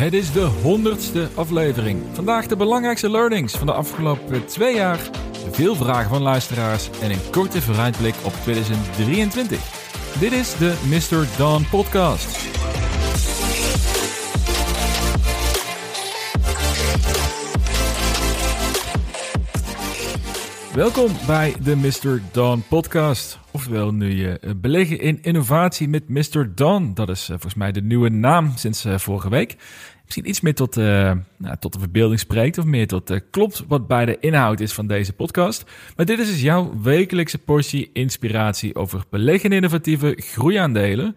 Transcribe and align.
Het 0.00 0.12
is 0.12 0.32
de 0.32 0.44
honderdste 0.44 1.28
aflevering. 1.34 2.02
Vandaag 2.12 2.46
de 2.46 2.56
belangrijkste 2.56 3.10
learnings 3.10 3.56
van 3.56 3.66
de 3.66 3.72
afgelopen 3.72 4.46
twee 4.46 4.74
jaar, 4.74 4.98
veel 5.50 5.74
vragen 5.74 6.10
van 6.10 6.22
luisteraars 6.22 6.90
en 7.02 7.10
een 7.10 7.30
korte 7.30 7.62
vooruitblik 7.62 8.14
op 8.24 8.32
2023. 8.42 9.60
Dit 10.20 10.32
is 10.32 10.56
de 10.56 10.74
Mr. 10.88 11.26
Don 11.38 11.68
Podcast. 11.70 12.49
Welkom 20.74 21.10
bij 21.26 21.54
de 21.62 21.76
Mr. 21.76 22.22
Don 22.32 22.62
podcast. 22.68 23.38
Oftewel 23.50 23.92
nu 23.92 24.14
je 24.14 24.38
eh, 24.38 24.50
beleggen 24.56 25.00
in 25.00 25.22
innovatie 25.22 25.88
met 25.88 26.08
Mr. 26.08 26.54
Don. 26.54 26.94
Dat 26.94 27.08
is 27.08 27.22
eh, 27.22 27.28
volgens 27.28 27.54
mij 27.54 27.72
de 27.72 27.82
nieuwe 27.82 28.08
naam 28.08 28.52
sinds 28.56 28.84
eh, 28.84 28.98
vorige 28.98 29.28
week. 29.28 29.56
Misschien 30.04 30.28
iets 30.28 30.40
meer 30.40 30.54
tot, 30.54 30.76
nou, 30.76 31.56
tot 31.58 31.72
de 31.72 31.78
verbeelding 31.78 32.20
spreekt 32.20 32.58
of 32.58 32.64
meer 32.64 32.86
tot 32.86 33.30
klopt 33.30 33.64
wat 33.68 33.86
bij 33.86 34.04
de 34.04 34.18
inhoud 34.18 34.60
is 34.60 34.72
van 34.72 34.86
deze 34.86 35.12
podcast. 35.12 35.64
Maar 35.96 36.06
dit 36.06 36.18
is 36.18 36.26
dus 36.26 36.40
jouw 36.40 36.80
wekelijkse 36.82 37.38
portie 37.38 37.90
inspiratie 37.92 38.74
over 38.74 39.04
beleggen 39.10 39.50
in 39.50 39.56
innovatieve 39.56 40.14
groeiaandelen. 40.16 41.16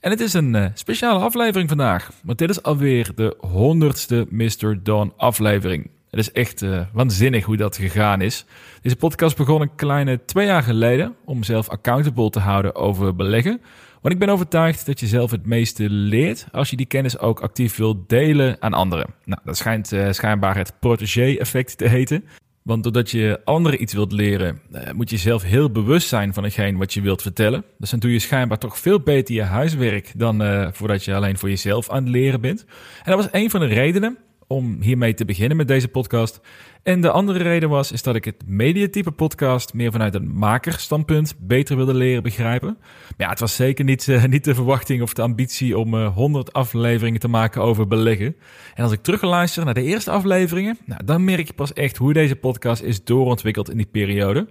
En 0.00 0.10
het 0.10 0.20
is 0.20 0.32
een 0.32 0.70
speciale 0.74 1.24
aflevering 1.24 1.68
vandaag, 1.68 2.10
want 2.22 2.38
dit 2.38 2.50
is 2.50 2.62
alweer 2.62 3.10
de 3.14 3.36
honderdste 3.38 4.26
Mr. 4.30 4.82
Don 4.82 5.12
aflevering. 5.16 5.90
Het 6.16 6.26
is 6.26 6.32
echt 6.32 6.62
uh, 6.62 6.80
waanzinnig 6.92 7.44
hoe 7.44 7.56
dat 7.56 7.76
gegaan 7.76 8.20
is. 8.20 8.44
Deze 8.82 8.96
podcast 8.96 9.36
begon 9.36 9.60
een 9.60 9.74
kleine 9.74 10.24
twee 10.24 10.46
jaar 10.46 10.62
geleden 10.62 11.14
om 11.24 11.42
zelf 11.42 11.68
accountable 11.68 12.30
te 12.30 12.38
houden 12.38 12.74
over 12.74 13.16
beleggen. 13.16 13.60
Want 14.00 14.14
ik 14.14 14.20
ben 14.20 14.28
overtuigd 14.28 14.86
dat 14.86 15.00
je 15.00 15.06
zelf 15.06 15.30
het 15.30 15.46
meeste 15.46 15.90
leert 15.90 16.46
als 16.52 16.70
je 16.70 16.76
die 16.76 16.86
kennis 16.86 17.18
ook 17.18 17.40
actief 17.40 17.76
wilt 17.76 18.08
delen 18.08 18.56
aan 18.60 18.72
anderen. 18.72 19.06
Nou, 19.24 19.40
dat 19.44 19.56
schijnt 19.56 19.92
uh, 19.92 20.12
schijnbaar 20.12 20.56
het 20.56 20.72
protégé-effect 20.80 21.78
te 21.78 21.88
heten. 21.88 22.24
Want 22.62 22.82
doordat 22.82 23.10
je 23.10 23.40
anderen 23.44 23.82
iets 23.82 23.92
wilt 23.92 24.12
leren, 24.12 24.60
uh, 24.72 24.90
moet 24.92 25.10
je 25.10 25.16
zelf 25.16 25.42
heel 25.42 25.70
bewust 25.70 26.08
zijn 26.08 26.34
van 26.34 26.44
hetgeen 26.44 26.76
wat 26.76 26.94
je 26.94 27.00
wilt 27.00 27.22
vertellen. 27.22 27.64
Dus 27.78 27.90
dan 27.90 27.98
doe 27.98 28.12
je 28.12 28.18
schijnbaar 28.18 28.58
toch 28.58 28.78
veel 28.78 29.00
beter 29.00 29.34
je 29.34 29.42
huiswerk 29.42 30.12
dan 30.16 30.42
voordat 30.72 31.04
je 31.04 31.14
alleen 31.14 31.38
voor 31.38 31.48
jezelf 31.48 31.90
aan 31.90 32.02
het 32.02 32.12
leren 32.12 32.40
bent. 32.40 32.64
En 33.02 33.12
dat 33.12 33.22
was 33.24 33.40
een 33.40 33.50
van 33.50 33.60
de 33.60 33.66
redenen 33.66 34.18
om 34.46 34.76
hiermee 34.80 35.14
te 35.14 35.24
beginnen 35.24 35.56
met 35.56 35.68
deze 35.68 35.88
podcast. 35.88 36.40
En 36.82 37.00
de 37.00 37.10
andere 37.10 37.38
reden 37.38 37.68
was 37.68 37.92
is 37.92 38.02
dat 38.02 38.14
ik 38.14 38.24
het 38.24 38.42
mediatype 38.46 39.10
podcast 39.10 39.74
meer 39.74 39.92
vanuit 39.92 40.14
een 40.14 40.34
makerstandpunt 40.34 41.34
beter 41.38 41.76
wilde 41.76 41.94
leren 41.94 42.22
begrijpen. 42.22 42.76
Maar 42.80 43.14
ja, 43.16 43.28
het 43.28 43.40
was 43.40 43.54
zeker 43.54 43.84
niet, 43.84 44.06
uh, 44.06 44.24
niet 44.24 44.44
de 44.44 44.54
verwachting 44.54 45.02
of 45.02 45.12
de 45.12 45.22
ambitie 45.22 45.78
om 45.78 45.94
uh, 45.94 46.04
eh, 46.04 46.14
100 46.14 46.52
afleveringen 46.52 47.20
te 47.20 47.28
maken 47.28 47.62
over 47.62 47.86
beleggen. 47.86 48.36
En 48.74 48.82
als 48.82 48.92
ik 48.92 49.02
terugluister 49.02 49.64
naar 49.64 49.74
de 49.74 49.82
eerste 49.82 50.10
afleveringen, 50.10 50.78
nou, 50.84 51.04
dan 51.04 51.24
merk 51.24 51.46
je 51.46 51.52
pas 51.52 51.72
echt 51.72 51.96
hoe 51.96 52.12
deze 52.12 52.36
podcast 52.36 52.82
is 52.82 53.04
doorontwikkeld 53.04 53.70
in 53.70 53.76
die 53.76 53.88
periode. 53.90 54.48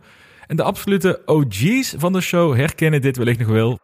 En 0.48 0.56
de 0.56 0.64
absolute 0.64 1.22
OG's 1.26 1.96
van 1.98 2.14
de 2.14 2.22
show 2.22 2.56
herkennen 2.56 3.02
dit 3.02 3.18
wellicht 3.18 3.40
nog 3.40 3.48
wel. 3.48 3.80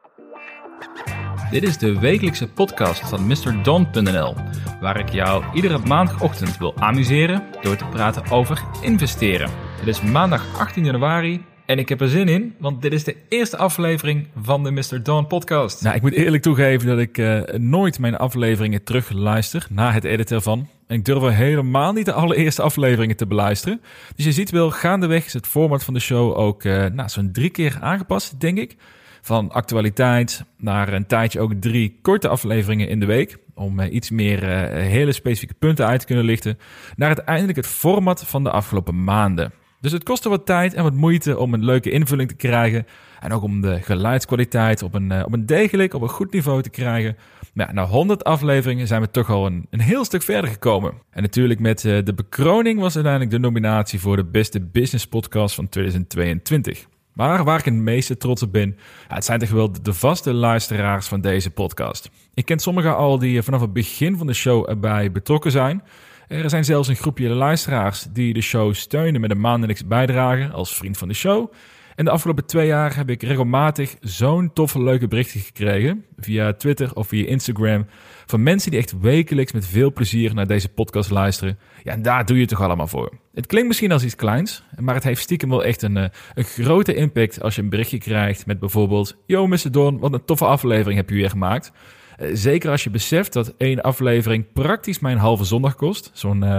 Dit 1.52 1.64
is 1.64 1.78
de 1.78 2.00
wekelijkse 2.00 2.48
podcast 2.48 3.10
van 3.10 3.28
MrDon.nl, 3.28 4.36
waar 4.82 5.00
ik 5.00 5.10
jou 5.10 5.44
iedere 5.54 5.78
maandagochtend 5.78 6.58
wil 6.58 6.78
amuseren 6.78 7.44
door 7.62 7.76
te 7.76 7.86
praten 7.86 8.32
over 8.32 8.64
investeren. 8.82 9.50
Het 9.80 9.88
is 9.88 10.02
maandag 10.02 10.60
18 10.60 10.86
januari 10.86 11.44
en 11.66 11.80
ik 11.80 11.90
heb 11.90 12.02
er 12.02 12.10
zin 12.10 12.28
in, 12.28 12.56
want 12.60 12.82
dit 12.82 12.94
is 12.94 13.04
de 13.04 13.16
eerste 13.30 13.58
aflevering 13.58 14.28
van 14.42 14.64
de 14.64 14.72
Mr. 14.72 15.26
Podcast. 15.28 15.84
Nou, 15.84 15.96
ik 15.96 16.02
moet 16.02 16.14
eerlijk 16.14 16.44
toegeven 16.44 16.88
dat 16.88 17.00
ik 17.00 17.18
uh, 17.18 17.42
nooit 17.58 18.00
mijn 18.00 18.18
afleveringen 18.18 18.84
terugluister 18.84 19.68
na 19.70 19.92
het 19.92 20.04
editen 20.04 20.36
ervan. 20.36 20.68
En 20.88 20.98
ik 20.98 21.06
durf 21.06 21.36
helemaal 21.36 21.94
niet 21.94 22.06
de 22.06 22.14
allereerste 22.14 22.62
afleveringen 22.62 23.16
te 23.16 23.28
beluisteren. 23.28 23.82
Dus 24.16 24.26
je 24.26 24.32
ziet 24.32 24.52
wel, 24.52 24.72
gaandeweg 24.72 25.26
is 25.26 25.34
het 25.34 25.48
format 25.48 25.84
van 25.84 25.94
de 25.94 26.00
show 26.00 26.38
ook 26.38 26.64
uh, 26.64 26.86
nou, 26.86 27.10
zo'n 27.10 27.32
drie 27.32 27.50
keer 27.50 27.78
aangepast, 27.82 28.40
denk 28.40 28.58
ik. 28.58 28.76
Van 29.22 29.52
actualiteit 29.52 30.44
naar 30.58 30.94
een 30.94 31.06
tijdje 31.06 31.40
ook 31.40 31.54
drie 31.54 32.00
korte 32.02 32.28
afleveringen 32.28 32.88
in 32.88 33.00
de 33.00 33.06
week. 33.06 33.38
Om 33.56 33.80
uh, 33.80 33.94
iets 33.94 34.10
meer 34.10 34.44
uh, 34.44 34.50
hele 34.88 35.12
specifieke 35.12 35.54
punten 35.54 35.86
uit 35.86 36.00
te 36.00 36.06
kunnen 36.06 36.26
lichten. 36.26 36.58
Naar 36.96 37.08
uiteindelijk 37.08 37.58
het 37.58 37.68
format 37.68 38.24
van 38.26 38.44
de 38.44 38.52
afgelopen 38.52 39.04
maanden. 39.04 39.52
Dus 39.82 39.92
het 39.92 40.04
kostte 40.04 40.30
wat 40.30 40.46
tijd 40.46 40.74
en 40.74 40.84
wat 40.84 40.94
moeite 40.94 41.38
om 41.38 41.54
een 41.54 41.64
leuke 41.64 41.92
invulling 41.92 42.30
te 42.30 42.36
krijgen. 42.36 42.86
En 43.20 43.32
ook 43.32 43.44
om 43.44 43.62
de 43.62 43.82
geluidskwaliteit 43.82 44.84
op 44.84 44.94
een, 44.94 45.12
uh, 45.12 45.22
op 45.26 45.34
een 45.34 45.46
degelijk, 45.46 45.94
op 45.94 46.02
een 46.02 46.10
goed 46.10 46.34
niveau 46.34 46.62
te 46.62 46.70
krijgen. 46.70 47.18
Maar 47.54 47.68
ja, 47.68 47.74
na 47.74 47.86
100 47.86 48.24
afleveringen 48.24 48.88
zijn 48.88 49.02
we 49.02 49.12
toch 49.12 49.30
al 49.30 49.46
een, 49.46 49.68
een 49.70 49.82
heel 49.82 50.06
stuk 50.06 50.22
verder 50.22 50.50
gekomen. 50.50 50.94
En 51.10 51.22
natuurlijk 51.22 51.60
met 51.60 51.82
de 51.82 52.14
bekroning 52.16 52.80
was 52.80 52.96
uiteindelijk 52.96 53.32
de 53.34 53.40
nominatie 53.40 54.00
voor 54.00 54.16
de 54.16 54.26
beste 54.26 54.60
business 54.60 55.08
podcast 55.08 55.56
van 55.56 55.70
2022. 55.70 56.88
Maar 57.14 57.44
waar 57.44 57.60
ik 57.60 57.66
het 57.66 57.74
meeste 57.74 58.18
trots 58.18 58.44
op 58.44 58.52
ben, 58.52 58.78
het 59.08 59.26
zijn 59.26 59.40
toch 59.40 59.50
wel 59.50 59.72
de 59.82 59.94
vaste 59.94 60.34
luisteraars 60.34 61.08
van 61.08 61.22
deze 61.22 61.50
podcast. 61.50 62.10
Ik 62.34 62.46
ken 62.46 62.60
sommigen 62.60 62.96
al 62.96 63.20
die 63.20 63.42
vanaf 63.42 63.62
het 63.62 63.74
begin 63.74 64.18
van 64.18 64.28
de 64.28 64.34
show 64.34 64.70
erbij 64.70 65.12
betrokken 65.12 65.52
zijn. 65.52 65.84
Er 66.28 66.50
zijn 66.50 66.66
zelfs 66.66 66.88
een 66.88 66.96
groepje 66.96 67.30
luisteraars 67.30 68.08
die 68.10 68.34
de 68.34 68.42
show 68.42 68.74
steunen 68.74 69.22
met 69.22 69.32
een 69.32 69.40
maandelijks 69.40 69.86
bijdrage 69.86 70.50
als 70.50 70.76
vriend 70.76 70.98
van 70.98 71.08
de 71.08 71.14
show. 71.14 71.52
En 71.96 72.06
de 72.06 72.12
afgelopen 72.12 72.46
twee 72.46 72.68
jaar 72.68 72.96
heb 72.96 73.10
ik 73.10 73.24
regelmatig 73.24 73.96
zo'n 74.00 74.54
toffe 74.54 74.84
leuke 74.84 75.08
berichten 75.08 75.40
gekregen 75.40 76.06
via 76.18 76.54
Twitter 76.54 76.96
of 76.96 77.08
via 77.08 77.28
Instagram 77.28 77.86
van 78.26 78.44
mensen 78.44 78.72
die 78.72 78.80
echt 78.80 79.00
wekelijks 79.00 79.52
met 79.52 79.68
veel 79.68 79.94
plezier 79.94 80.34
naar 80.34 80.48
deze 80.48 80.70
podcast 80.70 81.10
luisteren. 81.10 81.60
Ja, 81.84 81.92
en 81.92 82.02
daar 82.02 82.26
doe 82.26 82.36
je 82.36 82.42
het 82.42 82.52
toch 82.52 82.62
allemaal 82.62 82.88
voor. 82.88 83.14
Het 83.34 83.46
klinkt 83.46 83.68
misschien 83.68 83.92
als 83.92 84.04
iets 84.04 84.16
kleins, 84.16 84.64
maar 84.80 84.96
het 84.96 85.04
heeft 85.04 85.22
stiekem 85.22 85.50
wel 85.50 85.64
echt 85.64 85.82
een, 85.82 85.98
eh, 85.98 86.10
een 86.34 86.44
grote 86.44 86.94
impact 86.94 87.42
als 87.42 87.56
je 87.56 87.62
een 87.62 87.70
berichtje 87.70 87.98
krijgt 87.98 88.46
met 88.46 88.60
bijvoorbeeld: 88.60 89.18
Yo, 89.26 89.48
Mr. 89.48 89.72
Don, 89.72 90.00
wat 90.00 90.14
een 90.14 90.26
toffe 90.26 90.46
aflevering 90.46 90.96
heb 90.96 91.10
je 91.10 91.16
weer 91.16 91.30
gemaakt. 91.30 91.72
Eh, 92.18 92.30
zeker 92.34 92.70
als 92.72 92.84
je 92.84 92.90
beseft 92.90 93.34
dat 93.34 93.54
één 93.58 93.82
aflevering 93.82 94.46
praktisch 94.54 95.00
mijn 95.00 95.18
halve 95.18 95.44
zondag 95.44 95.76
kost. 95.76 96.12
Zo'n 96.14 96.44
uh, 96.44 96.50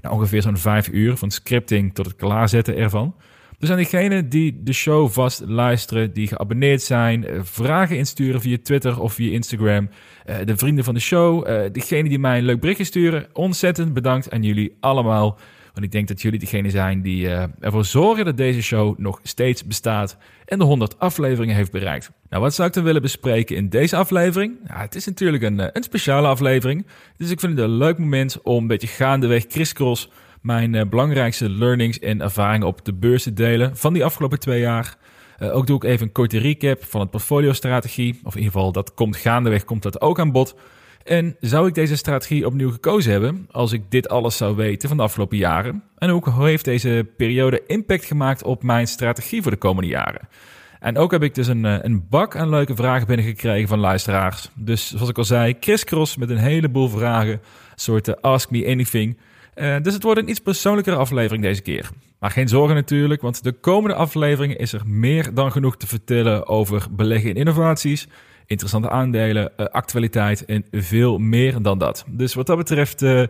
nou, 0.00 0.14
ongeveer 0.14 0.42
zo'n 0.42 0.56
vijf 0.56 0.88
uur 0.88 1.16
van 1.16 1.30
scripting 1.30 1.94
tot 1.94 2.06
het 2.06 2.16
klaarzetten 2.16 2.76
ervan. 2.76 3.14
Dus 3.62 3.70
aan 3.70 3.76
diegenen 3.76 4.28
die 4.28 4.62
de 4.62 4.72
show 4.72 5.10
vast 5.10 5.42
luisteren, 5.46 6.12
die 6.12 6.26
geabonneerd 6.26 6.82
zijn, 6.82 7.26
eh, 7.26 7.40
vragen 7.42 7.96
insturen 7.96 8.40
via 8.40 8.56
Twitter 8.62 9.00
of 9.00 9.12
via 9.12 9.32
Instagram. 9.32 9.88
Eh, 10.24 10.36
de 10.44 10.56
vrienden 10.56 10.84
van 10.84 10.94
de 10.94 11.00
show, 11.00 11.48
uh, 11.48 11.60
diegenen 11.72 12.08
die 12.08 12.18
mij 12.18 12.38
een 12.38 12.44
leuk 12.44 12.60
berichtje 12.60 12.84
sturen. 12.84 13.26
Ontzettend 13.32 13.94
bedankt 13.94 14.30
aan 14.30 14.42
jullie 14.42 14.76
allemaal. 14.80 15.38
Want 15.72 15.84
ik 15.84 15.92
denk 15.92 16.08
dat 16.08 16.22
jullie 16.22 16.38
degene 16.38 16.70
zijn 16.70 17.02
die 17.02 17.28
ervoor 17.60 17.84
zorgen 17.84 18.24
dat 18.24 18.36
deze 18.36 18.62
show 18.62 18.98
nog 18.98 19.20
steeds 19.22 19.64
bestaat 19.64 20.16
en 20.44 20.58
de 20.58 20.64
100 20.64 20.98
afleveringen 20.98 21.54
heeft 21.54 21.72
bereikt. 21.72 22.10
Nou, 22.28 22.42
wat 22.42 22.54
zou 22.54 22.68
ik 22.68 22.74
dan 22.74 22.84
willen 22.84 23.02
bespreken 23.02 23.56
in 23.56 23.68
deze 23.68 23.96
aflevering? 23.96 24.54
Nou, 24.64 24.80
het 24.80 24.94
is 24.94 25.06
natuurlijk 25.06 25.42
een, 25.42 25.76
een 25.76 25.82
speciale 25.82 26.28
aflevering. 26.28 26.86
Dus 27.16 27.30
ik 27.30 27.40
vind 27.40 27.58
het 27.58 27.66
een 27.66 27.76
leuk 27.76 27.98
moment 27.98 28.42
om 28.42 28.62
een 28.62 28.66
beetje 28.66 28.86
gaandeweg 28.86 29.46
crisscross 29.46 30.08
mijn 30.42 30.74
uh, 30.74 30.82
belangrijkste 30.90 31.50
learnings 31.50 31.98
en 31.98 32.20
ervaringen 32.20 32.66
op 32.66 32.84
de 32.84 32.92
beurs 32.92 33.22
te 33.22 33.32
delen 33.32 33.76
van 33.76 33.92
die 33.92 34.04
afgelopen 34.04 34.38
twee 34.38 34.60
jaar. 34.60 34.96
Uh, 35.38 35.56
ook 35.56 35.66
doe 35.66 35.76
ik 35.76 35.84
even 35.84 36.06
een 36.06 36.12
korte 36.12 36.38
recap 36.38 36.84
van 36.84 37.00
het 37.00 37.10
portfolio-strategie. 37.10 38.20
Of 38.24 38.34
in 38.34 38.40
ieder 38.40 38.52
geval, 38.52 38.72
dat 38.72 38.94
komt 38.94 39.16
gaandeweg, 39.16 39.64
komt 39.64 39.82
dat 39.82 40.00
ook 40.00 40.20
aan 40.20 40.32
bod. 40.32 40.54
En 41.04 41.36
zou 41.40 41.66
ik 41.68 41.74
deze 41.74 41.96
strategie 41.96 42.46
opnieuw 42.46 42.70
gekozen 42.70 43.12
hebben 43.12 43.48
als 43.50 43.72
ik 43.72 43.82
dit 43.88 44.08
alles 44.08 44.36
zou 44.36 44.56
weten 44.56 44.88
van 44.88 44.96
de 44.96 45.02
afgelopen 45.02 45.36
jaren? 45.36 45.82
En 45.98 46.10
ook 46.10 46.24
hoe 46.24 46.46
heeft 46.46 46.64
deze 46.64 47.06
periode 47.16 47.62
impact 47.66 48.04
gemaakt 48.04 48.42
op 48.42 48.62
mijn 48.62 48.86
strategie 48.86 49.42
voor 49.42 49.50
de 49.50 49.56
komende 49.56 49.88
jaren? 49.88 50.28
En 50.80 50.98
ook 50.98 51.10
heb 51.10 51.22
ik 51.22 51.34
dus 51.34 51.46
een, 51.46 51.64
eh, 51.64 51.78
een 51.80 52.06
bak 52.08 52.36
aan 52.36 52.48
leuke 52.48 52.74
vragen 52.74 53.06
binnengekregen 53.06 53.68
van 53.68 53.78
luisteraars. 53.78 54.50
Dus 54.54 54.90
zoals 54.90 55.08
ik 55.08 55.18
al 55.18 55.24
zei, 55.24 55.58
crisscross 55.58 56.16
met 56.16 56.30
een 56.30 56.36
heleboel 56.36 56.88
vragen. 56.88 57.32
Een 57.32 57.40
soort 57.74 58.22
Ask 58.22 58.50
Me 58.50 58.66
Anything. 58.66 59.18
Uh, 59.54 59.76
dus 59.82 59.94
het 59.94 60.02
wordt 60.02 60.20
een 60.20 60.28
iets 60.28 60.40
persoonlijkere 60.40 60.96
aflevering 60.96 61.42
deze 61.42 61.62
keer. 61.62 61.90
Maar 62.18 62.30
geen 62.30 62.48
zorgen 62.48 62.74
natuurlijk, 62.74 63.22
want 63.22 63.42
de 63.42 63.52
komende 63.52 63.96
afleveringen 63.96 64.58
is 64.58 64.72
er 64.72 64.82
meer 64.86 65.34
dan 65.34 65.52
genoeg 65.52 65.76
te 65.76 65.86
vertellen 65.86 66.46
over 66.46 66.86
beleggen 66.90 67.30
in 67.30 67.36
innovaties, 67.36 68.08
interessante 68.46 68.90
aandelen, 68.90 69.52
uh, 69.56 69.66
actualiteit 69.66 70.44
en 70.44 70.64
veel 70.70 71.18
meer 71.18 71.62
dan 71.62 71.78
dat. 71.78 72.04
Dus 72.08 72.34
wat 72.34 72.46
dat 72.46 72.56
betreft, 72.56 73.02
uh, 73.02 73.22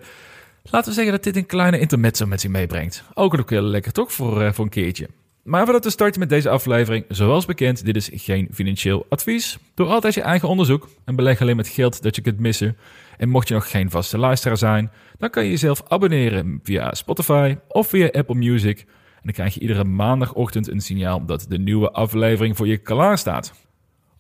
laten 0.63 0.89
we 0.89 0.95
zeggen 0.95 1.13
dat 1.13 1.23
dit 1.23 1.37
een 1.37 1.47
kleine 1.47 1.79
intermezzo 1.79 2.27
met 2.27 2.41
zich 2.41 2.51
meebrengt. 2.51 3.05
Ook 3.15 3.39
ook 3.39 3.51
heel 3.51 3.63
lekker 3.63 3.93
toch 3.93 4.13
voor, 4.13 4.55
voor 4.55 4.65
een 4.65 4.71
keertje. 4.71 5.09
Maar 5.43 5.65
voordat 5.65 5.85
we 5.85 5.91
starten 5.91 6.21
met 6.21 6.29
deze 6.29 6.49
aflevering, 6.49 7.05
zoals 7.09 7.45
bekend, 7.45 7.85
dit 7.85 7.97
is 7.97 8.11
geen 8.13 8.49
financieel 8.53 9.07
advies. 9.09 9.59
Doe 9.75 9.87
altijd 9.87 10.15
je 10.15 10.23
eigen 10.23 10.49
onderzoek 10.49 10.89
en 11.05 11.17
beleg 11.17 11.41
alleen 11.41 11.57
met 11.57 11.69
geld 11.69 12.03
dat 12.03 12.17
je 12.17 12.23
kunt 12.23 12.39
missen. 12.39 12.77
En 13.17 13.29
mocht 13.29 13.49
je 13.49 13.55
nog 13.55 13.70
geen 13.70 13.91
vaste 13.91 14.19
luisteraar 14.19 14.56
zijn, 14.56 14.91
dan 15.19 15.31
kan 15.31 15.44
je 15.44 15.50
jezelf 15.50 15.82
abonneren 15.88 16.61
via 16.62 16.94
Spotify 16.94 17.56
of 17.69 17.88
via 17.88 18.09
Apple 18.12 18.35
Music. 18.35 18.79
En 18.79 19.23
dan 19.23 19.32
krijg 19.32 19.55
je 19.55 19.61
iedere 19.61 19.85
maandagochtend 19.85 20.69
een 20.69 20.81
signaal 20.81 21.25
dat 21.25 21.47
de 21.49 21.59
nieuwe 21.59 21.91
aflevering 21.91 22.56
voor 22.56 22.67
je 22.67 22.76
klaar 22.76 23.19
staat. 23.19 23.53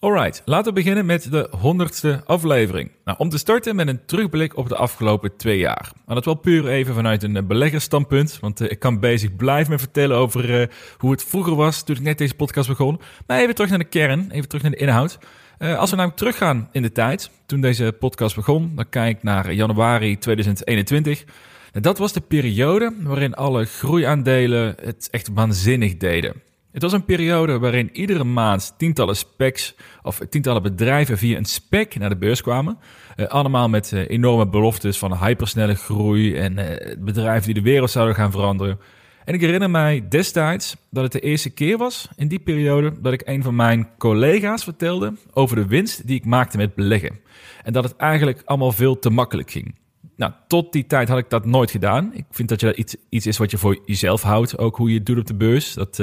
Alright, 0.02 0.42
laten 0.44 0.74
we 0.74 0.80
beginnen 0.80 1.06
met 1.06 1.30
de 1.30 1.48
honderdste 1.50 2.22
aflevering. 2.26 2.90
Nou, 3.04 3.18
om 3.18 3.28
te 3.28 3.38
starten 3.38 3.76
met 3.76 3.88
een 3.88 4.04
terugblik 4.06 4.56
op 4.56 4.68
de 4.68 4.76
afgelopen 4.76 5.36
twee 5.36 5.58
jaar. 5.58 5.92
Maar 6.06 6.14
dat 6.14 6.24
wel 6.24 6.34
puur 6.34 6.68
even 6.68 6.94
vanuit 6.94 7.22
een 7.22 7.46
beleggersstandpunt, 7.46 8.38
want 8.40 8.60
uh, 8.60 8.70
ik 8.70 8.78
kan 8.78 9.00
bezig 9.00 9.36
blijven 9.36 9.70
met 9.70 9.80
vertellen 9.80 10.16
over 10.16 10.60
uh, 10.60 10.66
hoe 10.98 11.10
het 11.10 11.24
vroeger 11.24 11.54
was 11.54 11.82
toen 11.82 11.96
ik 11.96 12.02
net 12.02 12.18
deze 12.18 12.34
podcast 12.34 12.68
begon. 12.68 13.00
Maar 13.26 13.40
even 13.40 13.54
terug 13.54 13.70
naar 13.70 13.78
de 13.78 13.84
kern, 13.84 14.30
even 14.30 14.48
terug 14.48 14.62
naar 14.62 14.72
de 14.72 14.78
inhoud. 14.78 15.18
Uh, 15.62 15.78
als 15.78 15.90
we 15.90 15.96
namelijk 15.96 16.20
teruggaan 16.20 16.68
in 16.72 16.82
de 16.82 16.92
tijd, 16.92 17.30
toen 17.46 17.60
deze 17.60 17.96
podcast 17.98 18.34
begon, 18.34 18.72
dan 18.74 18.88
kijk 18.88 19.16
ik 19.16 19.22
naar 19.22 19.52
januari 19.52 20.18
2021. 20.18 21.24
Dat 21.72 21.98
was 21.98 22.12
de 22.12 22.20
periode 22.20 22.94
waarin 23.02 23.34
alle 23.34 23.64
groeiaandelen 23.64 24.74
het 24.82 25.08
echt 25.10 25.28
waanzinnig 25.34 25.96
deden. 25.96 26.42
Het 26.72 26.82
was 26.82 26.92
een 26.92 27.04
periode 27.04 27.58
waarin 27.58 27.90
iedere 27.92 28.24
maand 28.24 28.74
tientallen 28.78 29.16
specs 29.16 29.74
of 30.02 30.18
tientallen 30.30 30.62
bedrijven 30.62 31.18
via 31.18 31.36
een 31.36 31.44
spec 31.44 31.98
naar 31.98 32.08
de 32.08 32.16
beurs 32.16 32.42
kwamen. 32.42 32.78
Uh, 33.16 33.26
allemaal 33.26 33.68
met 33.68 33.90
uh, 33.92 34.08
enorme 34.08 34.48
beloftes 34.48 34.98
van 34.98 35.16
hypersnelle 35.16 35.74
groei 35.74 36.36
en 36.36 36.54
bedrijven 36.98 37.44
die 37.44 37.62
de 37.62 37.70
wereld 37.70 37.90
zouden 37.90 38.14
gaan 38.14 38.30
veranderen. 38.30 38.78
En 39.24 39.34
ik 39.34 39.40
herinner 39.40 39.70
mij 39.70 40.08
destijds 40.08 40.76
dat 40.90 41.02
het 41.02 41.12
de 41.12 41.20
eerste 41.20 41.50
keer 41.50 41.78
was 41.78 42.08
in 42.16 42.28
die 42.28 42.38
periode 42.38 43.00
dat 43.00 43.12
ik 43.12 43.22
een 43.24 43.42
van 43.42 43.54
mijn 43.54 43.88
collega's 43.98 44.64
vertelde 44.64 45.12
over 45.32 45.56
de 45.56 45.66
winst 45.66 46.06
die 46.06 46.16
ik 46.16 46.24
maakte 46.24 46.56
met 46.56 46.74
beleggen. 46.74 47.20
En 47.62 47.72
dat 47.72 47.84
het 47.84 47.96
eigenlijk 47.96 48.42
allemaal 48.44 48.72
veel 48.72 48.98
te 48.98 49.10
makkelijk 49.10 49.50
ging. 49.50 49.74
Nou, 50.16 50.32
tot 50.46 50.72
die 50.72 50.86
tijd 50.86 51.08
had 51.08 51.18
ik 51.18 51.30
dat 51.30 51.44
nooit 51.44 51.70
gedaan. 51.70 52.10
Ik 52.14 52.24
vind 52.30 52.48
dat 52.48 52.60
je 52.60 52.66
dat 52.66 52.76
iets, 52.76 52.96
iets 53.08 53.26
is 53.26 53.38
wat 53.38 53.50
je 53.50 53.58
voor 53.58 53.78
jezelf 53.84 54.22
houdt, 54.22 54.58
ook 54.58 54.76
hoe 54.76 54.88
je 54.88 54.96
het 54.96 55.06
doet 55.06 55.18
op 55.18 55.26
de 55.26 55.34
beurs. 55.34 55.74
Dat 55.74 55.98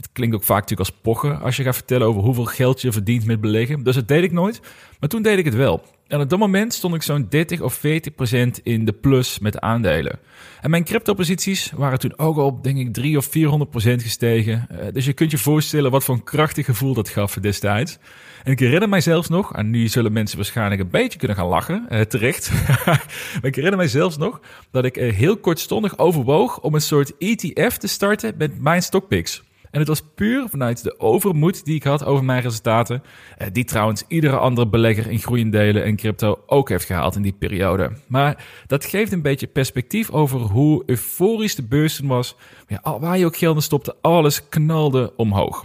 het 0.00 0.12
klinkt 0.12 0.34
ook 0.34 0.44
vaak 0.44 0.60
natuurlijk 0.60 0.88
als 0.90 0.98
pochen 1.02 1.40
als 1.40 1.56
je 1.56 1.62
gaat 1.62 1.74
vertellen 1.74 2.06
over 2.06 2.22
hoeveel 2.22 2.44
geld 2.44 2.80
je 2.80 2.92
verdient 2.92 3.24
met 3.24 3.40
beleggen. 3.40 3.82
Dus 3.82 3.94
dat 3.94 4.08
deed 4.08 4.22
ik 4.22 4.32
nooit. 4.32 4.60
Maar 5.00 5.08
toen 5.08 5.22
deed 5.22 5.38
ik 5.38 5.44
het 5.44 5.54
wel. 5.54 5.82
En 6.06 6.20
op 6.20 6.28
dat 6.28 6.38
moment 6.38 6.74
stond 6.74 6.94
ik 6.94 7.02
zo'n 7.02 7.26
30 7.28 7.60
of 7.60 7.74
40 7.74 8.14
procent 8.14 8.60
in 8.62 8.84
de 8.84 8.92
plus 8.92 9.38
met 9.38 9.60
aandelen. 9.60 10.18
En 10.60 10.70
mijn 10.70 10.84
crypto-posities 10.84 11.72
waren 11.76 11.98
toen 11.98 12.18
ook 12.18 12.36
al, 12.36 12.62
denk 12.62 12.78
ik, 12.78 12.92
3 12.92 13.16
of 13.16 13.24
400 13.24 13.70
procent 13.70 14.02
gestegen. 14.02 14.66
Uh, 14.72 14.78
dus 14.92 15.04
je 15.04 15.12
kunt 15.12 15.30
je 15.30 15.38
voorstellen 15.38 15.90
wat 15.90 16.04
voor 16.04 16.14
een 16.14 16.24
krachtig 16.24 16.64
gevoel 16.64 16.94
dat 16.94 17.08
gaf 17.08 17.34
destijds. 17.34 17.98
En 18.44 18.52
ik 18.52 18.58
herinner 18.58 18.88
mij 18.88 19.00
zelfs 19.00 19.28
nog, 19.28 19.54
en 19.54 19.70
nu 19.70 19.88
zullen 19.88 20.12
mensen 20.12 20.36
waarschijnlijk 20.36 20.80
een 20.80 20.90
beetje 20.90 21.18
kunnen 21.18 21.36
gaan 21.36 21.46
lachen, 21.46 21.86
uh, 21.90 22.00
terecht. 22.00 22.50
maar 22.86 23.06
ik 23.42 23.54
herinner 23.54 23.78
mij 23.78 23.88
zelfs 23.88 24.16
nog 24.16 24.40
dat 24.70 24.84
ik 24.84 24.96
uh, 24.96 25.12
heel 25.12 25.36
kortstondig 25.36 25.98
overwoog 25.98 26.60
om 26.60 26.74
een 26.74 26.80
soort 26.80 27.12
ETF 27.18 27.76
te 27.76 27.86
starten 27.86 28.34
met 28.38 28.60
mijn 28.60 28.82
stockpicks. 28.82 29.42
En 29.70 29.78
het 29.78 29.88
was 29.88 30.02
puur 30.14 30.48
vanuit 30.48 30.82
de 30.82 31.00
overmoed 31.00 31.64
die 31.64 31.74
ik 31.74 31.82
had 31.82 32.04
over 32.04 32.24
mijn 32.24 32.42
resultaten. 32.42 33.02
Eh, 33.36 33.46
die 33.52 33.64
trouwens 33.64 34.04
iedere 34.08 34.36
andere 34.36 34.68
belegger 34.68 35.10
in 35.10 35.18
groeiendelen 35.18 35.84
en 35.84 35.96
crypto 35.96 36.42
ook 36.46 36.68
heeft 36.68 36.84
gehaald 36.84 37.16
in 37.16 37.22
die 37.22 37.32
periode. 37.32 37.92
Maar 38.06 38.44
dat 38.66 38.84
geeft 38.84 39.12
een 39.12 39.22
beetje 39.22 39.46
perspectief 39.46 40.10
over 40.10 40.40
hoe 40.40 40.82
euforisch 40.86 41.54
de 41.54 41.62
beurs 41.62 41.98
was. 41.98 42.36
Ja, 42.66 42.98
waar 42.98 43.18
je 43.18 43.26
ook 43.26 43.36
geld 43.36 43.56
in 43.56 43.62
stopte, 43.62 43.96
alles 44.00 44.48
knalde 44.48 45.12
omhoog. 45.16 45.64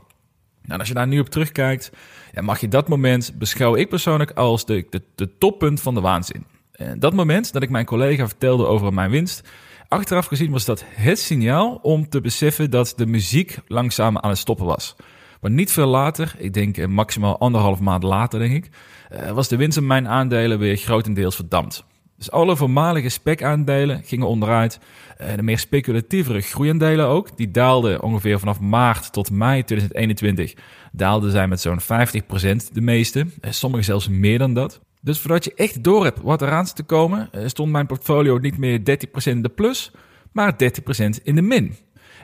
Nou, 0.62 0.80
als 0.80 0.88
je 0.88 0.94
daar 0.94 1.08
nu 1.08 1.20
op 1.20 1.30
terugkijkt, 1.30 1.92
ja, 2.34 2.42
mag 2.42 2.60
je 2.60 2.68
dat 2.68 2.88
moment 2.88 3.34
beschouwen 3.38 3.80
ik 3.80 3.90
persoonlijk 3.90 4.32
als 4.32 4.66
de, 4.66 4.86
de, 4.90 5.02
de 5.16 5.38
toppunt 5.38 5.82
van 5.82 5.94
de 5.94 6.02
waanzin. 6.02 6.46
En 6.72 7.00
dat 7.00 7.14
moment 7.14 7.54
dat 7.54 7.64
ik 7.64 7.70
mijn 7.70 7.86
collega 7.86 8.28
vertelde 8.28 8.66
over 8.66 8.94
mijn 8.94 9.10
winst, 9.10 9.50
Achteraf 9.96 10.26
gezien 10.26 10.52
was 10.52 10.66
dat 10.66 10.84
het 10.88 11.20
signaal 11.20 11.80
om 11.82 12.10
te 12.10 12.22
beseffen 12.22 12.72
dat 12.72 12.94
de 12.96 13.06
muziek 13.06 13.58
langzaam 13.68 14.18
aan 14.18 14.30
het 14.30 14.38
stoppen 14.38 14.66
was. 14.66 14.96
Maar 15.42 15.52
niet 15.52 15.72
veel 15.72 15.88
later, 15.88 16.36
ik 16.38 16.54
denk 16.54 16.78
eh, 16.78 16.88
maximaal 16.88 17.40
anderhalf 17.40 17.80
maand 17.80 18.04
later, 18.04 18.40
denk 18.40 18.54
ik, 18.54 18.70
eh, 19.10 19.32
was 19.32 19.48
de 19.48 19.56
winst 19.56 19.78
in 19.78 19.88
mijn 19.88 20.08
aandelen 20.08 20.60
weer 20.60 20.76
grotendeels 20.76 21.36
verdampt. 21.36 21.84
Dus 22.18 22.32
alle 22.32 22.56
voormalige 22.56 23.10
spec-aandelen 23.10 24.04
gingen 24.04 24.28
onderuit. 24.28 24.80
Eh, 25.18 25.36
de 25.36 25.44
meer 25.44 25.60
speculatievere 25.60 26.42
groeiaandelen 26.42 27.08
ook, 27.08 27.38
die 27.38 27.52
daalden 27.52 28.02
ongeveer 28.02 28.40
vanaf 28.40 28.60
maart 28.60 29.14
tot 29.14 29.32
mei 29.32 29.64
2021. 29.64 30.54
Daalden 30.92 31.32
zij 31.32 31.48
met 31.48 31.62
zo'n 31.62 31.82
50% 31.82 32.70
de 32.74 32.82
meeste, 32.82 33.26
sommige 33.42 33.84
zelfs 33.84 34.08
meer 34.08 34.38
dan 34.38 34.54
dat. 34.54 34.85
Dus 35.06 35.20
voordat 35.20 35.44
je 35.44 35.54
echt 35.56 35.84
door 35.84 36.04
hebt 36.04 36.22
wat 36.22 36.42
eraan 36.42 36.66
te 36.66 36.84
komen, 36.84 37.30
eh, 37.32 37.48
stond 37.48 37.72
mijn 37.72 37.86
portfolio 37.86 38.38
niet 38.38 38.58
meer 38.58 38.84
30% 38.84 39.36
in 39.36 39.42
de 39.42 39.50
plus, 39.50 39.92
maar 40.32 40.58
30% 40.58 41.20
in 41.24 41.36
de 41.36 41.42
min. 41.42 41.76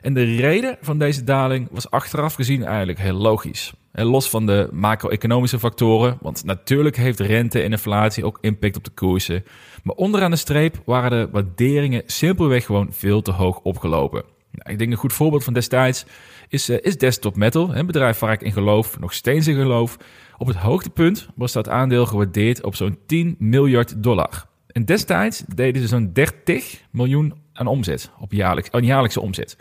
En 0.01 0.13
de 0.13 0.23
reden 0.23 0.77
van 0.81 0.99
deze 0.99 1.23
daling 1.23 1.67
was 1.71 1.89
achteraf 1.89 2.33
gezien 2.33 2.63
eigenlijk 2.63 2.99
heel 2.99 3.13
logisch. 3.13 3.73
En 3.91 4.05
los 4.05 4.29
van 4.29 4.45
de 4.45 4.69
macro-economische 4.71 5.59
factoren, 5.59 6.17
want 6.21 6.43
natuurlijk 6.45 6.95
heeft 6.95 7.19
rente 7.19 7.61
en 7.61 7.71
inflatie 7.71 8.25
ook 8.25 8.37
impact 8.41 8.77
op 8.77 8.83
de 8.83 8.91
koersen. 8.91 9.43
Maar 9.83 9.95
onderaan 9.95 10.31
de 10.31 10.37
streep 10.37 10.81
waren 10.85 11.11
de 11.11 11.31
waarderingen 11.31 12.03
simpelweg 12.05 12.65
gewoon 12.65 12.87
veel 12.91 13.21
te 13.21 13.31
hoog 13.31 13.59
opgelopen. 13.59 14.23
Nou, 14.51 14.71
ik 14.71 14.77
denk 14.77 14.91
een 14.91 14.97
goed 14.97 15.13
voorbeeld 15.13 15.43
van 15.43 15.53
destijds 15.53 16.05
is, 16.47 16.69
uh, 16.69 16.77
is 16.81 16.97
Desktop 16.97 17.35
Metal, 17.35 17.75
een 17.75 17.85
bedrijf 17.85 18.19
waar 18.19 18.33
ik 18.33 18.41
in 18.41 18.51
geloof, 18.51 18.99
nog 18.99 19.13
steeds 19.13 19.47
in 19.47 19.55
geloof. 19.55 19.97
Op 20.41 20.47
het 20.47 20.55
hoogtepunt 20.55 21.27
was 21.35 21.51
dat 21.51 21.69
aandeel 21.69 22.05
gewaardeerd 22.05 22.63
op 22.63 22.75
zo'n 22.75 22.97
10 23.05 23.35
miljard 23.39 24.03
dollar. 24.03 24.45
En 24.67 24.85
destijds 24.85 25.43
deden 25.55 25.81
ze 25.81 25.87
zo'n 25.87 26.09
30 26.13 26.81
miljoen 26.91 27.33
aan 27.53 27.67
omzet, 27.67 28.11
op 28.19 28.31
jaarlijkse 28.31 29.21
omzet. 29.21 29.57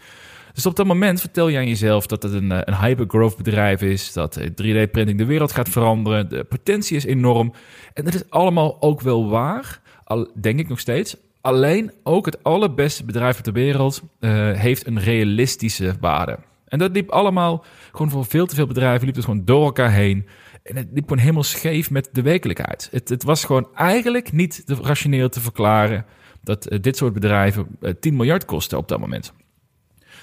Dus 0.52 0.66
op 0.66 0.76
dat 0.76 0.86
moment 0.86 1.20
vertel 1.20 1.48
je 1.48 1.58
aan 1.58 1.68
jezelf 1.68 2.06
dat 2.06 2.22
het 2.22 2.32
een, 2.32 2.52
eh, 2.52 2.58
een 2.64 2.80
hypergrowth 2.80 3.36
bedrijf 3.36 3.82
is, 3.82 4.12
dat 4.12 4.40
3D-printing 4.54 5.18
de 5.18 5.24
wereld 5.24 5.52
gaat 5.52 5.68
veranderen, 5.68 6.28
de 6.28 6.44
potentie 6.44 6.96
is 6.96 7.04
enorm. 7.04 7.52
En 7.94 8.04
dat 8.04 8.14
is 8.14 8.30
allemaal 8.30 8.76
ook 8.82 9.00
wel 9.00 9.28
waar, 9.28 9.80
al 10.04 10.30
denk 10.40 10.58
ik 10.58 10.68
nog 10.68 10.80
steeds. 10.80 11.16
Alleen 11.40 11.92
ook 12.02 12.26
het 12.26 12.42
allerbeste 12.42 13.04
bedrijf 13.04 13.40
ter 13.40 13.52
wereld 13.52 14.02
uh, 14.20 14.52
heeft 14.52 14.86
een 14.86 15.00
realistische 15.00 15.94
waarde. 16.00 16.38
En 16.70 16.78
dat 16.78 16.90
liep 16.92 17.10
allemaal 17.10 17.64
gewoon 17.92 18.10
voor 18.10 18.24
veel 18.24 18.46
te 18.46 18.54
veel 18.54 18.66
bedrijven, 18.66 19.06
liep 19.06 19.14
het 19.14 19.24
gewoon 19.24 19.44
door 19.44 19.64
elkaar 19.64 19.90
heen. 19.90 20.26
En 20.70 20.76
het 20.76 20.88
liep 20.92 21.02
gewoon 21.02 21.18
helemaal 21.18 21.42
scheef 21.42 21.90
met 21.90 22.08
de 22.12 22.22
werkelijkheid. 22.22 22.88
Het, 22.92 23.08
het 23.08 23.22
was 23.22 23.44
gewoon 23.44 23.68
eigenlijk 23.74 24.32
niet 24.32 24.62
rationeel 24.66 25.28
te 25.28 25.40
verklaren 25.40 26.04
dat 26.42 26.72
uh, 26.72 26.78
dit 26.80 26.96
soort 26.96 27.12
bedrijven 27.12 27.66
uh, 27.80 27.92
10 28.00 28.16
miljard 28.16 28.44
kosten 28.44 28.78
op 28.78 28.88
dat 28.88 29.00
moment. 29.00 29.32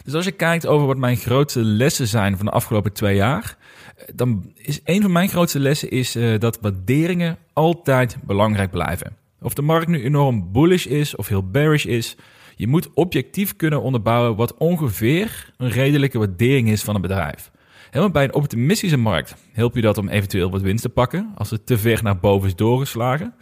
Dus 0.04 0.14
als 0.14 0.26
je 0.26 0.32
kijkt 0.32 0.68
over 0.68 0.88
wat 0.88 0.98
mijn 0.98 1.18
grootste 1.18 1.64
lessen 1.64 2.08
zijn 2.08 2.38
van 2.38 2.46
de 2.46 2.52
afgelopen 2.52 2.94
twee 2.94 3.16
jaar, 3.16 3.58
eh, 3.96 4.06
dan 4.16 4.52
is 4.56 4.80
een 4.84 5.02
van 5.02 5.12
mijn 5.12 5.30
grootste 5.30 5.60
lessen 5.60 5.90
is, 5.90 6.18
dat 6.40 6.58
waarderingen 6.62 7.38
altijd 7.54 8.18
belangrijk 8.24 8.72
blijven. 8.72 9.16
Of 9.42 9.54
de 9.54 9.62
markt 9.62 9.88
nu 9.88 10.04
enorm 10.04 10.52
bullish 10.52 10.86
is 10.86 11.16
of 11.16 11.28
heel 11.28 11.50
bearish 11.50 11.86
is, 11.86 12.16
je 12.56 12.68
moet 12.68 12.94
objectief 12.94 13.56
kunnen 13.56 13.82
onderbouwen 13.82 14.36
wat 14.36 14.58
ongeveer 14.58 15.54
een 15.58 15.70
redelijke 15.70 16.18
waardering 16.18 16.70
is 16.70 16.84
van 16.84 16.96
een 16.96 17.01
bedrijf. 17.01 17.51
Helemaal 17.89 18.12
bij 18.12 18.24
een 18.24 18.34
optimistische 18.34 18.98
markt 18.98 19.36
helpt 19.51 19.75
je 19.75 19.82
dat 19.82 19.98
om 19.98 20.10
eventueel 20.10 20.51
wat 20.51 20.62
winst 20.62 20.84
te 20.84 20.89
pakken 20.89 21.32
als 21.36 21.50
het 21.50 21.65
te 21.65 21.77
ver 21.77 22.03
naar 22.03 22.20
boven 22.20 22.48
is 22.48 22.56
doorgeslagen. 22.56 23.34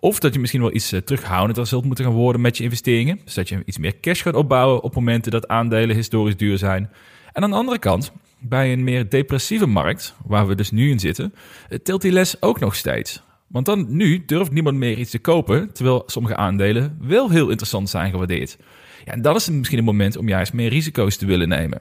Of 0.00 0.18
dat 0.18 0.34
je 0.34 0.40
misschien 0.40 0.60
wel 0.60 0.74
iets 0.74 0.92
uh, 0.92 1.00
terughoudender 1.00 1.66
zult 1.66 1.84
moeten 1.84 2.04
gaan 2.04 2.14
worden 2.14 2.40
met 2.40 2.56
je 2.56 2.64
investeringen. 2.64 3.20
Dus 3.24 3.34
dat 3.34 3.48
je 3.48 3.62
iets 3.64 3.78
meer 3.78 4.00
cash 4.00 4.22
gaat 4.22 4.34
opbouwen 4.34 4.82
op 4.82 4.94
momenten 4.94 5.32
dat 5.32 5.48
aandelen 5.48 5.96
historisch 5.96 6.36
duur 6.36 6.58
zijn. 6.58 6.90
En 7.32 7.42
aan 7.42 7.50
de 7.50 7.56
andere 7.56 7.78
kant, 7.78 8.12
bij 8.38 8.72
een 8.72 8.84
meer 8.84 9.08
depressieve 9.08 9.66
markt, 9.66 10.14
waar 10.24 10.46
we 10.46 10.54
dus 10.54 10.70
nu 10.70 10.90
in 10.90 10.98
zitten, 10.98 11.34
eh, 11.68 11.78
telt 11.78 12.02
die 12.02 12.12
les 12.12 12.42
ook 12.42 12.60
nog 12.60 12.74
steeds. 12.74 13.22
Want 13.46 13.66
dan 13.66 13.86
nu 13.88 14.24
durft 14.24 14.50
niemand 14.50 14.76
meer 14.76 14.98
iets 14.98 15.10
te 15.10 15.18
kopen, 15.18 15.72
terwijl 15.72 16.02
sommige 16.06 16.36
aandelen 16.36 16.98
wel 17.00 17.30
heel 17.30 17.48
interessant 17.48 17.88
zijn 17.88 18.10
gewaardeerd. 18.10 18.56
Ja, 19.04 19.12
en 19.12 19.22
dat 19.22 19.36
is 19.36 19.50
misschien 19.50 19.78
een 19.78 19.84
moment 19.84 20.16
om 20.16 20.28
juist 20.28 20.52
meer 20.52 20.68
risico's 20.68 21.16
te 21.16 21.26
willen 21.26 21.48
nemen. 21.48 21.80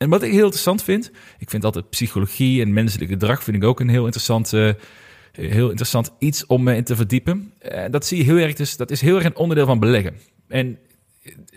En 0.00 0.08
wat 0.08 0.22
ik 0.22 0.32
heel 0.32 0.44
interessant 0.44 0.82
vind, 0.82 1.10
ik 1.38 1.50
vind 1.50 1.64
altijd 1.64 1.90
psychologie 1.90 2.62
en 2.62 2.72
menselijk 2.72 3.10
gedrag 3.10 3.42
vind 3.42 3.56
ik 3.56 3.64
ook 3.64 3.80
een 3.80 3.88
heel 3.88 4.04
interessant, 4.04 4.52
uh, 4.52 4.72
heel 5.32 5.68
interessant 5.68 6.10
iets 6.18 6.46
om 6.46 6.62
me 6.62 6.76
in 6.76 6.84
te 6.84 6.96
verdiepen. 6.96 7.52
Uh, 7.72 7.84
dat 7.90 8.06
zie 8.06 8.18
je 8.18 8.24
heel 8.24 8.36
erg, 8.36 8.54
dus 8.54 8.76
dat 8.76 8.90
is 8.90 9.00
heel 9.00 9.16
erg 9.16 9.24
een 9.24 9.36
onderdeel 9.36 9.66
van 9.66 9.78
beleggen. 9.78 10.14
En 10.48 10.78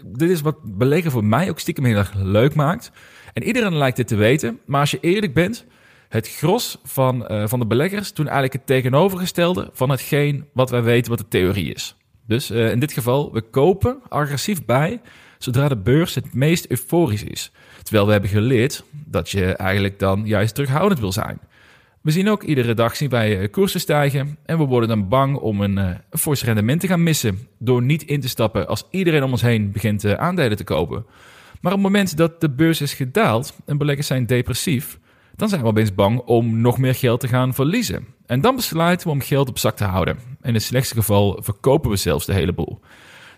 dit 0.06 0.30
is 0.30 0.42
wat 0.42 0.58
beleggen 0.64 1.12
voor 1.12 1.24
mij 1.24 1.50
ook 1.50 1.60
stiekem 1.60 1.86
heel 1.86 1.96
erg 1.96 2.14
leuk 2.16 2.56
maakt. 2.56 2.92
En 3.34 3.44
iedereen 3.44 3.78
lijkt 3.78 3.98
dit 3.98 4.08
te 4.08 4.16
weten, 4.16 4.60
maar 4.66 4.80
als 4.80 4.92
je 4.92 5.00
eerlijk 5.02 5.34
bent, 5.34 5.66
het 6.10 6.30
gros 6.30 6.78
van, 6.84 7.26
van 7.50 7.60
de 7.60 7.68
beleggers 7.68 8.14
doen 8.14 8.26
eigenlijk 8.26 8.54
het 8.54 8.66
tegenovergestelde 8.66 9.70
van 9.74 9.90
hetgeen 9.90 10.46
wat 10.54 10.70
wij 10.70 10.84
weten 10.84 11.10
wat 11.10 11.20
de 11.20 11.28
theorie 11.28 11.74
is. 11.74 11.96
Dus 12.28 12.52
in 12.52 12.80
dit 12.80 12.94
geval, 12.94 13.34
we 13.34 13.42
kopen 13.42 14.00
agressief 14.10 14.66
bij 14.66 15.02
zodra 15.44 15.68
de 15.68 15.78
beurs 15.78 16.16
het 16.16 16.34
meest 16.34 16.66
euforisch 16.70 17.24
is. 17.24 17.52
Terwijl 17.84 18.06
we 18.06 18.12
hebben 18.12 18.30
geleerd 18.30 18.84
dat 18.92 19.30
je 19.30 19.46
eigenlijk 19.46 20.00
dan 20.00 20.22
juist 20.26 20.56
terughoudend 20.56 21.00
wil 21.00 21.12
zijn. 21.12 21.40
We 22.02 22.12
zien 22.12 22.30
ook 22.30 22.44
iedere 22.44 22.74
dag 22.74 22.96
zien 22.96 23.10
wij 23.10 23.40
eh, 23.40 23.52
koersen 23.52 23.80
stijgen 23.80 24.38
en 24.46 24.58
we 24.58 24.64
worden 24.64 24.90
dan 24.90 25.08
bang 25.08 25.38
om 25.38 25.62
een, 25.62 25.78
een 25.78 26.00
fors 26.10 26.44
rendement 26.44 26.82
te 26.82 26.88
gaan 26.88 27.04
missen 27.04 27.48
door 27.60 27.82
niet 27.82 28.04
in 28.04 28.20
te 28.20 28.30
stappen 28.30 28.68
als 28.68 28.88
iedereen 28.90 29.24
om 29.24 29.32
ons 29.32 29.42
heen 29.42 29.72
begint 29.72 30.06
aandelen 30.06 30.58
te 30.58 30.64
kopen. 30.64 31.06
Maar 31.62 31.72
op 31.72 31.78
het 31.78 31.88
moment 31.88 32.18
dat 32.18 32.42
de 32.42 32.50
beurs 32.50 32.82
is 32.82 32.94
gedaald 32.94 33.56
en 33.66 33.78
beleggers 33.78 34.08
zijn 34.08 34.26
depressief, 34.26 35.00
dan 35.36 35.50
zijn 35.50 35.62
we 35.62 35.68
opeens 35.68 35.94
bang 35.94 36.20
om 36.20 36.62
nog 36.62 36.78
meer 36.78 36.96
geld 36.96 37.20
te 37.20 37.28
gaan 37.28 37.54
verliezen. 37.54 38.06
En 38.26 38.42
dan 38.42 38.56
besluiten 38.56 39.08
we 39.08 39.14
om 39.14 39.22
geld 39.22 39.50
op 39.50 39.60
zak 39.60 39.76
te 39.76 39.84
houden. 39.84 40.18
In 40.42 40.54
het 40.54 40.64
slechtste 40.64 40.96
geval 40.96 41.40
verkopen 41.42 41.90
we 41.90 41.96
zelfs 41.96 42.26
de 42.26 42.34
hele 42.34 42.54
boel. 42.54 42.80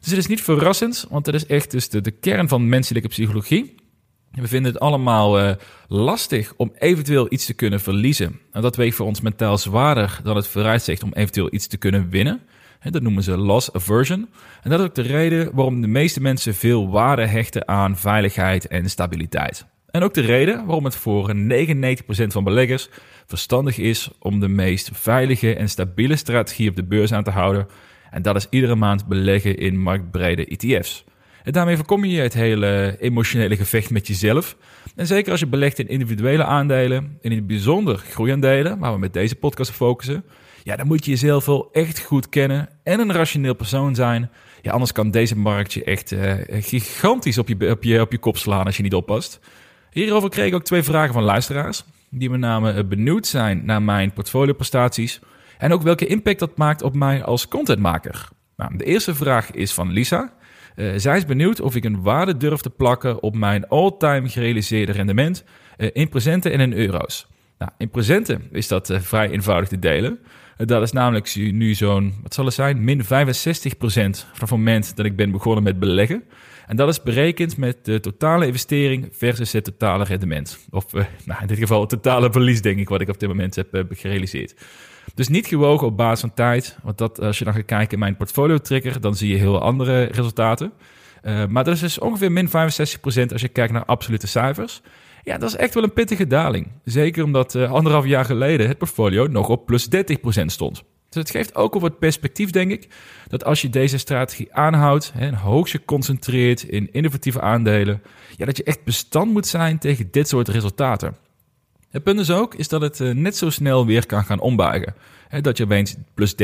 Dus 0.05 0.13
het 0.13 0.23
is 0.23 0.29
niet 0.29 0.41
verrassend, 0.41 1.05
want 1.09 1.25
het 1.25 1.35
is 1.35 1.45
echt 1.45 1.71
dus 1.71 1.89
de, 1.89 2.11
kern 2.11 2.47
van 2.47 2.69
menselijke 2.69 3.07
psychologie. 3.07 3.75
We 4.31 4.47
vinden 4.47 4.71
het 4.71 4.81
allemaal 4.81 5.39
uh, 5.39 5.51
lastig 5.87 6.53
om 6.57 6.71
eventueel 6.77 7.33
iets 7.33 7.45
te 7.45 7.53
kunnen 7.53 7.81
verliezen. 7.81 8.39
En 8.51 8.61
dat 8.61 8.75
weegt 8.75 8.95
voor 8.95 9.05
ons 9.05 9.21
mentaal 9.21 9.57
zwaarder 9.57 10.19
dan 10.23 10.35
het 10.35 10.47
vooruitzicht 10.47 11.03
om 11.03 11.13
eventueel 11.13 11.53
iets 11.53 11.67
te 11.67 11.77
kunnen 11.77 12.09
winnen. 12.09 12.41
Dat 12.89 13.01
noemen 13.01 13.23
ze 13.23 13.37
loss 13.37 13.73
aversion. 13.73 14.29
En 14.61 14.69
dat 14.69 14.79
is 14.79 14.85
ook 14.85 14.95
de 14.95 15.01
reden 15.01 15.49
waarom 15.53 15.81
de 15.81 15.87
meeste 15.87 16.21
mensen 16.21 16.55
veel 16.55 16.89
waarde 16.89 17.25
hechten 17.25 17.67
aan 17.67 17.97
veiligheid 17.97 18.67
en 18.67 18.89
stabiliteit. 18.89 19.65
En 19.89 20.03
ook 20.03 20.13
de 20.13 20.21
reden 20.21 20.65
waarom 20.65 20.85
het 20.85 20.95
voor 20.95 21.33
99% 21.35 21.37
van 22.27 22.43
beleggers 22.43 22.89
verstandig 23.25 23.77
is 23.77 24.09
om 24.19 24.39
de 24.39 24.47
meest 24.47 24.89
veilige 24.93 25.55
en 25.55 25.69
stabiele 25.69 26.15
strategie 26.15 26.69
op 26.69 26.75
de 26.75 26.83
beurs 26.83 27.13
aan 27.13 27.23
te 27.23 27.31
houden. 27.31 27.67
En 28.15 28.21
dat 28.21 28.35
is 28.35 28.47
iedere 28.49 28.75
maand 28.75 29.07
beleggen 29.07 29.57
in 29.57 29.79
marktbrede 29.79 30.45
ETF's. 30.45 31.03
En 31.43 31.51
daarmee 31.51 31.75
voorkom 31.75 32.05
je 32.05 32.21
het 32.21 32.33
hele 32.33 32.97
emotionele 32.99 33.55
gevecht 33.55 33.89
met 33.89 34.07
jezelf. 34.07 34.57
En 34.95 35.07
zeker 35.07 35.31
als 35.31 35.39
je 35.39 35.47
belegt 35.47 35.79
in 35.79 35.87
individuele 35.87 36.43
aandelen, 36.43 37.17
in 37.21 37.31
het 37.31 37.47
bijzonder 37.47 37.97
groeiaandelen, 37.97 38.79
waar 38.79 38.93
we 38.93 38.99
met 38.99 39.13
deze 39.13 39.35
podcast 39.35 39.71
focussen, 39.71 40.23
ja, 40.63 40.75
dan 40.75 40.87
moet 40.87 41.05
je 41.05 41.11
jezelf 41.11 41.45
wel 41.45 41.69
echt 41.71 41.99
goed 41.99 42.29
kennen 42.29 42.69
en 42.83 42.99
een 42.99 43.13
rationeel 43.13 43.55
persoon 43.55 43.95
zijn. 43.95 44.29
Ja, 44.61 44.71
anders 44.71 44.91
kan 44.91 45.11
deze 45.11 45.37
markt 45.37 45.73
je 45.73 45.83
echt 45.83 46.11
uh, 46.11 46.33
gigantisch 46.49 47.37
op 47.37 47.47
je, 47.47 47.71
op, 47.71 47.83
je, 47.83 48.01
op 48.01 48.11
je 48.11 48.17
kop 48.17 48.37
slaan 48.37 48.65
als 48.65 48.77
je 48.77 48.83
niet 48.83 48.93
oppast. 48.93 49.39
Hierover 49.91 50.29
kreeg 50.29 50.47
ik 50.47 50.53
ook 50.53 50.63
twee 50.63 50.83
vragen 50.83 51.13
van 51.13 51.23
luisteraars, 51.23 51.83
die 52.09 52.29
met 52.29 52.39
name 52.39 52.71
eh, 52.71 52.83
benieuwd 52.83 53.27
zijn 53.27 53.65
naar 53.65 53.81
mijn 53.81 54.13
portfolioprestaties 54.13 55.21
en 55.65 55.73
ook 55.73 55.81
welke 55.81 56.05
impact 56.05 56.39
dat 56.39 56.57
maakt 56.57 56.81
op 56.81 56.95
mij 56.95 57.23
als 57.23 57.47
contentmaker. 57.47 58.27
Nou, 58.57 58.77
de 58.77 58.83
eerste 58.83 59.15
vraag 59.15 59.51
is 59.51 59.73
van 59.73 59.91
Lisa. 59.91 60.33
Uh, 60.75 60.93
zij 60.95 61.17
is 61.17 61.25
benieuwd 61.25 61.61
of 61.61 61.75
ik 61.75 61.83
een 61.83 62.01
waarde 62.01 62.37
durf 62.37 62.61
te 62.61 62.69
plakken 62.69 63.23
op 63.23 63.35
mijn 63.35 63.67
all-time 63.67 64.29
gerealiseerde 64.29 64.91
rendement 64.91 65.43
uh, 65.77 65.89
in 65.93 66.09
presenten 66.09 66.51
en 66.51 66.59
in 66.59 66.73
euro's. 66.73 67.27
Nou, 67.57 67.71
in 67.77 67.89
presenten 67.89 68.47
is 68.51 68.67
dat 68.67 68.89
uh, 68.89 68.99
vrij 68.99 69.29
eenvoudig 69.29 69.69
te 69.69 69.79
delen. 69.79 70.19
dat 70.57 70.81
is 70.81 70.91
namelijk 70.91 71.35
nu 71.35 71.73
zo'n, 71.73 72.13
wat 72.21 72.33
zal 72.33 72.45
het 72.45 72.53
zijn, 72.53 72.83
min 72.83 73.03
65% 73.03 73.07
van 73.07 74.17
het 74.39 74.49
moment 74.49 74.95
dat 74.95 75.05
ik 75.05 75.15
ben 75.15 75.31
begonnen 75.31 75.63
met 75.63 75.79
beleggen. 75.79 76.23
En 76.67 76.75
dat 76.75 76.87
is 76.87 77.03
berekend 77.03 77.57
met 77.57 77.85
de 77.85 77.99
totale 77.99 78.47
investering 78.47 79.07
versus 79.11 79.51
het 79.51 79.63
totale 79.63 80.03
rendement. 80.03 80.59
Of 80.69 80.93
nou, 81.25 81.41
in 81.41 81.47
dit 81.47 81.57
geval 81.57 81.79
het 81.79 81.89
totale 81.89 82.31
verlies, 82.31 82.61
denk 82.61 82.79
ik, 82.79 82.89
wat 82.89 83.01
ik 83.01 83.09
op 83.09 83.19
dit 83.19 83.29
moment 83.29 83.55
heb 83.55 83.85
gerealiseerd. 83.89 84.53
Dus 85.15 85.27
niet 85.27 85.47
gewogen 85.47 85.87
op 85.87 85.97
basis 85.97 86.19
van 86.19 86.33
tijd. 86.33 86.77
Want 86.83 86.97
dat, 86.97 87.21
als 87.21 87.37
je 87.37 87.45
dan 87.45 87.53
gaat 87.53 87.65
kijken 87.65 87.93
in 87.93 87.99
mijn 87.99 88.17
portfolio 88.17 88.57
trigger, 88.57 89.01
dan 89.01 89.15
zie 89.15 89.29
je 89.29 89.37
heel 89.37 89.61
andere 89.61 90.03
resultaten. 90.03 90.71
Uh, 91.23 91.45
maar 91.45 91.63
dat 91.63 91.73
is 91.73 91.79
dus 91.79 91.99
ongeveer 91.99 92.31
min 92.31 92.47
65% 92.47 92.51
als 93.31 93.41
je 93.41 93.47
kijkt 93.47 93.73
naar 93.73 93.85
absolute 93.85 94.27
cijfers. 94.27 94.81
Ja, 95.23 95.37
dat 95.37 95.49
is 95.49 95.55
echt 95.55 95.73
wel 95.73 95.83
een 95.83 95.93
pittige 95.93 96.27
daling. 96.27 96.67
Zeker 96.83 97.23
omdat 97.23 97.55
uh, 97.55 97.71
anderhalf 97.71 98.05
jaar 98.05 98.25
geleden 98.25 98.67
het 98.67 98.77
portfolio 98.77 99.27
nog 99.27 99.49
op 99.49 99.65
plus 99.65 99.87
30% 99.87 99.89
stond. 100.45 100.83
Dus 101.09 101.23
het 101.23 101.29
geeft 101.29 101.55
ook 101.55 101.73
al 101.73 101.79
wat 101.79 101.99
perspectief, 101.99 102.49
denk 102.49 102.71
ik, 102.71 102.87
dat 103.27 103.45
als 103.45 103.61
je 103.61 103.69
deze 103.69 103.97
strategie 103.97 104.53
aanhoudt 104.53 105.13
en 105.15 105.33
hoog 105.33 105.69
geconcentreerd 105.69 106.63
in 106.63 106.91
innovatieve 106.91 107.41
aandelen, 107.41 108.01
ja, 108.37 108.45
dat 108.45 108.57
je 108.57 108.63
echt 108.63 108.83
bestand 108.83 109.31
moet 109.31 109.47
zijn 109.47 109.77
tegen 109.77 110.07
dit 110.11 110.27
soort 110.27 110.47
resultaten. 110.47 111.15
Het 111.95 112.03
punt 112.03 112.19
is 112.19 112.31
ook 112.31 112.55
is 112.55 112.67
dat 112.67 112.81
het 112.81 112.99
uh, 112.99 113.13
net 113.13 113.37
zo 113.37 113.49
snel 113.49 113.85
weer 113.85 114.05
kan 114.05 114.23
gaan 114.23 114.39
ombuigen. 114.39 114.95
Dat 115.41 115.57
je 115.57 115.63
opeens 115.63 115.95
plus 116.13 116.33
30% 116.33 116.35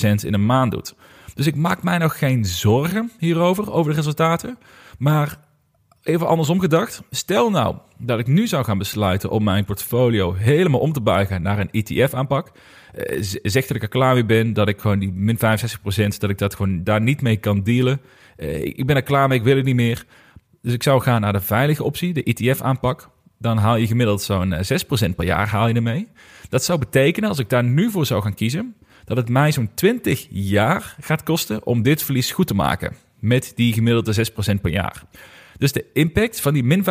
in 0.00 0.34
een 0.34 0.46
maand 0.46 0.72
doet. 0.72 0.94
Dus 1.34 1.46
ik 1.46 1.56
maak 1.56 1.82
mij 1.82 1.98
nog 1.98 2.18
geen 2.18 2.44
zorgen 2.44 3.10
hierover, 3.18 3.72
over 3.72 3.90
de 3.90 3.96
resultaten. 3.96 4.58
Maar 4.98 5.40
even 6.02 6.26
andersom 6.26 6.60
gedacht. 6.60 7.02
Stel 7.10 7.50
nou 7.50 7.76
dat 7.98 8.18
ik 8.18 8.26
nu 8.26 8.46
zou 8.46 8.64
gaan 8.64 8.78
besluiten 8.78 9.30
om 9.30 9.44
mijn 9.44 9.64
portfolio 9.64 10.34
helemaal 10.34 10.80
om 10.80 10.92
te 10.92 11.00
buigen 11.00 11.42
naar 11.42 11.58
een 11.58 11.84
ETF-aanpak. 11.84 12.52
Uh, 12.94 13.22
zeg 13.42 13.66
dat 13.66 13.76
ik 13.76 13.82
er 13.82 13.88
klaar 13.88 14.14
mee 14.14 14.24
ben, 14.24 14.52
dat 14.52 14.68
ik 14.68 14.80
gewoon 14.80 14.98
die 14.98 15.12
min 15.12 15.36
65%, 15.36 15.40
dat 16.18 16.30
ik 16.30 16.38
dat 16.38 16.54
gewoon 16.54 16.84
daar 16.84 17.00
niet 17.00 17.22
mee 17.22 17.36
kan 17.36 17.62
dealen. 17.62 18.00
Uh, 18.36 18.64
ik 18.64 18.86
ben 18.86 18.96
er 18.96 19.02
klaar 19.02 19.28
mee, 19.28 19.38
ik 19.38 19.44
wil 19.44 19.56
het 19.56 19.64
niet 19.64 19.74
meer. 19.74 20.04
Dus 20.62 20.72
ik 20.72 20.82
zou 20.82 21.00
gaan 21.00 21.20
naar 21.20 21.32
de 21.32 21.40
veilige 21.40 21.84
optie, 21.84 22.12
de 22.12 22.22
ETF-aanpak 22.22 23.08
dan 23.38 23.56
haal 23.56 23.76
je 23.76 23.86
gemiddeld 23.86 24.22
zo'n 24.22 24.54
6% 24.54 24.56
eh, 24.88 25.14
per 25.16 25.24
jaar 25.24 25.48
haal 25.48 25.68
je 25.68 25.74
ermee. 25.74 26.08
Dat 26.48 26.64
zou 26.64 26.78
betekenen, 26.78 27.28
als 27.28 27.38
ik 27.38 27.48
daar 27.48 27.64
nu 27.64 27.90
voor 27.90 28.06
zou 28.06 28.22
gaan 28.22 28.34
kiezen, 28.34 28.74
dat 29.04 29.16
het 29.16 29.28
mij 29.28 29.52
zo'n 29.52 29.70
20 29.74 30.26
jaar 30.30 30.96
gaat 31.00 31.22
kosten 31.22 31.66
om 31.66 31.82
dit 31.82 32.02
verlies 32.02 32.30
goed 32.30 32.46
te 32.46 32.54
maken. 32.54 32.96
Met 33.18 33.52
die 33.54 33.72
gemiddelde 33.72 34.30
6% 34.56 34.60
per 34.60 34.70
jaar. 34.70 35.02
Dus 35.58 35.72
de 35.72 35.84
impact 35.92 36.40
van 36.40 36.54
die 36.54 36.62
min 36.62 36.84
65% 36.84 36.86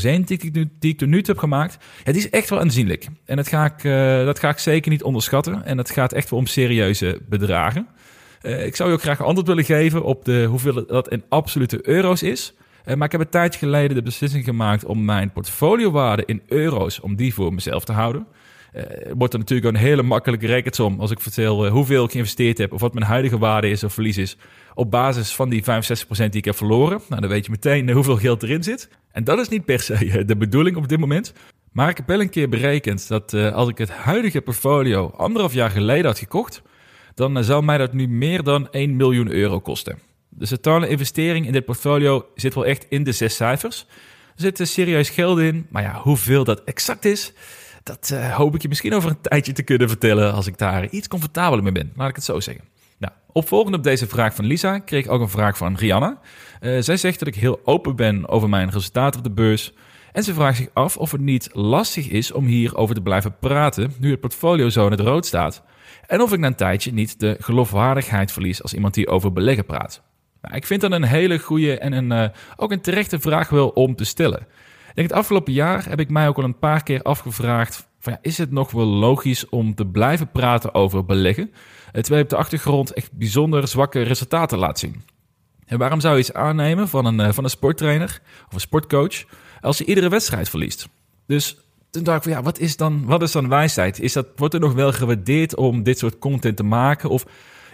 die 0.00 0.22
ik, 0.26 0.52
nu, 0.52 0.70
die 0.78 0.92
ik 0.92 1.00
er 1.00 1.06
nu 1.06 1.22
heb 1.26 1.38
gemaakt, 1.38 1.76
het 2.02 2.16
is 2.16 2.30
echt 2.30 2.50
wel 2.50 2.60
aanzienlijk. 2.60 3.06
En 3.24 3.36
dat 3.36 3.48
ga, 3.48 3.64
ik, 3.64 3.84
uh, 3.84 4.24
dat 4.24 4.38
ga 4.38 4.48
ik 4.48 4.58
zeker 4.58 4.90
niet 4.90 5.02
onderschatten. 5.02 5.64
En 5.64 5.78
het 5.78 5.90
gaat 5.90 6.12
echt 6.12 6.30
wel 6.30 6.38
om 6.38 6.46
serieuze 6.46 7.20
bedragen. 7.28 7.86
Uh, 8.42 8.66
ik 8.66 8.76
zou 8.76 8.88
je 8.88 8.94
ook 8.94 9.02
graag 9.02 9.22
antwoord 9.22 9.46
willen 9.46 9.64
geven 9.64 10.02
op 10.04 10.24
de, 10.24 10.44
hoeveel 10.44 10.86
dat 10.86 11.08
in 11.08 11.24
absolute 11.28 11.88
euro's 11.88 12.22
is. 12.22 12.54
Uh, 12.86 12.94
maar 12.94 13.06
ik 13.06 13.12
heb 13.12 13.20
een 13.20 13.28
tijd 13.28 13.56
geleden 13.56 13.96
de 13.96 14.02
beslissing 14.02 14.44
gemaakt 14.44 14.84
om 14.84 15.04
mijn 15.04 15.32
portfoliowaarde 15.32 16.22
in 16.26 16.42
euro's, 16.48 17.00
om 17.00 17.16
die 17.16 17.34
voor 17.34 17.54
mezelf 17.54 17.84
te 17.84 17.92
houden. 17.92 18.26
Uh, 18.74 18.82
wordt 19.16 19.32
er 19.32 19.38
natuurlijk 19.38 19.74
een 19.74 19.82
hele 19.82 20.02
makkelijke 20.02 20.46
rekensom 20.46 21.00
als 21.00 21.10
ik 21.10 21.20
vertel 21.20 21.66
uh, 21.66 21.72
hoeveel 21.72 22.04
ik 22.04 22.10
geïnvesteerd 22.10 22.58
heb 22.58 22.72
of 22.72 22.80
wat 22.80 22.94
mijn 22.94 23.06
huidige 23.06 23.38
waarde 23.38 23.70
is 23.70 23.84
of 23.84 23.92
verlies 23.92 24.18
is. 24.18 24.36
Op 24.74 24.90
basis 24.90 25.34
van 25.34 25.48
die 25.48 25.62
65% 25.62 25.64
die 26.06 26.30
ik 26.30 26.44
heb 26.44 26.56
verloren. 26.56 27.00
Nou, 27.08 27.20
dan 27.20 27.30
weet 27.30 27.44
je 27.44 27.50
meteen 27.50 27.90
hoeveel 27.90 28.16
geld 28.16 28.42
erin 28.42 28.62
zit. 28.62 28.88
En 29.10 29.24
dat 29.24 29.38
is 29.38 29.48
niet 29.48 29.64
per 29.64 29.80
se 29.80 30.24
de 30.24 30.36
bedoeling 30.36 30.76
op 30.76 30.88
dit 30.88 30.98
moment. 30.98 31.32
Maar 31.72 31.88
ik 31.88 31.96
heb 31.96 32.06
wel 32.06 32.20
een 32.20 32.30
keer 32.30 32.48
berekend 32.48 33.08
dat 33.08 33.34
als 33.34 33.68
ik 33.68 33.78
het 33.78 33.90
huidige 33.90 34.40
portfolio 34.40 35.12
anderhalf 35.16 35.52
jaar 35.52 35.70
geleden 35.70 36.06
had 36.06 36.18
gekocht, 36.18 36.62
dan 37.14 37.44
zou 37.44 37.64
mij 37.64 37.78
dat 37.78 37.92
nu 37.92 38.08
meer 38.08 38.42
dan 38.42 38.70
1 38.70 38.96
miljoen 38.96 39.30
euro 39.30 39.60
kosten. 39.60 39.98
De 40.34 40.46
totale 40.46 40.88
investering 40.88 41.46
in 41.46 41.52
dit 41.52 41.64
portfolio 41.64 42.26
zit 42.34 42.54
wel 42.54 42.66
echt 42.66 42.86
in 42.88 43.04
de 43.04 43.12
zes 43.12 43.36
cijfers. 43.36 43.86
Er 44.36 44.54
zit 44.56 44.68
serieus 44.68 45.10
geld 45.10 45.38
in, 45.38 45.66
maar 45.70 45.82
ja, 45.82 46.00
hoeveel 46.00 46.44
dat 46.44 46.64
exact 46.64 47.04
is, 47.04 47.32
dat 47.82 48.10
uh, 48.12 48.36
hoop 48.36 48.54
ik 48.54 48.62
je 48.62 48.68
misschien 48.68 48.94
over 48.94 49.10
een 49.10 49.20
tijdje 49.20 49.52
te 49.52 49.62
kunnen 49.62 49.88
vertellen 49.88 50.32
als 50.32 50.46
ik 50.46 50.58
daar 50.58 50.88
iets 50.88 51.08
comfortabeler 51.08 51.62
mee 51.62 51.72
ben. 51.72 51.92
Laat 51.96 52.08
ik 52.08 52.14
het 52.14 52.24
zo 52.24 52.40
zeggen. 52.40 52.64
Nou, 52.98 53.12
opvolgend 53.32 53.74
op 53.74 53.82
deze 53.82 54.06
vraag 54.06 54.34
van 54.34 54.44
Lisa 54.44 54.78
kreeg 54.78 55.04
ik 55.04 55.10
ook 55.10 55.20
een 55.20 55.28
vraag 55.28 55.56
van 55.56 55.76
Rihanna. 55.76 56.20
Uh, 56.60 56.80
zij 56.80 56.96
zegt 56.96 57.18
dat 57.18 57.28
ik 57.28 57.34
heel 57.34 57.60
open 57.64 57.96
ben 57.96 58.28
over 58.28 58.48
mijn 58.48 58.70
resultaten 58.70 59.18
op 59.18 59.24
de 59.24 59.32
beurs. 59.32 59.72
En 60.12 60.22
ze 60.22 60.34
vraagt 60.34 60.56
zich 60.56 60.68
af 60.72 60.96
of 60.96 61.10
het 61.10 61.20
niet 61.20 61.48
lastig 61.52 62.08
is 62.08 62.32
om 62.32 62.44
hierover 62.44 62.94
te 62.94 63.02
blijven 63.02 63.38
praten 63.38 63.92
nu 63.98 64.10
het 64.10 64.20
portfolio 64.20 64.68
zo 64.68 64.84
in 64.84 64.90
het 64.90 65.00
rood 65.00 65.26
staat. 65.26 65.62
En 66.06 66.20
of 66.20 66.32
ik 66.32 66.38
na 66.38 66.46
een 66.46 66.54
tijdje 66.54 66.92
niet 66.92 67.20
de 67.20 67.36
geloofwaardigheid 67.40 68.32
verlies 68.32 68.62
als 68.62 68.74
iemand 68.74 68.94
die 68.94 69.08
over 69.08 69.32
beleggen 69.32 69.64
praat. 69.64 70.02
Nou, 70.42 70.56
ik 70.56 70.66
vind 70.66 70.80
dat 70.80 70.92
een 70.92 71.02
hele 71.02 71.38
goede 71.38 71.78
en 71.78 71.92
een, 71.92 72.12
uh, 72.12 72.28
ook 72.56 72.72
een 72.72 72.80
terechte 72.80 73.20
vraag 73.20 73.48
wel 73.48 73.68
om 73.68 73.96
te 73.96 74.04
stellen. 74.04 74.40
Ik 74.40 74.94
denk 74.94 75.08
het 75.08 75.18
afgelopen 75.18 75.52
jaar 75.52 75.88
heb 75.88 76.00
ik 76.00 76.10
mij 76.10 76.28
ook 76.28 76.36
al 76.36 76.44
een 76.44 76.58
paar 76.58 76.82
keer 76.82 77.02
afgevraagd: 77.02 77.88
van, 77.98 78.12
ja, 78.12 78.18
is 78.22 78.38
het 78.38 78.50
nog 78.50 78.70
wel 78.70 78.86
logisch 78.86 79.48
om 79.48 79.74
te 79.74 79.86
blijven 79.86 80.30
praten 80.30 80.74
over 80.74 81.04
beleggen, 81.04 81.50
eh, 81.52 81.92
terwijl 81.92 82.16
je 82.16 82.22
op 82.22 82.28
de 82.28 82.36
achtergrond 82.36 82.92
echt 82.92 83.12
bijzonder 83.12 83.68
zwakke 83.68 84.02
resultaten 84.02 84.58
laat 84.58 84.78
zien? 84.78 85.02
En 85.66 85.78
waarom 85.78 86.00
zou 86.00 86.14
je 86.14 86.20
iets 86.20 86.32
aannemen 86.32 86.88
van 86.88 87.04
een, 87.04 87.20
uh, 87.20 87.32
van 87.32 87.44
een 87.44 87.50
sporttrainer 87.50 88.20
of 88.46 88.54
een 88.54 88.60
sportcoach 88.60 89.24
als 89.60 89.78
je 89.78 89.84
iedere 89.84 90.08
wedstrijd 90.08 90.48
verliest? 90.48 90.88
Dus 91.26 91.56
toen 91.90 92.02
dacht 92.02 92.16
ik 92.16 92.22
van 92.22 92.32
ja, 92.32 92.42
wat 92.42 92.58
is 92.58 92.76
dan, 92.76 93.04
wat 93.04 93.22
is 93.22 93.32
dan 93.32 93.48
wijsheid? 93.48 94.00
Is 94.00 94.12
dat, 94.12 94.26
wordt 94.36 94.54
er 94.54 94.60
nog 94.60 94.72
wel 94.72 94.92
gewaardeerd 94.92 95.56
om 95.56 95.82
dit 95.82 95.98
soort 95.98 96.18
content 96.18 96.56
te 96.56 96.62
maken? 96.62 97.10
Of 97.10 97.24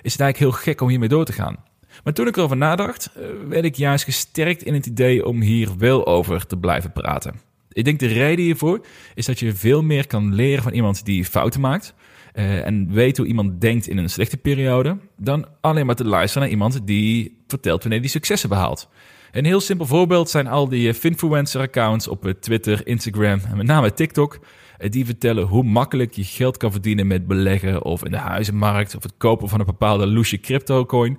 is 0.03 0.13
het 0.13 0.21
eigenlijk 0.21 0.53
heel 0.53 0.63
gek 0.63 0.81
om 0.81 0.89
hiermee 0.89 1.09
door 1.09 1.25
te 1.25 1.33
gaan? 1.33 1.57
Maar 2.05 2.13
toen 2.13 2.27
ik 2.27 2.37
erover 2.37 2.57
nadacht, 2.57 3.11
eh, 3.15 3.23
werd 3.49 3.65
ik 3.65 3.75
juist 3.75 4.05
gesterkt 4.05 4.63
in 4.63 4.75
het 4.75 4.87
idee 4.87 5.27
om 5.27 5.41
hier 5.41 5.77
wel 5.79 6.07
over 6.07 6.47
te 6.47 6.57
blijven 6.57 6.93
praten. 6.93 7.41
Ik 7.73 7.85
denk 7.85 7.99
de 7.99 8.07
reden 8.07 8.45
hiervoor 8.45 8.87
is 9.15 9.27
dat 9.27 9.39
je 9.39 9.55
veel 9.55 9.83
meer 9.83 10.07
kan 10.07 10.35
leren 10.35 10.63
van 10.63 10.73
iemand 10.73 11.05
die 11.05 11.25
fouten 11.25 11.61
maakt. 11.61 11.95
Uh, 12.35 12.67
en 12.67 12.93
weet 12.93 13.17
hoe 13.17 13.27
iemand 13.27 13.61
denkt 13.61 13.89
in 13.89 13.99
een 13.99 14.11
slechte 14.11 14.37
periode. 14.37 14.99
Dan 15.17 15.47
alleen 15.61 15.87
maar 15.87 15.95
te 15.95 16.05
luisteren 16.05 16.43
naar 16.43 16.53
iemand 16.53 16.87
die 16.87 17.39
vertelt 17.47 17.83
wanneer 17.83 18.01
hij 18.01 18.09
successen 18.09 18.49
behaalt. 18.49 18.89
Een 19.33 19.45
heel 19.45 19.61
simpel 19.61 19.87
voorbeeld 19.87 20.31
zijn 20.31 20.47
al 20.47 20.69
die 20.69 20.95
Finfluencer 20.95 21.61
accounts 21.61 22.09
op 22.09 22.33
Twitter, 22.41 22.87
Instagram 22.87 23.41
en 23.49 23.57
met 23.57 23.67
name 23.67 23.93
TikTok. 23.93 24.39
Die 24.79 25.05
vertellen 25.05 25.47
hoe 25.47 25.63
makkelijk 25.63 26.13
je 26.13 26.25
geld 26.25 26.57
kan 26.57 26.73
verdienen 26.73 27.07
met 27.07 27.27
beleggen 27.27 27.85
of 27.85 28.05
in 28.05 28.11
de 28.11 28.17
huizenmarkt 28.17 28.97
of 28.97 29.03
het 29.03 29.15
kopen 29.17 29.49
van 29.49 29.61
een 29.61 29.67
bepaalde 29.67 30.07
loesje 30.07 30.41
crypto 30.41 30.87
coin. 30.87 31.19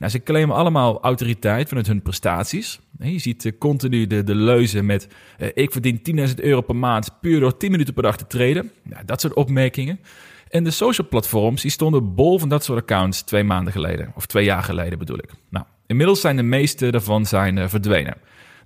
Nou, 0.00 0.12
ze 0.12 0.22
claimen 0.22 0.56
allemaal 0.56 1.00
autoriteit 1.00 1.68
vanuit 1.68 1.86
hun 1.86 2.02
prestaties. 2.02 2.80
Je 2.98 3.18
ziet 3.18 3.44
eh, 3.44 3.52
continu 3.58 4.06
de, 4.06 4.24
de 4.24 4.34
leuzen 4.34 4.86
met 4.86 5.08
uh, 5.38 5.48
ik 5.54 5.72
verdien 5.72 6.28
10.000 6.28 6.34
euro 6.34 6.60
per 6.60 6.76
maand 6.76 7.20
puur 7.20 7.40
door 7.40 7.56
10 7.56 7.70
minuten 7.70 7.94
per 7.94 8.02
dag 8.02 8.16
te 8.16 8.26
treden. 8.26 8.70
Nou, 8.82 9.04
dat 9.04 9.20
soort 9.20 9.34
opmerkingen. 9.34 10.00
En 10.48 10.64
de 10.64 10.70
social 10.70 11.08
platforms 11.08 11.62
die 11.62 11.70
stonden 11.70 12.14
bol 12.14 12.38
van 12.38 12.48
dat 12.48 12.64
soort 12.64 12.80
accounts 12.80 13.22
twee 13.22 13.44
maanden 13.44 13.72
geleden. 13.72 14.12
Of 14.14 14.26
twee 14.26 14.44
jaar 14.44 14.62
geleden 14.62 14.98
bedoel 14.98 15.18
ik. 15.18 15.30
Nou, 15.48 15.64
inmiddels 15.86 16.20
zijn 16.20 16.36
de 16.36 16.42
meeste 16.42 16.90
daarvan 16.90 17.26
zijn, 17.26 17.56
uh, 17.56 17.68
verdwenen. 17.68 18.16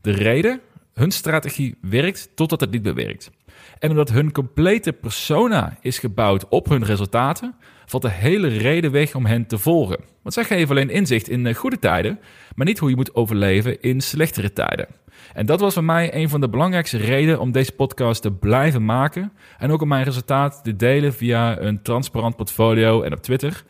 De 0.00 0.10
reden? 0.10 0.60
Hun 0.94 1.10
strategie 1.10 1.74
werkt 1.80 2.28
totdat 2.34 2.60
het 2.60 2.70
niet 2.70 2.82
meer 2.82 2.94
werkt. 2.94 3.30
En 3.78 3.90
omdat 3.90 4.10
hun 4.10 4.32
complete 4.32 4.92
persona 4.92 5.76
is 5.80 5.98
gebouwd 5.98 6.48
op 6.48 6.68
hun 6.68 6.84
resultaten, 6.84 7.54
valt 7.86 8.02
de 8.02 8.10
hele 8.10 8.48
reden 8.48 8.90
weg 8.90 9.14
om 9.14 9.26
hen 9.26 9.46
te 9.46 9.58
volgen. 9.58 10.00
Want 10.22 10.34
zij 10.34 10.44
geven 10.44 10.70
alleen 10.70 10.90
inzicht 10.90 11.28
in 11.28 11.46
eh, 11.46 11.54
goede 11.54 11.78
tijden, 11.78 12.20
maar 12.54 12.66
niet 12.66 12.78
hoe 12.78 12.90
je 12.90 12.96
moet 12.96 13.14
overleven 13.14 13.80
in 13.80 14.00
slechtere 14.00 14.52
tijden. 14.52 14.86
En 15.34 15.46
dat 15.46 15.60
was 15.60 15.74
voor 15.74 15.84
mij 15.84 16.14
een 16.14 16.28
van 16.28 16.40
de 16.40 16.48
belangrijkste 16.48 16.96
redenen 16.96 17.40
om 17.40 17.52
deze 17.52 17.72
podcast 17.72 18.22
te 18.22 18.32
blijven 18.32 18.84
maken 18.84 19.32
en 19.58 19.70
ook 19.70 19.82
om 19.82 19.88
mijn 19.88 20.04
resultaten 20.04 20.62
te 20.62 20.76
delen 20.76 21.14
via 21.14 21.60
een 21.60 21.82
transparant 21.82 22.36
portfolio 22.36 23.02
en 23.02 23.12
op 23.12 23.22
Twitter. 23.22 23.64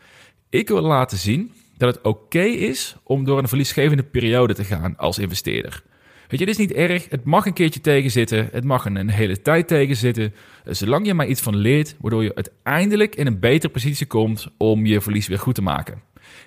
Ik 0.49 0.67
wil 0.67 0.81
laten 0.81 1.17
zien 1.17 1.51
dat 1.77 1.95
het 1.95 2.03
oké 2.03 2.43
is 2.43 2.95
om 3.03 3.25
door 3.25 3.37
een 3.37 3.47
verliesgevende 3.47 4.03
periode 4.03 4.53
te 4.53 4.63
gaan 4.63 4.97
als 4.97 5.19
investeerder. 5.19 5.83
Weet 6.27 6.39
je, 6.39 6.45
dit 6.45 6.59
is 6.59 6.67
niet 6.67 6.71
erg. 6.71 7.09
Het 7.09 7.23
mag 7.23 7.45
een 7.45 7.53
keertje 7.53 7.81
tegenzitten. 7.81 8.49
Het 8.51 8.63
mag 8.63 8.85
een, 8.85 9.09
hele 9.09 9.41
tijd 9.41 9.67
tegenzitten. 9.67 10.33
Zolang 10.65 11.05
je 11.05 11.13
maar 11.13 11.27
iets 11.27 11.41
van 11.41 11.55
leert, 11.55 11.95
waardoor 11.99 12.23
je 12.23 12.35
uiteindelijk 12.35 13.15
in 13.15 13.27
een 13.27 13.39
betere 13.39 13.71
positie 13.71 14.05
komt 14.05 14.47
om 14.57 14.85
je 14.85 15.01
verlies 15.01 15.27
weer 15.27 15.39
goed 15.39 15.55
te 15.55 15.61
maken. 15.61 16.01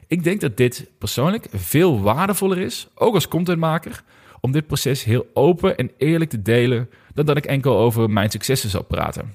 Ik 0.07 0.25
denk 0.25 0.41
dat 0.41 0.57
dit 0.57 0.91
persoonlijk 0.99 1.47
veel 1.53 2.01
waardevoller 2.01 2.59
is, 2.59 2.89
ook 2.95 3.15
als 3.15 3.29
contentmaker, 3.29 4.03
om 4.41 4.53
dit 4.53 4.67
proces 4.67 5.05
heel 5.05 5.27
open 5.35 5.77
en 5.77 5.91
eerlijk 5.99 6.31
te 6.31 6.43
delen, 6.43 6.91
dan 7.15 7.27
dat 7.27 7.37
ik 7.37 7.47
enkel 7.47 7.79
over 7.79 8.11
mijn 8.11 8.31
successen 8.31 8.71
zou 8.71 8.85
praten. 8.85 9.35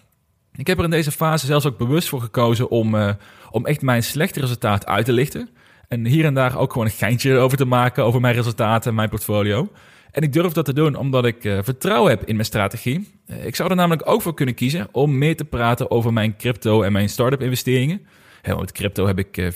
Ik 0.55 0.67
heb 0.67 0.77
er 0.77 0.83
in 0.83 0.89
deze 0.89 1.11
fase 1.11 1.45
zelfs 1.45 1.65
ook 1.65 1.77
bewust 1.77 2.09
voor 2.09 2.21
gekozen 2.21 2.69
om, 2.69 2.95
uh, 2.95 3.09
om 3.51 3.65
echt 3.65 3.81
mijn 3.81 4.03
slechte 4.03 4.39
resultaat 4.39 4.85
uit 4.85 5.05
te 5.05 5.13
lichten. 5.13 5.49
En 5.87 6.05
hier 6.05 6.25
en 6.25 6.33
daar 6.33 6.57
ook 6.57 6.71
gewoon 6.71 6.87
een 6.87 6.93
geintje 6.93 7.37
over 7.37 7.57
te 7.57 7.65
maken 7.65 8.03
over 8.03 8.21
mijn 8.21 8.35
resultaten, 8.35 8.95
mijn 8.95 9.09
portfolio. 9.09 9.69
En 10.13 10.21
ik 10.21 10.33
durf 10.33 10.53
dat 10.53 10.65
te 10.65 10.73
doen 10.73 10.95
omdat 10.95 11.25
ik 11.25 11.43
uh, 11.43 11.59
vertrouwen 11.61 12.09
heb 12.09 12.23
in 12.23 12.35
mijn 12.35 12.47
strategie. 12.47 13.09
Uh, 13.27 13.45
ik 13.45 13.55
zou 13.55 13.69
er 13.69 13.75
namelijk 13.75 14.09
ook 14.09 14.21
voor 14.21 14.33
kunnen 14.33 14.55
kiezen 14.55 14.87
om 14.91 15.17
meer 15.17 15.35
te 15.35 15.45
praten 15.45 15.91
over 15.91 16.13
mijn 16.13 16.37
crypto 16.37 16.81
en 16.81 16.91
mijn 16.91 17.09
start-up 17.09 17.41
investeringen. 17.41 18.01
Hey, 18.41 18.55
met 18.55 18.71
crypto 18.71 19.07
heb 19.07 19.19
ik 19.19 19.37
uh, 19.37 19.51
400% 19.51 19.55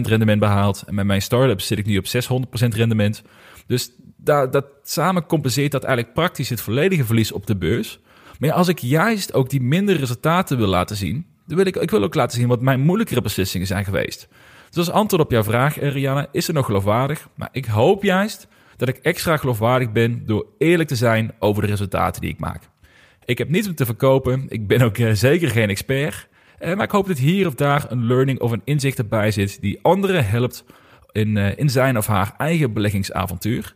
rendement 0.00 0.40
behaald 0.40 0.82
en 0.86 0.94
met 0.94 1.06
mijn 1.06 1.22
start-up 1.22 1.60
zit 1.60 1.78
ik 1.78 1.86
nu 1.86 1.98
op 1.98 2.06
600% 2.06 2.68
rendement. 2.68 3.22
Dus 3.66 3.90
da 4.16 4.46
dat 4.46 4.66
samen 4.82 5.26
compenseert 5.26 5.72
dat 5.72 5.84
eigenlijk 5.84 6.14
praktisch 6.14 6.48
het 6.48 6.60
volledige 6.60 7.04
verlies 7.04 7.32
op 7.32 7.46
de 7.46 7.56
beurs. 7.56 7.98
Maar 8.38 8.52
als 8.52 8.68
ik 8.68 8.78
juist 8.78 9.34
ook 9.34 9.50
die 9.50 9.60
minder 9.60 9.96
resultaten 9.96 10.56
wil 10.56 10.66
laten 10.66 10.96
zien, 10.96 11.26
dan 11.46 11.56
wil 11.56 11.66
ik, 11.66 11.76
ik 11.76 11.90
wil 11.90 12.02
ook 12.02 12.14
laten 12.14 12.38
zien 12.38 12.48
wat 12.48 12.60
mijn 12.60 12.80
moeilijkere 12.80 13.20
beslissingen 13.20 13.66
zijn 13.66 13.84
geweest. 13.84 14.28
Dus 14.68 14.86
als 14.86 14.90
antwoord 14.90 15.22
op 15.22 15.30
jouw 15.30 15.42
vraag, 15.42 15.80
Rianne, 15.80 16.28
is 16.32 16.48
er 16.48 16.54
nog 16.54 16.66
geloofwaardig? 16.66 17.28
Maar 17.34 17.48
ik 17.52 17.66
hoop 17.66 18.02
juist 18.02 18.48
dat 18.84 18.96
ik 18.96 19.02
extra 19.02 19.36
geloofwaardig 19.36 19.92
ben 19.92 20.26
door 20.26 20.46
eerlijk 20.58 20.88
te 20.88 20.96
zijn 20.96 21.32
over 21.38 21.62
de 21.62 21.68
resultaten 21.68 22.20
die 22.20 22.30
ik 22.30 22.38
maak. 22.38 22.62
Ik 23.24 23.38
heb 23.38 23.48
niets 23.48 23.68
om 23.68 23.74
te 23.74 23.84
verkopen, 23.84 24.44
ik 24.48 24.66
ben 24.66 24.82
ook 24.82 24.98
uh, 24.98 25.12
zeker 25.12 25.50
geen 25.50 25.68
expert, 25.68 26.28
uh, 26.60 26.74
maar 26.74 26.84
ik 26.84 26.90
hoop 26.90 27.06
dat 27.06 27.18
hier 27.18 27.46
of 27.46 27.54
daar 27.54 27.86
een 27.88 28.06
learning 28.06 28.40
of 28.40 28.50
een 28.50 28.62
inzicht 28.64 28.98
erbij 28.98 29.30
zit 29.30 29.60
die 29.60 29.78
anderen 29.82 30.26
helpt 30.26 30.64
in, 31.12 31.36
uh, 31.36 31.58
in 31.58 31.70
zijn 31.70 31.98
of 31.98 32.06
haar 32.06 32.34
eigen 32.38 32.72
beleggingsavontuur. 32.72 33.74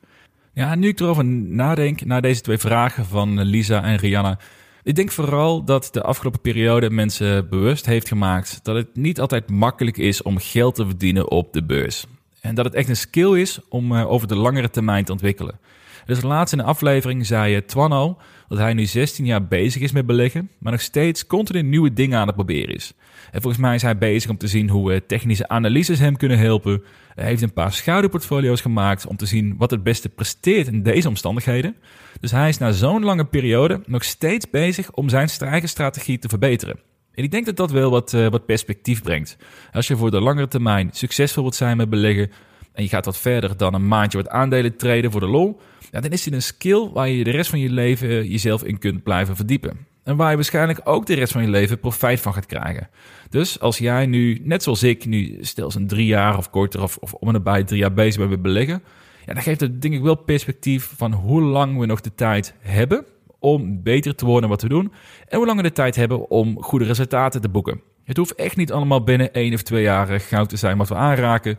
Ja, 0.52 0.74
nu 0.74 0.88
ik 0.88 1.00
erover 1.00 1.24
nadenk, 1.24 2.04
na 2.04 2.20
deze 2.20 2.40
twee 2.40 2.58
vragen 2.58 3.04
van 3.04 3.42
Lisa 3.42 3.82
en 3.82 3.96
Rihanna, 3.96 4.38
ik 4.82 4.94
denk 4.94 5.10
vooral 5.10 5.64
dat 5.64 5.88
de 5.92 6.02
afgelopen 6.02 6.40
periode 6.40 6.90
mensen 6.90 7.48
bewust 7.48 7.86
heeft 7.86 8.08
gemaakt 8.08 8.64
dat 8.64 8.76
het 8.76 8.96
niet 8.96 9.20
altijd 9.20 9.50
makkelijk 9.50 9.96
is 9.96 10.22
om 10.22 10.38
geld 10.38 10.74
te 10.74 10.86
verdienen 10.86 11.30
op 11.30 11.52
de 11.52 11.64
beurs. 11.64 12.06
En 12.40 12.54
dat 12.54 12.64
het 12.64 12.74
echt 12.74 12.88
een 12.88 12.96
skill 12.96 13.40
is 13.40 13.58
om 13.68 13.92
uh, 13.92 14.10
over 14.10 14.28
de 14.28 14.36
langere 14.36 14.70
termijn 14.70 15.04
te 15.04 15.12
ontwikkelen. 15.12 15.58
Dus 16.06 16.22
laatst 16.22 16.52
in 16.52 16.58
de 16.58 16.64
aflevering 16.64 17.26
zei 17.26 17.56
uh, 17.56 17.60
Twan 17.60 17.92
al 17.92 18.18
dat 18.48 18.58
hij 18.58 18.74
nu 18.74 18.84
16 18.84 19.24
jaar 19.24 19.46
bezig 19.46 19.82
is 19.82 19.92
met 19.92 20.06
beleggen, 20.06 20.50
maar 20.58 20.72
nog 20.72 20.80
steeds 20.80 21.26
continu 21.26 21.62
nieuwe 21.62 21.92
dingen 21.92 22.18
aan 22.18 22.26
het 22.26 22.36
proberen 22.36 22.74
is. 22.74 22.92
En 23.30 23.40
volgens 23.40 23.62
mij 23.62 23.74
is 23.74 23.82
hij 23.82 23.98
bezig 23.98 24.30
om 24.30 24.36
te 24.36 24.48
zien 24.48 24.68
hoe 24.68 24.92
uh, 24.92 25.00
technische 25.06 25.48
analyses 25.48 25.98
hem 25.98 26.16
kunnen 26.16 26.38
helpen. 26.38 26.82
Hij 27.14 27.24
heeft 27.24 27.42
een 27.42 27.52
paar 27.52 27.72
schaduwportfolio's 27.72 28.60
gemaakt 28.60 29.06
om 29.06 29.16
te 29.16 29.26
zien 29.26 29.54
wat 29.56 29.70
het 29.70 29.82
beste 29.82 30.08
presteert 30.08 30.66
in 30.66 30.82
deze 30.82 31.08
omstandigheden. 31.08 31.76
Dus 32.20 32.30
hij 32.30 32.48
is 32.48 32.58
na 32.58 32.72
zo'n 32.72 33.04
lange 33.04 33.24
periode 33.24 33.80
nog 33.86 34.04
steeds 34.04 34.50
bezig 34.50 34.90
om 34.92 35.08
zijn 35.08 35.28
eigen 35.38 35.68
strategie 35.68 36.18
te 36.18 36.28
verbeteren. 36.28 36.78
En 37.18 37.24
ik 37.24 37.30
denk 37.30 37.46
dat 37.46 37.56
dat 37.56 37.70
wel 37.70 37.90
wat, 37.90 38.12
uh, 38.12 38.28
wat 38.28 38.46
perspectief 38.46 39.02
brengt. 39.02 39.36
Als 39.72 39.88
je 39.88 39.96
voor 39.96 40.10
de 40.10 40.20
langere 40.20 40.48
termijn 40.48 40.88
succesvol 40.92 41.42
wilt 41.42 41.54
zijn 41.54 41.76
met 41.76 41.90
beleggen 41.90 42.30
en 42.72 42.82
je 42.82 42.88
gaat 42.88 43.04
wat 43.04 43.18
verder 43.18 43.56
dan 43.56 43.74
een 43.74 43.88
maandje 43.88 44.18
wat 44.18 44.28
aandelen 44.28 44.76
treden 44.76 45.10
voor 45.10 45.20
de 45.20 45.26
lol, 45.26 45.60
ja, 45.90 46.00
dan 46.00 46.10
is 46.10 46.22
dit 46.22 46.32
een 46.32 46.42
skill 46.42 46.90
waar 46.92 47.08
je 47.08 47.24
de 47.24 47.30
rest 47.30 47.50
van 47.50 47.58
je 47.58 47.70
leven 47.70 48.28
jezelf 48.28 48.64
in 48.64 48.78
kunt 48.78 49.02
blijven 49.02 49.36
verdiepen. 49.36 49.86
En 50.04 50.16
waar 50.16 50.30
je 50.30 50.36
waarschijnlijk 50.36 50.80
ook 50.84 51.06
de 51.06 51.14
rest 51.14 51.32
van 51.32 51.42
je 51.42 51.48
leven 51.48 51.80
profijt 51.80 52.20
van 52.20 52.34
gaat 52.34 52.46
krijgen. 52.46 52.88
Dus 53.30 53.60
als 53.60 53.78
jij 53.78 54.06
nu, 54.06 54.40
net 54.42 54.62
zoals 54.62 54.82
ik, 54.82 55.06
nu 55.06 55.38
stel 55.40 55.72
een 55.74 55.86
drie 55.86 56.06
jaar 56.06 56.36
of 56.36 56.50
korter 56.50 56.82
of, 56.82 56.96
of 56.96 57.12
om 57.12 57.28
en 57.28 57.34
nabij 57.34 57.64
drie 57.64 57.80
jaar 57.80 57.92
bezig 57.92 58.16
bent 58.18 58.30
met 58.30 58.42
beleggen, 58.42 58.82
ja, 59.26 59.34
dan 59.34 59.42
geeft 59.42 59.60
het 59.60 59.82
denk 59.82 59.94
ik 59.94 60.02
wel 60.02 60.16
perspectief 60.16 60.92
van 60.96 61.12
hoe 61.12 61.42
lang 61.42 61.78
we 61.78 61.86
nog 61.86 62.00
de 62.00 62.14
tijd 62.14 62.54
hebben 62.60 63.04
om 63.38 63.82
beter 63.82 64.14
te 64.14 64.24
worden 64.24 64.48
wat 64.48 64.62
we 64.62 64.68
doen. 64.68 64.92
En 65.28 65.36
hoe 65.36 65.46
lang 65.46 65.56
we 65.56 65.62
de 65.62 65.72
tijd 65.72 65.96
hebben 65.96 66.30
om 66.30 66.62
goede 66.62 66.84
resultaten 66.84 67.40
te 67.40 67.48
boeken. 67.48 67.80
Het 68.04 68.16
hoeft 68.16 68.34
echt 68.34 68.56
niet 68.56 68.72
allemaal 68.72 69.04
binnen 69.04 69.32
één 69.32 69.54
of 69.54 69.62
twee 69.62 69.82
jaar 69.82 70.20
goud 70.20 70.48
te 70.48 70.56
zijn 70.56 70.78
wat 70.78 70.88
we 70.88 70.94
aanraken. 70.94 71.58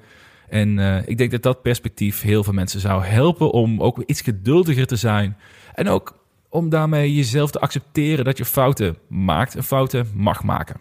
En 0.50 0.78
uh, 0.78 1.08
ik 1.08 1.18
denk 1.18 1.32
dat 1.32 1.44
dat 1.44 1.62
perspectief 1.62 2.22
heel 2.22 2.44
veel 2.44 2.54
mensen 2.54 2.80
zou 2.80 3.04
helpen 3.04 3.52
om 3.52 3.82
ook 3.82 4.04
iets 4.06 4.22
geduldiger 4.22 4.88
te 4.88 4.96
zijn. 4.96 5.38
En 5.74 5.88
ook 5.88 6.18
om 6.50 6.70
daarmee 6.70 7.16
jezelf 7.16 7.52
te 7.52 7.60
accepteren 7.60 8.26
dat 8.26 8.38
je 8.38 8.46
fouten 8.46 8.98
maakt 9.08 9.56
en 9.56 9.64
fouten 9.64 10.08
mag 10.14 10.44
maken. 10.44 10.80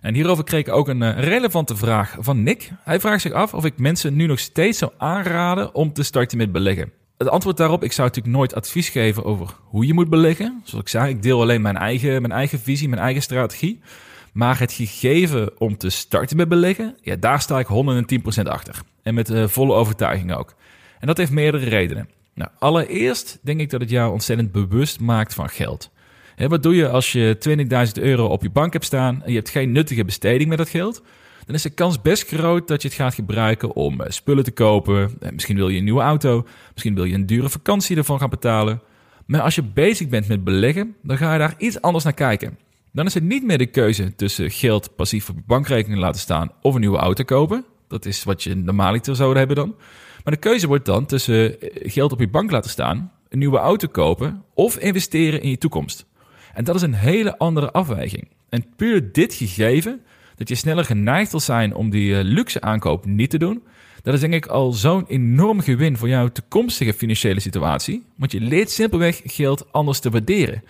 En 0.00 0.14
hierover 0.14 0.44
kreeg 0.44 0.60
ik 0.60 0.72
ook 0.72 0.88
een 0.88 1.02
uh, 1.02 1.18
relevante 1.18 1.76
vraag 1.76 2.16
van 2.18 2.42
Nick. 2.42 2.70
Hij 2.84 3.00
vraagt 3.00 3.22
zich 3.22 3.32
af 3.32 3.54
of 3.54 3.64
ik 3.64 3.78
mensen 3.78 4.16
nu 4.16 4.26
nog 4.26 4.38
steeds 4.38 4.78
zou 4.78 4.92
aanraden 4.98 5.74
om 5.74 5.92
te 5.92 6.02
starten 6.02 6.38
met 6.38 6.52
beleggen. 6.52 6.92
Het 7.18 7.28
antwoord 7.28 7.56
daarop, 7.56 7.84
ik 7.84 7.92
zou 7.92 8.08
natuurlijk 8.08 8.36
nooit 8.36 8.54
advies 8.54 8.88
geven 8.88 9.24
over 9.24 9.56
hoe 9.64 9.86
je 9.86 9.94
moet 9.94 10.08
beleggen. 10.08 10.60
Zoals 10.64 10.84
ik 10.84 10.90
zei, 10.90 11.08
ik 11.08 11.22
deel 11.22 11.40
alleen 11.40 11.62
mijn 11.62 11.76
eigen, 11.76 12.20
mijn 12.20 12.32
eigen 12.32 12.58
visie, 12.58 12.88
mijn 12.88 13.02
eigen 13.02 13.22
strategie. 13.22 13.80
Maar 14.32 14.58
het 14.58 14.72
gegeven 14.72 15.60
om 15.60 15.76
te 15.76 15.90
starten 15.90 16.36
met 16.36 16.48
beleggen, 16.48 16.96
ja, 17.00 17.16
daar 17.16 17.40
sta 17.40 17.58
ik 17.58 17.66
110% 17.66 18.42
achter. 18.42 18.80
En 19.02 19.14
met 19.14 19.30
uh, 19.30 19.46
volle 19.46 19.74
overtuiging 19.74 20.34
ook. 20.34 20.54
En 20.98 21.06
dat 21.06 21.16
heeft 21.16 21.30
meerdere 21.30 21.68
redenen. 21.68 22.08
Nou, 22.34 22.50
allereerst 22.58 23.38
denk 23.42 23.60
ik 23.60 23.70
dat 23.70 23.80
het 23.80 23.90
jou 23.90 24.12
ontzettend 24.12 24.52
bewust 24.52 25.00
maakt 25.00 25.34
van 25.34 25.48
geld. 25.48 25.90
Hè, 26.34 26.48
wat 26.48 26.62
doe 26.62 26.74
je 26.74 26.88
als 26.88 27.12
je 27.12 27.36
20.000 27.98 28.02
euro 28.02 28.26
op 28.26 28.42
je 28.42 28.50
bank 28.50 28.72
hebt 28.72 28.84
staan 28.84 29.22
en 29.24 29.30
je 29.30 29.36
hebt 29.36 29.50
geen 29.50 29.72
nuttige 29.72 30.04
besteding 30.04 30.48
met 30.48 30.58
dat 30.58 30.68
geld? 30.68 31.02
Dan 31.46 31.54
is 31.54 31.62
de 31.62 31.70
kans 31.70 32.02
best 32.02 32.28
groot 32.28 32.68
dat 32.68 32.82
je 32.82 32.88
het 32.88 32.96
gaat 32.96 33.14
gebruiken 33.14 33.74
om 33.74 34.00
eh, 34.00 34.10
spullen 34.10 34.44
te 34.44 34.50
kopen. 34.50 35.16
Eh, 35.20 35.30
misschien 35.30 35.56
wil 35.56 35.68
je 35.68 35.78
een 35.78 35.84
nieuwe 35.84 36.00
auto, 36.00 36.46
misschien 36.72 36.94
wil 36.94 37.04
je 37.04 37.14
een 37.14 37.26
dure 37.26 37.48
vakantie 37.48 37.96
ervan 37.96 38.18
gaan 38.18 38.30
betalen. 38.30 38.82
Maar 39.26 39.40
als 39.40 39.54
je 39.54 39.62
bezig 39.62 40.08
bent 40.08 40.28
met 40.28 40.44
beleggen, 40.44 40.96
dan 41.02 41.16
ga 41.16 41.32
je 41.32 41.38
daar 41.38 41.54
iets 41.58 41.80
anders 41.80 42.04
naar 42.04 42.12
kijken. 42.12 42.58
Dan 42.92 43.06
is 43.06 43.14
het 43.14 43.22
niet 43.22 43.44
meer 43.44 43.58
de 43.58 43.66
keuze 43.66 44.14
tussen 44.14 44.50
geld 44.50 44.96
passief 44.96 45.28
op 45.28 45.36
bankrekening 45.46 46.00
laten 46.00 46.20
staan 46.20 46.50
of 46.62 46.74
een 46.74 46.80
nieuwe 46.80 46.98
auto 46.98 47.24
kopen. 47.24 47.64
Dat 47.88 48.04
is 48.06 48.24
wat 48.24 48.42
je 48.42 48.54
normaliter 48.54 49.16
zou 49.16 49.38
hebben 49.38 49.56
dan. 49.56 49.74
Maar 50.24 50.34
de 50.34 50.40
keuze 50.40 50.66
wordt 50.66 50.84
dan 50.84 51.06
tussen 51.06 51.60
eh, 51.60 51.92
geld 51.92 52.12
op 52.12 52.20
je 52.20 52.28
bank 52.28 52.50
laten 52.50 52.70
staan, 52.70 53.12
een 53.28 53.38
nieuwe 53.38 53.58
auto 53.58 53.88
kopen 53.88 54.44
of 54.54 54.76
investeren 54.76 55.42
in 55.42 55.50
je 55.50 55.58
toekomst. 55.58 56.06
En 56.54 56.64
dat 56.64 56.74
is 56.74 56.82
een 56.82 56.94
hele 56.94 57.38
andere 57.38 57.72
afweging. 57.72 58.28
En 58.48 58.66
puur 58.76 59.12
dit 59.12 59.34
gegeven 59.34 60.00
dat 60.36 60.48
je 60.48 60.54
sneller 60.54 60.84
geneigd 60.84 61.30
zal 61.30 61.40
zijn 61.40 61.74
om 61.74 61.90
die 61.90 62.10
uh, 62.10 62.18
luxe 62.22 62.60
aankoop 62.60 63.04
niet 63.04 63.30
te 63.30 63.38
doen. 63.38 63.62
Dat 64.02 64.14
is 64.14 64.20
denk 64.20 64.34
ik 64.34 64.46
al 64.46 64.72
zo'n 64.72 65.04
enorm 65.08 65.60
gewin 65.60 65.96
voor 65.96 66.08
jouw 66.08 66.28
toekomstige 66.28 66.92
financiële 66.94 67.40
situatie. 67.40 68.02
Want 68.16 68.32
je 68.32 68.40
leert 68.40 68.70
simpelweg 68.70 69.20
geld 69.24 69.72
anders 69.72 70.00
te 70.00 70.10
waarderen. 70.10 70.62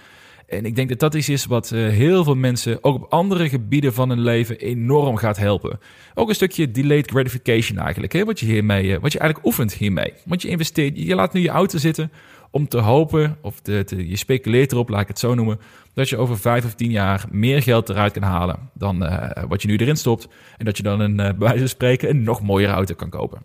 En 0.46 0.64
ik 0.64 0.76
denk 0.76 0.88
dat 0.88 0.98
dat 0.98 1.14
iets 1.14 1.28
is 1.28 1.44
wat 1.44 1.70
uh, 1.74 1.88
heel 1.88 2.24
veel 2.24 2.34
mensen, 2.34 2.84
ook 2.84 2.94
op 2.94 3.12
andere 3.12 3.48
gebieden 3.48 3.94
van 3.94 4.08
hun 4.08 4.20
leven, 4.20 4.58
enorm 4.58 5.16
gaat 5.16 5.36
helpen. 5.36 5.78
Ook 6.14 6.28
een 6.28 6.34
stukje 6.34 6.70
delayed 6.70 7.10
gratification 7.10 7.78
eigenlijk, 7.78 8.12
hè, 8.12 8.24
wat, 8.24 8.40
je 8.40 8.46
hiermee, 8.46 8.84
uh, 8.84 8.98
wat 8.98 9.12
je 9.12 9.18
eigenlijk 9.18 9.48
oefent 9.48 9.74
hiermee. 9.74 10.12
Want 10.24 10.42
je 10.42 10.48
investeert, 10.48 10.98
je 10.98 11.14
laat 11.14 11.32
nu 11.32 11.40
je 11.40 11.48
auto 11.48 11.78
zitten 11.78 12.12
om 12.56 12.68
te 12.68 12.78
hopen, 12.78 13.36
of 13.40 13.60
je 13.64 14.16
speculeert 14.16 14.72
erop, 14.72 14.88
laat 14.88 15.00
ik 15.00 15.08
het 15.08 15.18
zo 15.18 15.34
noemen, 15.34 15.60
dat 15.94 16.08
je 16.08 16.16
over 16.16 16.38
vijf 16.38 16.64
of 16.64 16.74
tien 16.74 16.90
jaar 16.90 17.24
meer 17.30 17.62
geld 17.62 17.88
eruit 17.88 18.12
kan 18.12 18.22
halen 18.22 18.70
dan 18.74 19.02
uh, 19.02 19.28
wat 19.48 19.62
je 19.62 19.68
nu 19.68 19.76
erin 19.76 19.96
stopt. 19.96 20.28
En 20.56 20.64
dat 20.64 20.76
je 20.76 20.82
dan 20.82 21.00
een, 21.00 21.10
uh, 21.10 21.16
bij 21.16 21.34
wijze 21.38 21.58
van 21.58 21.68
spreken 21.68 22.10
een 22.10 22.22
nog 22.22 22.42
mooiere 22.42 22.72
auto 22.72 22.94
kan 22.94 23.10
kopen. 23.10 23.42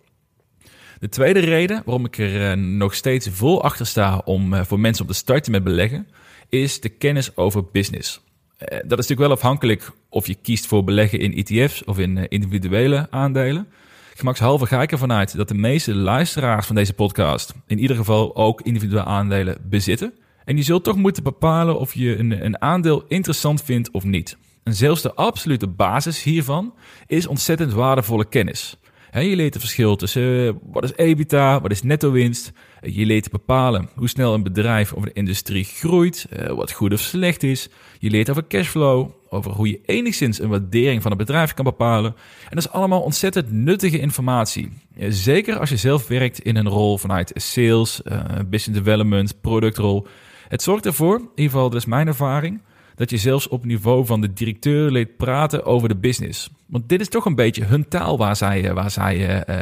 De 1.02 1.08
tweede 1.08 1.40
reden 1.40 1.82
waarom 1.84 2.04
ik 2.04 2.18
er 2.18 2.50
eh, 2.50 2.56
nog 2.56 2.94
steeds 2.94 3.28
vol 3.28 3.62
achter 3.62 3.86
sta 3.86 4.22
om 4.24 4.54
eh, 4.54 4.64
voor 4.64 4.80
mensen 4.80 5.04
om 5.04 5.10
te 5.10 5.16
starten 5.16 5.52
met 5.52 5.64
beleggen, 5.64 6.08
is 6.48 6.80
de 6.80 6.88
kennis 6.88 7.36
over 7.36 7.64
business. 7.72 8.20
Eh, 8.56 8.68
dat 8.68 8.98
is 8.98 9.08
natuurlijk 9.08 9.20
wel 9.20 9.30
afhankelijk 9.30 9.90
of 10.08 10.26
je 10.26 10.34
kiest 10.34 10.66
voor 10.66 10.84
beleggen 10.84 11.18
in 11.18 11.34
ETF's 11.34 11.82
of 11.84 11.98
in 11.98 12.28
individuele 12.28 13.06
aandelen. 13.10 13.66
Gemakshalve 14.14 14.66
ga 14.66 14.82
ik 14.82 14.92
ervan 14.92 15.12
uit 15.12 15.36
dat 15.36 15.48
de 15.48 15.54
meeste 15.54 15.94
luisteraars 15.94 16.66
van 16.66 16.74
deze 16.74 16.92
podcast 16.92 17.54
in 17.66 17.78
ieder 17.78 17.96
geval 17.96 18.36
ook 18.36 18.60
individuele 18.60 19.04
aandelen 19.04 19.58
bezitten. 19.62 20.14
En 20.44 20.56
je 20.56 20.62
zult 20.62 20.84
toch 20.84 20.96
moeten 20.96 21.22
bepalen 21.22 21.78
of 21.78 21.94
je 21.94 22.18
een, 22.18 22.44
een 22.44 22.60
aandeel 22.60 23.04
interessant 23.08 23.62
vindt 23.62 23.90
of 23.90 24.04
niet. 24.04 24.36
En 24.62 24.74
zelfs 24.74 25.02
de 25.02 25.14
absolute 25.14 25.66
basis 25.66 26.22
hiervan 26.22 26.74
is 27.06 27.26
ontzettend 27.26 27.72
waardevolle 27.72 28.24
kennis 28.28 28.76
je 29.20 29.36
leert 29.36 29.54
het 29.54 29.62
verschil 29.62 29.96
tussen 29.96 30.46
eh, 30.46 30.52
wat 30.62 30.84
is 30.84 30.92
EBITDA, 30.96 31.60
wat 31.60 31.70
is 31.70 31.82
netto 31.82 32.10
winst. 32.10 32.52
Je 32.80 33.06
leert 33.06 33.22
te 33.22 33.30
bepalen 33.30 33.88
hoe 33.94 34.08
snel 34.08 34.34
een 34.34 34.42
bedrijf 34.42 34.92
of 34.92 35.02
een 35.02 35.14
industrie 35.14 35.64
groeit, 35.64 36.26
eh, 36.30 36.54
wat 36.54 36.72
goed 36.72 36.92
of 36.92 37.00
slecht 37.00 37.42
is. 37.42 37.68
Je 37.98 38.10
leert 38.10 38.30
over 38.30 38.46
cashflow, 38.46 39.10
over 39.28 39.50
hoe 39.50 39.68
je 39.68 39.80
enigszins 39.86 40.40
een 40.40 40.48
waardering 40.48 41.02
van 41.02 41.10
een 41.10 41.16
bedrijf 41.16 41.54
kan 41.54 41.64
bepalen. 41.64 42.10
En 42.42 42.56
dat 42.56 42.64
is 42.64 42.70
allemaal 42.70 43.00
ontzettend 43.00 43.52
nuttige 43.52 43.98
informatie. 43.98 44.72
Zeker 45.08 45.58
als 45.58 45.68
je 45.68 45.76
zelf 45.76 46.08
werkt 46.08 46.38
in 46.38 46.56
een 46.56 46.68
rol 46.68 46.98
vanuit 46.98 47.32
sales, 47.34 48.02
eh, 48.02 48.20
business 48.46 48.82
development, 48.82 49.40
productrol. 49.40 50.06
Het 50.48 50.62
zorgt 50.62 50.86
ervoor, 50.86 51.16
in 51.16 51.28
ieder 51.34 51.52
geval 51.52 51.70
dat 51.70 51.80
is 51.80 51.86
mijn 51.86 52.06
ervaring 52.06 52.60
dat 52.94 53.10
je 53.10 53.16
zelfs 53.16 53.48
op 53.48 53.64
niveau 53.64 54.06
van 54.06 54.20
de 54.20 54.32
directeur 54.32 54.90
leert 54.90 55.16
praten 55.16 55.64
over 55.64 55.88
de 55.88 55.96
business. 55.96 56.50
Want 56.66 56.88
dit 56.88 57.00
is 57.00 57.08
toch 57.08 57.24
een 57.24 57.34
beetje 57.34 57.64
hun 57.64 57.88
taal 57.88 58.18
waar 58.18 58.36
zij, 58.36 58.68
eh, 58.68 58.74
waar 58.74 58.90
zij, 58.90 59.46
uh, 59.48 59.56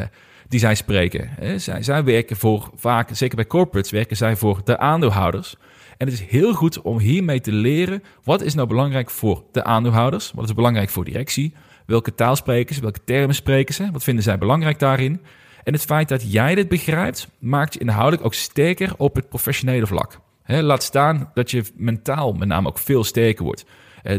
die 0.49 0.61
zij 0.61 0.75
spreken. 0.75 1.31
Zij, 1.61 1.83
zij 1.83 2.05
werken 2.05 2.37
voor, 2.37 2.71
vaak, 2.75 3.09
zeker 3.13 3.37
bij 3.37 3.47
corporates, 3.47 3.91
werken 3.91 4.17
zij 4.17 4.37
voor 4.37 4.61
de 4.65 4.79
aandeelhouders. 4.79 5.57
En 5.97 6.07
het 6.07 6.15
is 6.15 6.25
heel 6.25 6.55
goed 6.55 6.81
om 6.81 6.99
hiermee 6.99 7.41
te 7.41 7.53
leren 7.53 8.03
wat 8.25 8.43
is 8.43 8.55
nou 8.55 8.69
belangrijk 8.69 9.11
voor 9.11 9.45
de 9.53 9.65
aandeelhouders, 9.65 10.33
wat 10.35 10.45
is 10.45 10.55
belangrijk 10.55 10.91
voor 10.91 11.05
directie, 11.05 11.55
welke 11.87 12.15
taal 12.15 12.37
spreken 12.37 12.75
ze, 12.75 12.81
welke 12.81 13.05
termen 13.05 13.35
spreken 13.35 13.75
ze, 13.75 13.91
wat 13.93 14.05
vinden 14.05 14.25
zij 14.25 14.39
belangrijk 14.39 14.79
daarin. 14.79 15.21
En 15.65 15.73
het 15.73 15.85
feit 15.85 16.09
dat 16.09 16.33
jij 16.33 16.55
dit 16.55 16.69
begrijpt, 16.69 17.29
maakt 17.39 17.75
je 17.75 17.81
inhoudelijk 17.81 18.25
ook 18.25 18.35
sterker 18.35 18.93
op 18.97 19.15
het 19.15 19.29
professionele 19.29 19.87
vlak 19.87 20.21
laat 20.51 20.83
staan 20.83 21.31
dat 21.35 21.51
je 21.51 21.65
mentaal 21.75 22.33
met 22.33 22.49
name 22.49 22.69
ook 22.69 22.79
veel 22.79 23.05
sterker 23.05 23.45
wordt. 23.45 23.65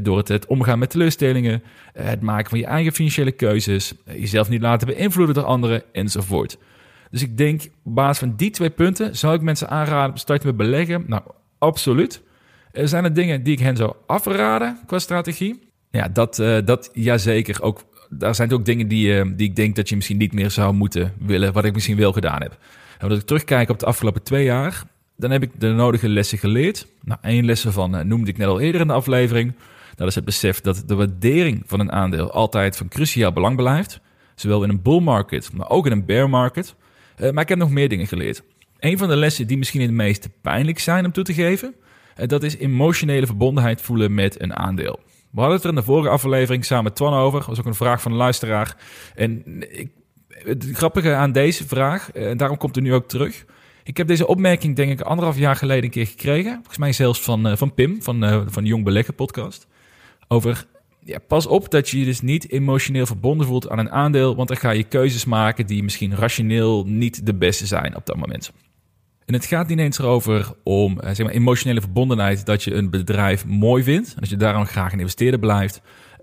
door 0.02 0.17
het, 0.17 0.28
het, 0.28 0.46
omgaan 0.46 0.80
met 0.80 0.89
teleurstellingen, 0.89 1.63
het 1.94 2.22
maken 2.22 2.50
van 2.50 2.60
je 2.60 2.65
eigen 2.65 2.94
financiële 2.94 3.32
keuzes, 3.32 3.94
jezelf 4.06 4.50
niet 4.50 4.62
laten 4.62 4.88
beïnvloeden 4.88 5.36
door 5.36 5.44
anderen 5.44 5.84
enzovoort. 5.91 6.58
Dus 7.12 7.22
ik 7.22 7.38
denk, 7.38 7.62
op 7.84 7.96
basis 7.96 8.17
van 8.17 8.36
die 8.36 8.50
twee 8.50 8.70
punten 8.70 9.17
zou 9.17 9.36
ik 9.36 9.41
mensen 9.41 9.70
aanraden, 9.70 10.17
starten 10.17 10.48
met 10.48 10.58
beleggen. 10.58 11.04
Nou, 11.08 11.22
absoluut. 11.58 12.22
Er 12.72 12.88
zijn 12.88 13.04
er 13.04 13.13
dingen 13.13 13.44
die 13.44 13.54
ik 13.54 13.60
hen 13.60 13.76
zou 13.76 13.94
afraden 14.08 14.80
qua 14.86 15.00
strategie? 15.00 15.60
Ja, 15.89 16.08
dat, 16.08 16.39
uh, 16.39 16.58
dat 16.65 16.89
jazeker. 16.94 17.62
Ook, 17.62 17.84
daar 18.10 18.36
zijn 18.36 18.54
ook 18.54 18.65
dingen 18.65 18.88
die, 18.88 19.36
die 19.36 19.48
ik 19.48 19.56
denk 19.56 19.76
dat 19.76 19.89
je 19.89 19.96
misschien 19.96 20.17
niet 20.17 20.34
meer 20.34 20.52
zou 20.52 20.74
moeten 20.74 21.13
willen, 21.20 21.54
wat 21.54 21.65
ik 21.65 21.74
misschien 21.74 21.98
wel 21.98 22.12
gedaan 22.12 22.41
heb. 22.41 22.58
En 22.98 23.10
als 23.10 23.20
ik 23.20 23.26
terugkijk 23.26 23.70
op 23.70 23.80
de 23.80 23.86
afgelopen 23.86 24.24
twee 24.24 24.44
jaar, 24.44 24.84
dan 25.22 25.32
heb 25.32 25.44
ik 25.44 25.52
de 25.60 25.68
nodige 25.68 26.10
lessen 26.10 26.38
geleerd. 26.38 26.88
Nou, 27.04 27.20
één 27.22 27.46
lessen 27.46 27.74
van 27.74 27.96
uh, 27.96 28.02
noemde 28.02 28.30
ik 28.30 28.38
net 28.38 28.48
al 28.48 28.60
eerder 28.60 28.82
in 28.82 28.88
de 28.88 28.94
aflevering. 28.94 29.54
Dat 29.96 30.08
is 30.08 30.16
het 30.16 30.26
besef 30.26 30.62
dat 30.62 30.84
de 30.86 30.96
waardering 30.96 31.64
van 31.66 31.80
een 31.80 31.92
aandeel 31.92 32.32
altijd 32.32 32.78
van 32.78 32.88
cruciaal 32.88 33.32
belang 33.32 33.56
blijft. 33.56 34.00
Zowel 34.36 34.64
in 34.64 34.70
een 34.70 34.82
bull 34.82 35.00
market, 35.00 35.54
maar 35.54 35.70
ook 35.70 35.86
in 35.86 35.92
een 35.92 36.06
bear 36.06 36.30
market. 36.30 36.76
Uh, 37.18 37.32
maar 37.32 37.44
ik 37.44 37.50
heb 37.50 37.58
nog 37.58 37.70
meer 37.70 37.90
dingen 37.90 38.08
geleerd. 38.08 38.44
Een 38.80 38.98
van 38.98 39.08
de 39.08 39.16
lessen 39.16 39.48
die 39.48 39.58
misschien 39.58 39.82
het 39.82 39.92
meest 39.92 40.30
pijnlijk 40.42 40.80
zijn 40.80 41.06
om 41.06 41.12
toe 41.12 41.24
te 41.24 41.34
geven, 41.34 41.76
uh, 42.20 42.28
dat 42.28 42.44
is 42.44 42.58
emotionele 42.58 43.26
verbondenheid 43.26 43.82
voelen 43.82 44.14
met 44.14 44.42
een 44.42 44.56
aandeel. 44.56 45.00
We 45.32 45.40
hadden 45.40 45.56
het 45.56 45.64
er 45.64 45.70
in 45.70 45.76
de 45.76 45.84
vorige 45.84 46.10
aflevering 46.10 46.66
samen 46.66 46.84
met 46.84 46.96
Twan 46.96 47.14
over. 47.14 47.40
Dat 47.40 47.48
was 47.48 47.60
ook 47.60 47.66
een 47.66 47.76
vraag 47.76 48.02
van 48.02 48.12
een 48.12 48.18
luisteraar. 48.18 48.78
En 49.16 49.44
ik, 49.80 49.92
het 50.28 50.70
grappige 50.74 51.14
aan 51.14 51.32
deze 51.32 51.68
vraag, 51.68 52.12
en 52.12 52.38
daarom 52.38 52.58
komt 52.58 52.76
er 52.76 52.82
nu 52.82 52.94
ook 52.94 53.08
terug, 53.08 53.46
ik 53.84 53.98
heb 53.98 54.08
deze 54.08 54.28
opmerking 54.28 54.76
denk 54.76 54.91
ik 54.91 55.02
anderhalf 55.02 55.38
jaar 55.38 55.56
geleden 55.56 55.84
een 55.84 55.89
keer 55.89 56.08
gekregen. 56.08 56.54
Volgens 56.54 56.78
mij 56.78 56.94
zelfs 56.94 57.22
van, 57.22 57.48
uh, 57.48 57.56
van 57.56 57.74
Pim, 57.74 58.02
van, 58.02 58.24
uh, 58.24 58.41
van 58.46 58.65
Jong 58.65 58.84
Beleggen 58.84 59.15
podcast. 59.15 59.67
Over, 60.28 60.65
ja, 61.00 61.20
pas 61.28 61.48
op 61.48 61.72
dat 61.72 61.89
je 61.89 62.00
je 62.00 62.06
dus 62.06 62.22
niet 62.22 62.52
emotioneel 62.52 63.06
verbonden 63.06 63.48
voelt 63.48 63.70
aan 63.70 63.80
een 63.80 63.91
aandeel. 63.91 64.36
Want 64.36 64.48
dan 64.48 64.58
ga 64.58 64.70
je 64.70 64.84
keuzes 64.84 65.26
maken 65.26 65.67
die 65.67 65.84
misschien 65.84 66.15
rationeel 66.15 66.86
niet 66.86 67.26
de 67.26 67.34
beste 67.34 67.65
zijn 67.65 67.96
op 67.96 68.06
dat 68.06 68.17
moment. 68.17 68.52
En 69.26 69.34
het 69.34 69.46
gaat 69.46 69.67
niet 69.67 69.80
eens 69.80 70.00
erover 70.00 70.52
om 70.63 70.98
uh, 70.98 71.06
zeg 71.06 71.26
maar, 71.26 71.36
emotionele 71.36 71.82
verbondenheid 71.82 72.46
dat 72.46 72.63
je 72.63 72.74
een 72.74 72.89
bedrijf 72.89 73.46
mooi 73.46 73.84
vindt. 73.84 74.13
En 74.13 74.20
dat 74.20 74.30
je 74.30 74.36
daarom 74.38 74.65
graag 74.65 74.94
een 74.94 75.00
investeerder 75.00 75.39
blijft. 75.39 75.82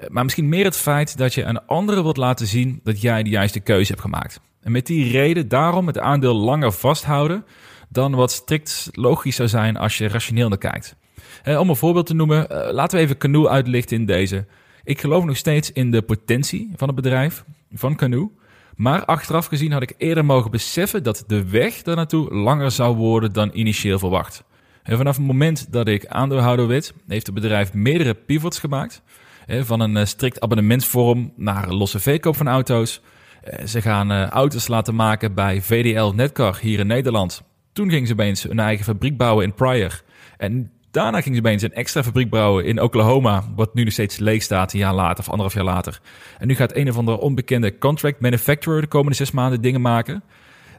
Maar 0.09 0.25
misschien 0.25 0.49
meer 0.49 0.64
het 0.64 0.77
feit 0.77 1.16
dat 1.16 1.35
je 1.35 1.44
aan 1.44 1.66
anderen 1.66 2.03
wilt 2.03 2.16
laten 2.16 2.47
zien 2.47 2.81
dat 2.83 3.01
jij 3.01 3.23
de 3.23 3.31
juiste 3.31 3.61
keuze 3.61 3.90
hebt 3.90 4.01
gemaakt. 4.01 4.40
En 4.61 4.73
met 4.73 4.87
die 4.87 5.11
reden 5.11 5.49
daarom 5.49 5.87
het 5.87 5.99
aandeel 5.99 6.35
langer 6.35 6.73
vasthouden 6.73 7.44
dan 7.88 8.14
wat 8.14 8.33
strikt 8.33 8.88
logisch 8.92 9.37
zou 9.37 9.49
zijn 9.49 9.77
als 9.77 9.99
je 9.99 10.09
rationeel 10.09 10.49
naar 10.49 10.59
kijkt. 10.59 10.97
Eh, 11.42 11.61
om 11.61 11.68
een 11.68 11.77
voorbeeld 11.77 12.07
te 12.07 12.14
noemen, 12.14 12.51
eh, 12.51 12.73
laten 12.73 12.99
we 12.99 13.05
even 13.05 13.18
Canoe 13.18 13.49
uitlichten 13.49 13.97
in 13.97 14.07
deze. 14.07 14.47
Ik 14.85 15.01
geloof 15.01 15.25
nog 15.25 15.37
steeds 15.37 15.73
in 15.73 15.90
de 15.90 16.03
potentie 16.03 16.71
van 16.77 16.88
het 16.88 16.97
bedrijf, 16.97 17.44
van 17.73 17.97
Canoe. 17.97 18.31
Maar 18.77 19.05
achteraf 19.05 19.47
gezien 19.47 19.73
had 19.73 19.83
ik 19.83 19.94
eerder 19.99 20.25
mogen 20.25 20.51
beseffen 20.51 21.03
dat 21.03 21.25
de 21.27 21.49
weg 21.49 21.83
daar 21.83 21.97
naartoe 21.97 22.35
langer 22.35 22.71
zou 22.71 22.97
worden 22.97 23.33
dan 23.33 23.51
initieel 23.53 23.99
verwacht. 23.99 24.44
En 24.83 24.97
vanaf 24.97 25.16
het 25.16 25.27
moment 25.27 25.73
dat 25.73 25.88
ik 25.88 26.07
aandeelhouder 26.07 26.66
werd, 26.66 26.92
heeft 27.09 27.27
het 27.27 27.35
bedrijf 27.35 27.73
meerdere 27.73 28.14
pivots 28.14 28.59
gemaakt. 28.59 29.03
Van 29.49 29.81
een 29.81 29.97
eh, 29.97 30.05
strikt 30.05 30.40
abonnementsvorm 30.40 31.33
naar 31.37 31.73
losse 31.73 32.01
verkoop 32.01 32.37
van 32.37 32.49
auto's 32.49 33.01
eh, 33.01 33.17
ze 33.64 33.83
gaan 33.83 34.11
eh, 34.11 34.27
auto's 34.27 34.68
laten 34.68 34.94
maken 34.94 35.35
bij 35.35 35.62
VDL 35.62 36.12
Netcar 36.14 36.59
hier 36.61 36.79
in 36.79 36.87
Nederland. 36.87 37.42
Toen 37.72 37.90
gingen 37.90 38.07
ze 38.07 38.12
opeens 38.12 38.48
een 38.48 38.59
eigen 38.59 38.85
fabriek 38.85 39.16
bouwen 39.16 39.44
in 39.44 39.55
Pryor. 39.55 40.03
En 40.37 40.70
daarna 40.90 41.20
gingen 41.20 41.38
ze 41.38 41.44
opeens 41.44 41.62
een 41.62 41.72
extra 41.72 42.03
fabriek 42.03 42.31
bouwen 42.31 42.64
in 42.64 42.81
Oklahoma, 42.81 43.44
wat 43.57 43.74
nu 43.74 43.85
nog 43.85 43.92
steeds 43.92 44.18
leeg 44.18 44.42
staat, 44.42 44.72
een 44.72 44.79
jaar 44.79 44.94
later 44.94 45.18
of 45.18 45.29
anderhalf 45.29 45.55
jaar 45.55 45.64
later. 45.64 46.01
En 46.38 46.46
nu 46.46 46.55
gaat 46.55 46.77
een 46.77 46.88
of 46.88 46.96
andere 46.96 47.20
onbekende 47.20 47.79
contract 47.79 48.20
manufacturer 48.20 48.81
de 48.81 48.87
komende 48.87 49.16
zes 49.16 49.31
maanden 49.31 49.61
dingen 49.61 49.81
maken. 49.81 50.22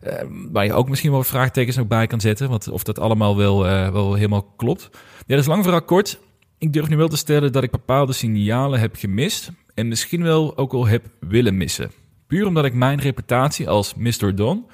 Uh, 0.04 0.14
waar 0.52 0.66
je 0.66 0.74
ook 0.74 0.90
misschien 0.90 1.12
wel 1.12 1.24
vraagtekens 1.24 1.76
nog 1.76 1.88
bij 1.88 2.08
kan 2.08 2.22
zetten, 2.22 2.50
want 2.50 2.70
of 2.70 2.84
dat 2.84 3.00
allemaal 3.00 3.38
wel, 3.38 3.66
uh, 3.66 3.90
wel 3.90 4.14
helemaal 4.14 4.54
klopt. 4.58 4.90
Ja, 4.92 5.00
dat 5.36 5.40
is 5.40 5.46
lang 5.46 5.64
vooral 5.64 5.82
kort. 5.82 6.20
Ik 6.58 6.74
durf 6.74 6.90
nu 6.90 6.98
wel 6.98 7.08
te 7.08 7.18
stellen 7.18 7.52
dat 7.52 7.64
ik 7.64 7.72
bepaalde 7.72 8.14
signalen 8.14 8.80
heb 8.80 8.96
gemist 8.96 9.52
en 9.74 9.88
misschien 9.88 10.24
wel 10.24 10.58
ook 10.58 10.74
al 10.74 10.88
heb 10.88 11.06
willen 11.20 11.58
missen. 11.58 11.92
Puur 12.30 12.46
omdat 12.46 12.66
ik 12.66 12.74
mijn 12.74 13.00
reputatie 13.00 13.70
als 13.70 13.96
Mr. 13.96 14.36
Don 14.36 14.66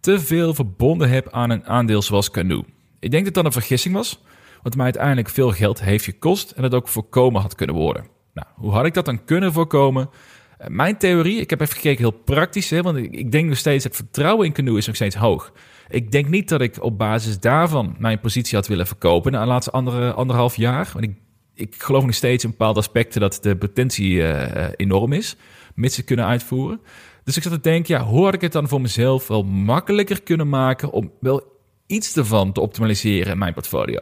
te 0.00 0.20
veel 0.20 0.54
verbonden 0.54 1.10
heb 1.10 1.28
aan 1.30 1.50
een 1.50 1.66
aandeel 1.66 2.02
zoals 2.02 2.30
Canoe. 2.30 2.64
Ik 3.00 3.10
denk 3.10 3.24
dat 3.24 3.34
dat 3.34 3.44
een 3.44 3.52
vergissing 3.52 3.94
was, 3.94 4.22
wat 4.62 4.74
mij 4.74 4.84
uiteindelijk 4.84 5.28
veel 5.28 5.50
geld 5.50 5.82
heeft 5.82 6.04
gekost 6.04 6.50
en 6.50 6.62
het 6.62 6.74
ook 6.74 6.88
voorkomen 6.88 7.40
had 7.40 7.54
kunnen 7.54 7.76
worden. 7.76 8.06
Nou, 8.32 8.46
hoe 8.54 8.72
had 8.72 8.86
ik 8.86 8.94
dat 8.94 9.04
dan 9.04 9.24
kunnen 9.24 9.52
voorkomen? 9.52 10.10
Eh, 10.58 10.68
mijn 10.68 10.96
theorie, 10.96 11.40
ik 11.40 11.50
heb 11.50 11.60
even 11.60 11.74
gekeken 11.74 11.98
heel 11.98 12.22
praktisch, 12.24 12.70
hè, 12.70 12.82
want 12.82 12.96
ik 12.96 13.32
denk 13.32 13.48
nog 13.48 13.58
steeds 13.58 13.84
het 13.84 13.96
vertrouwen 13.96 14.46
in 14.46 14.52
Canoe 14.52 14.78
is 14.78 14.86
nog 14.86 14.96
steeds 14.96 15.16
hoog. 15.16 15.52
Ik 15.88 16.12
denk 16.12 16.28
niet 16.28 16.48
dat 16.48 16.60
ik 16.60 16.82
op 16.82 16.98
basis 16.98 17.40
daarvan 17.40 17.96
mijn 17.98 18.20
positie 18.20 18.56
had 18.56 18.66
willen 18.66 18.86
verkopen 18.86 19.32
na 19.32 19.40
de 19.40 19.46
laatste 19.46 19.70
anderhalf 19.70 20.56
jaar. 20.56 20.90
Want 20.92 21.04
ik, 21.04 21.16
ik 21.54 21.82
geloof 21.82 22.04
nog 22.04 22.14
steeds 22.14 22.44
in 22.44 22.50
bepaalde 22.50 22.78
aspecten 22.78 23.20
dat 23.20 23.38
de 23.42 23.56
potentie 23.56 24.10
uh, 24.10 24.68
enorm 24.76 25.12
is 25.12 25.36
mits 25.74 25.94
ze 25.94 26.02
kunnen 26.02 26.26
uitvoeren. 26.26 26.80
Dus 27.24 27.36
ik 27.36 27.42
zat 27.42 27.52
te 27.52 27.60
denken, 27.60 27.94
ja, 27.94 28.04
hoe 28.04 28.24
had 28.24 28.34
ik 28.34 28.40
het 28.40 28.52
dan 28.52 28.68
voor 28.68 28.80
mezelf 28.80 29.28
wel 29.28 29.42
makkelijker 29.44 30.22
kunnen 30.22 30.48
maken 30.48 30.90
om 30.90 31.12
wel 31.20 31.42
iets 31.86 32.16
ervan 32.16 32.52
te 32.52 32.60
optimaliseren 32.60 33.32
in 33.32 33.38
mijn 33.38 33.54
portfolio? 33.54 33.98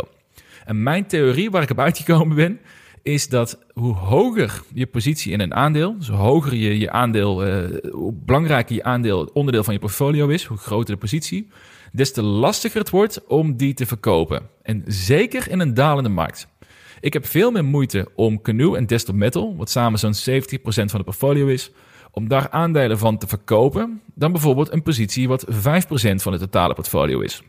En 0.64 0.82
mijn 0.82 1.06
theorie 1.06 1.50
waar 1.50 1.62
ik 1.62 1.70
op 1.70 1.78
uitgekomen 1.78 2.36
ben, 2.36 2.60
is 3.02 3.28
dat 3.28 3.58
hoe 3.72 3.94
hoger 3.94 4.62
je 4.74 4.86
positie 4.86 5.32
in 5.32 5.40
een 5.40 5.54
aandeel, 5.54 5.98
dus 5.98 6.08
hoe 6.08 6.16
hoger 6.16 6.54
je, 6.54 6.78
je 6.78 6.90
aandeel, 6.90 7.46
uh, 7.46 7.64
hoe 7.90 8.12
belangrijker 8.12 8.74
je 8.74 8.84
aandeel 8.84 9.30
onderdeel 9.32 9.64
van 9.64 9.74
je 9.74 9.80
portfolio 9.80 10.28
is, 10.28 10.44
hoe 10.44 10.56
groter 10.56 10.94
de 10.94 11.00
positie, 11.00 11.48
des 11.92 12.12
te 12.12 12.22
lastiger 12.22 12.80
het 12.80 12.90
wordt 12.90 13.26
om 13.26 13.56
die 13.56 13.74
te 13.74 13.86
verkopen. 13.86 14.48
En 14.62 14.82
zeker 14.86 15.50
in 15.50 15.60
een 15.60 15.74
dalende 15.74 16.08
markt. 16.08 16.46
Ik 17.02 17.12
heb 17.12 17.26
veel 17.26 17.50
meer 17.50 17.64
moeite 17.64 18.08
om 18.14 18.42
Canoe 18.42 18.76
en 18.76 18.86
Desktop 18.86 19.14
Metal, 19.14 19.56
wat 19.56 19.70
samen 19.70 19.98
zo'n 19.98 20.14
70% 20.14 20.14
van 20.64 20.98
de 20.98 21.04
portfolio 21.04 21.46
is, 21.46 21.70
om 22.10 22.28
daar 22.28 22.50
aandelen 22.50 22.98
van 22.98 23.18
te 23.18 23.26
verkopen, 23.26 24.00
dan 24.14 24.32
bijvoorbeeld 24.32 24.72
een 24.72 24.82
positie 24.82 25.28
wat 25.28 25.46
5% 25.50 25.54
van 26.14 26.32
het 26.32 26.40
totale 26.40 26.74
portfolio 26.74 27.20
is. 27.20 27.42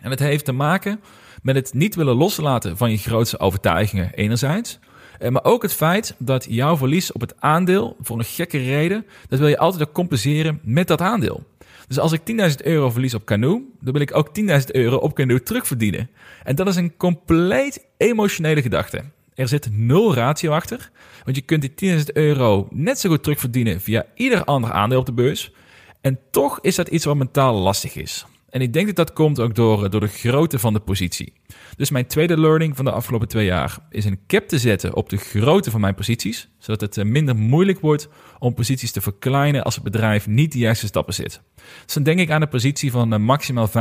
En 0.00 0.10
het 0.10 0.18
heeft 0.18 0.44
te 0.44 0.52
maken 0.52 1.00
met 1.42 1.54
het 1.54 1.74
niet 1.74 1.94
willen 1.94 2.16
loslaten 2.16 2.76
van 2.76 2.90
je 2.90 2.96
grootste 2.96 3.38
overtuigingen 3.38 4.14
enerzijds, 4.14 4.78
eh, 5.18 5.30
maar 5.30 5.44
ook 5.44 5.62
het 5.62 5.72
feit 5.72 6.14
dat 6.18 6.46
jouw 6.48 6.76
verlies 6.76 7.12
op 7.12 7.20
het 7.20 7.40
aandeel, 7.40 7.96
voor 8.00 8.18
een 8.18 8.24
gekke 8.24 8.58
reden, 8.58 9.06
dat 9.28 9.38
wil 9.38 9.48
je 9.48 9.58
altijd 9.58 9.92
compenseren 9.92 10.60
met 10.62 10.88
dat 10.88 11.00
aandeel. 11.00 11.44
Dus 11.88 11.98
als 11.98 12.12
ik 12.12 12.20
10.000 12.20 12.64
euro 12.64 12.90
verlies 12.90 13.14
op 13.14 13.24
Canoe, 13.24 13.62
dan 13.80 13.92
wil 13.92 14.02
ik 14.02 14.16
ook 14.16 14.30
10.000 14.40 14.46
euro 14.66 14.96
op 14.96 15.14
Canoe 15.14 15.42
terugverdienen. 15.42 16.10
En 16.44 16.56
dat 16.56 16.66
is 16.66 16.76
een 16.76 16.96
compleet 16.96 17.86
emotionele 17.96 18.62
gedachte. 18.62 19.04
Er 19.34 19.48
zit 19.48 19.68
nul 19.72 20.14
ratio 20.14 20.52
achter, 20.52 20.90
want 21.24 21.36
je 21.36 21.42
kunt 21.42 21.76
die 21.78 21.98
10.000 21.98 22.04
euro 22.12 22.68
net 22.70 22.98
zo 22.98 23.08
goed 23.08 23.22
terugverdienen 23.22 23.80
via 23.80 24.06
ieder 24.14 24.44
ander 24.44 24.72
aandeel 24.72 24.98
op 24.98 25.06
de 25.06 25.12
beurs. 25.12 25.52
En 26.00 26.18
toch 26.30 26.58
is 26.60 26.74
dat 26.74 26.88
iets 26.88 27.04
wat 27.04 27.16
mentaal 27.16 27.54
lastig 27.54 27.94
is. 27.94 28.26
En 28.56 28.62
ik 28.62 28.72
denk 28.72 28.86
dat 28.86 28.96
dat 28.96 29.12
komt 29.12 29.40
ook 29.40 29.54
door, 29.54 29.90
door 29.90 30.00
de 30.00 30.06
grootte 30.06 30.58
van 30.58 30.72
de 30.72 30.80
positie. 30.80 31.32
Dus 31.76 31.90
mijn 31.90 32.06
tweede 32.06 32.40
learning 32.40 32.76
van 32.76 32.84
de 32.84 32.90
afgelopen 32.90 33.28
twee 33.28 33.44
jaar 33.44 33.78
is 33.90 34.04
een 34.04 34.20
cap 34.26 34.48
te 34.48 34.58
zetten 34.58 34.94
op 34.94 35.08
de 35.08 35.16
grootte 35.16 35.70
van 35.70 35.80
mijn 35.80 35.94
posities, 35.94 36.48
zodat 36.58 36.80
het 36.80 36.96
eh, 36.96 37.04
minder 37.04 37.36
moeilijk 37.36 37.80
wordt 37.80 38.08
om 38.38 38.54
posities 38.54 38.92
te 38.92 39.00
verkleinen 39.00 39.64
als 39.64 39.74
het 39.74 39.84
bedrijf 39.84 40.26
niet 40.26 40.52
de 40.52 40.58
juiste 40.58 40.86
stappen 40.86 41.14
zet. 41.14 41.42
Dus 41.84 41.94
dan 41.94 42.02
denk 42.02 42.18
ik 42.18 42.30
aan 42.30 42.42
een 42.42 42.48
positie 42.48 42.90
van 42.90 43.12
eh, 43.12 43.18
maximaal 43.18 43.68
15% 43.68 43.72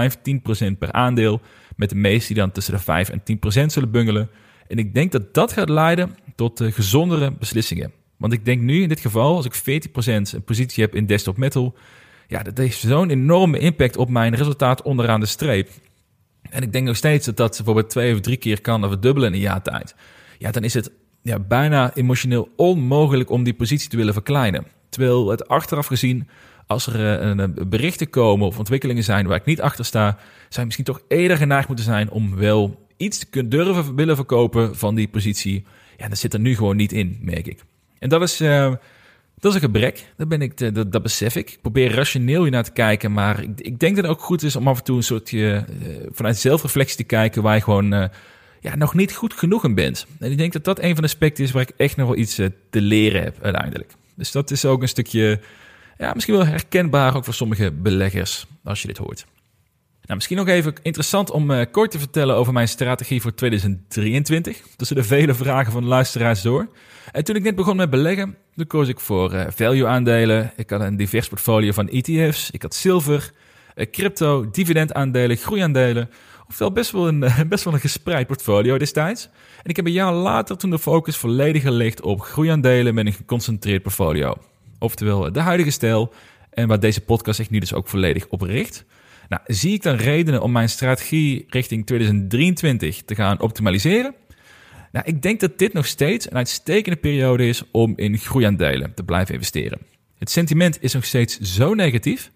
per 0.80 0.92
aandeel, 0.92 1.42
met 1.76 1.90
de 1.90 1.96
meeste 1.96 2.34
die 2.34 2.42
dan 2.42 2.52
tussen 2.52 2.74
de 2.74 2.80
5 2.80 3.10
en 3.10 3.22
10% 3.64 3.66
zullen 3.66 3.92
bungelen. 3.92 4.30
En 4.68 4.78
ik 4.78 4.94
denk 4.94 5.12
dat 5.12 5.34
dat 5.34 5.54
gaat 5.54 5.70
leiden 5.70 6.16
tot 6.36 6.64
gezondere 6.64 7.32
beslissingen. 7.32 7.92
Want 8.18 8.34
ik 8.34 8.46
denk 8.46 8.62
nu 8.62 8.82
in 8.82 8.90
dit 8.90 9.00
geval, 9.00 9.36
als 9.36 9.46
ik 9.46 9.84
40% 9.90 9.92
een 10.06 10.44
positie 10.46 10.84
heb 10.84 10.96
in 10.96 11.06
desktop 11.06 11.38
metal, 11.38 11.76
ja, 12.28 12.44
dat 12.44 12.58
heeft 12.58 12.80
zo'n 12.80 13.10
enorme 13.10 13.60
impact 13.60 13.98
op 13.98 14.10
mijn 14.10 14.36
resultaat 14.36 14.82
onderaan 14.82 15.20
de 15.20 15.26
streep. 15.26 15.70
En 16.50 16.62
ik 16.62 16.72
denk 16.72 16.88
nog 16.88 16.96
steeds 16.96 17.26
dat 17.26 17.38
dat 17.38 17.56
bijvoorbeeld 17.56 17.90
twee 17.90 18.14
of 18.14 18.20
drie 18.20 18.38
keer 18.38 18.62
kan 18.62 18.82
verdubbelen 18.82 19.30
in 19.30 19.36
een 19.36 19.40
jaar 19.40 19.62
tijd. 19.62 19.96
Ja, 20.38 20.52
dan 20.52 20.64
is 20.64 20.74
het 20.74 20.92
ja, 21.22 21.40
bijna 21.40 21.94
emotioneel 21.94 22.50
onmogelijk 22.56 23.30
om 23.30 23.44
die 23.44 23.54
positie 23.54 23.90
te 23.90 23.98
willen 23.98 24.14
verkleinen. 24.14 24.66
Terwijl 24.90 25.30
het 25.30 25.48
achteraf 25.48 25.88
gezien, 25.88 26.28
als 26.68 26.88
er 26.88 27.20
eh, 27.20 27.28
een, 27.28 27.70
berichten 27.70 28.10
komen 28.10 28.48
of 28.48 28.58
ontwikkelingen 28.58 29.04
zijn 29.04 29.28
waar 29.28 29.38
ik 29.38 29.46
niet 29.46 29.62
achter 29.62 29.86
sta, 29.86 30.10
zou 30.10 30.20
je 30.50 30.64
misschien 30.64 30.86
toch 30.86 31.02
eerder 31.08 31.38
geneigd 31.38 31.68
moeten 31.68 31.86
zijn 31.86 32.10
om 32.10 32.36
wel 32.36 32.88
iets 32.98 33.20
te 33.20 33.26
kunnen 33.26 33.52
durven 33.52 33.96
willen 33.96 34.16
verkopen 34.16 34.76
van 34.76 34.96
die 34.96 35.08
positie. 35.08 35.66
Ja, 35.98 36.08
dat 36.08 36.18
zit 36.18 36.34
er 36.34 36.40
nu 36.40 36.56
gewoon 36.56 36.76
niet 36.76 36.92
in, 36.92 37.18
merk 37.22 37.48
ik. 37.48 37.64
En 38.00 38.10
dat 38.10 38.22
is, 38.22 38.42
uh, 38.42 38.74
dat 39.40 39.52
is 39.52 39.62
een 39.62 39.66
gebrek. 39.66 40.06
Dat, 40.18 40.28
ben 40.28 40.42
ik, 40.42 40.74
dat, 40.92 41.04
besef 41.04 41.36
ik. 41.36 41.52
Ik 41.52 41.62
probeer 41.62 41.92
rationeel 41.92 42.42
hier 42.42 42.52
naar 42.52 42.64
te 42.64 42.72
kijken. 42.72 43.12
Maar 43.12 43.44
ik, 43.44 43.62
ik 43.62 43.80
denk 43.80 43.96
dat 43.96 44.06
het 44.06 44.14
ook 44.14 44.22
goed 44.22 44.44
is 44.44 44.56
om 44.56 44.68
af 44.68 44.78
en 44.78 44.84
toe 44.84 44.98
een 44.98 45.04
soort 45.04 45.32
uh, 45.32 45.62
vanuit 46.12 46.38
zelfreflectie 46.38 46.98
te 46.98 47.04
kijken. 47.04 47.42
Waar 47.42 47.56
je 47.56 47.62
gewoon 47.62 47.94
uh, 47.94 48.06
ja, 48.60 48.76
nog 48.76 48.94
niet 48.94 49.14
goed 49.14 49.34
genoeg 49.34 49.64
in 49.64 49.76
bent. 49.76 50.06
En 50.20 50.32
ik 50.32 50.38
denk 50.38 50.54
dat 50.54 50.64
dat 50.64 50.80
een 50.80 50.94
van 50.94 51.04
de 51.04 51.10
aspecten 51.10 51.44
is 51.44 51.52
waar 51.52 51.62
ik 51.62 51.72
echt 51.78 51.98
nog 51.98 52.08
wel 52.08 52.18
iets 52.18 52.40
uh, 52.40 52.48
te 52.70 52.82
leren 52.82 53.24
heb 53.24 53.38
uiteindelijk. 53.42 53.94
Dus 54.16 54.32
dat 54.32 54.52
is 54.52 54.66
ook 54.66 54.82
een 54.82 54.88
stukje, 54.88 55.40
ja, 55.98 56.14
misschien 56.14 56.36
wel 56.36 56.46
herkenbaar 56.46 57.16
ook 57.16 57.24
voor 57.24 57.34
sommige 57.34 57.72
beleggers 57.72 58.48
als 58.64 58.82
je 58.82 58.88
dit 58.88 58.98
hoort. 58.98 59.26
Nou, 60.06 60.18
misschien 60.18 60.38
nog 60.38 60.48
even 60.48 60.74
interessant 60.82 61.32
om 61.32 61.52
uh, 61.52 61.62
kort 61.72 61.92
te 61.92 62.00
vertellen 62.00 62.36
over 62.36 62.54
mijn 62.54 62.68
strategie 62.68 63.22
voor 63.22 63.34
2023. 63.34 64.62
Tussen 64.76 64.96
de 64.96 65.04
vele 65.04 65.34
vragen 65.34 65.72
van 65.72 65.82
de 65.82 65.88
luisteraars 65.88 66.42
door. 66.42 66.68
En 67.12 67.24
toen 67.24 67.36
ik 67.36 67.44
net 67.44 67.56
begon 67.56 67.76
met 67.76 67.90
beleggen, 67.90 68.38
toen 68.56 68.68
koos 68.68 68.88
ik 68.88 69.00
voor 69.00 69.34
uh, 69.34 69.46
value 69.50 69.88
aandelen. 69.88 70.54
Ik 70.56 70.70
had 70.70 70.82
een 70.82 70.98
divers 70.98 71.28
portfolio 71.28 71.72
van 71.72 71.90
ETF's. 71.90 72.50
Ik 72.52 72.62
had 72.62 72.76
zilver, 72.76 73.32
uh, 73.76 73.86
crypto, 73.92 74.50
dividendaandelen, 74.50 75.38
groeiaandelen. 75.38 76.10
Oftewel 76.48 76.72
best 76.72 76.92
wel, 76.92 77.08
een, 77.08 77.20
best 77.50 77.64
wel 77.64 77.74
een 77.74 77.80
gespreid 77.80 78.28
portfolio 78.28 78.78
destijds. 78.78 79.30
En 79.64 79.70
ik 79.70 79.76
heb 79.76 79.86
een 79.86 79.92
jaar 79.92 80.14
later 80.14 80.58
toen 80.58 80.70
de 80.70 80.80
focus 80.80 81.18
volledig 81.18 81.62
gelegd 81.62 82.02
op 82.02 82.22
groeiaandelen 82.22 82.94
met 82.94 83.06
een 83.06 83.14
geconcentreerd 83.14 83.82
portfolio. 83.82 84.36
Oftewel 84.80 85.32
de 85.32 85.40
huidige 85.40 85.72
stijl 85.72 86.14
en 86.50 86.68
waar 86.68 86.80
deze 86.80 87.02
podcast 87.02 87.38
zich 87.38 87.50
nu 87.50 87.60
dus 87.60 87.74
ook 87.74 87.88
volledig 87.88 88.28
op 88.28 88.42
richt. 88.42 88.86
Nou, 89.30 89.42
zie 89.46 89.74
ik 89.74 89.84
dan 89.84 89.96
redenen 89.96 90.42
om 90.42 90.52
mijn 90.52 90.70
strategie 90.70 91.46
richting 91.50 91.86
2023 91.86 93.02
te 93.04 93.16
gaan 93.16 93.40
optimaliseren? 93.40 94.16
Nou, 94.92 95.06
ik 95.08 95.22
denk 95.22 95.40
dat 95.40 95.58
dit 95.58 95.74
nog 95.74 95.86
steeds 95.86 96.30
een 96.30 96.38
uitstekende 96.38 97.00
periode 97.00 97.48
is 97.48 97.64
om 97.72 97.94
in 97.96 98.18
groeiaandelen 98.18 98.94
te 98.94 99.04
blijven 99.04 99.34
investeren. 99.34 99.80
Het 100.18 100.30
sentiment 100.30 100.84
is 100.84 100.94
nog 100.94 101.06
steeds 101.06 101.40
zo 101.40 101.74
negatief 101.74 102.32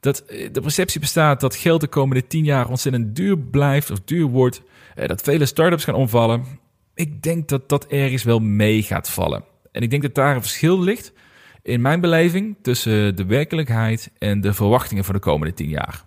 dat 0.00 0.18
eh, 0.18 0.48
de 0.52 0.60
perceptie 0.60 1.00
bestaat 1.00 1.40
dat 1.40 1.56
geld 1.56 1.80
de 1.80 1.86
komende 1.86 2.26
10 2.26 2.44
jaar 2.44 2.68
ontzettend 2.68 3.16
duur 3.16 3.38
blijft 3.38 3.90
of 3.90 4.00
duur 4.00 4.26
wordt, 4.26 4.62
eh, 4.94 5.08
dat 5.08 5.22
vele 5.22 5.46
startups 5.46 5.84
gaan 5.84 5.94
omvallen. 5.94 6.44
Ik 6.94 7.22
denk 7.22 7.48
dat 7.48 7.68
dat 7.68 7.86
ergens 7.86 8.22
wel 8.22 8.38
mee 8.38 8.82
gaat 8.82 9.10
vallen. 9.10 9.44
En 9.72 9.82
ik 9.82 9.90
denk 9.90 10.02
dat 10.02 10.14
daar 10.14 10.34
een 10.34 10.42
verschil 10.42 10.80
ligt 10.80 11.12
in 11.62 11.80
mijn 11.80 12.00
beleving 12.00 12.56
tussen 12.62 13.16
de 13.16 13.24
werkelijkheid 13.24 14.10
en 14.18 14.40
de 14.40 14.52
verwachtingen 14.52 15.04
voor 15.04 15.14
de 15.14 15.20
komende 15.20 15.54
10 15.54 15.68
jaar. 15.68 16.04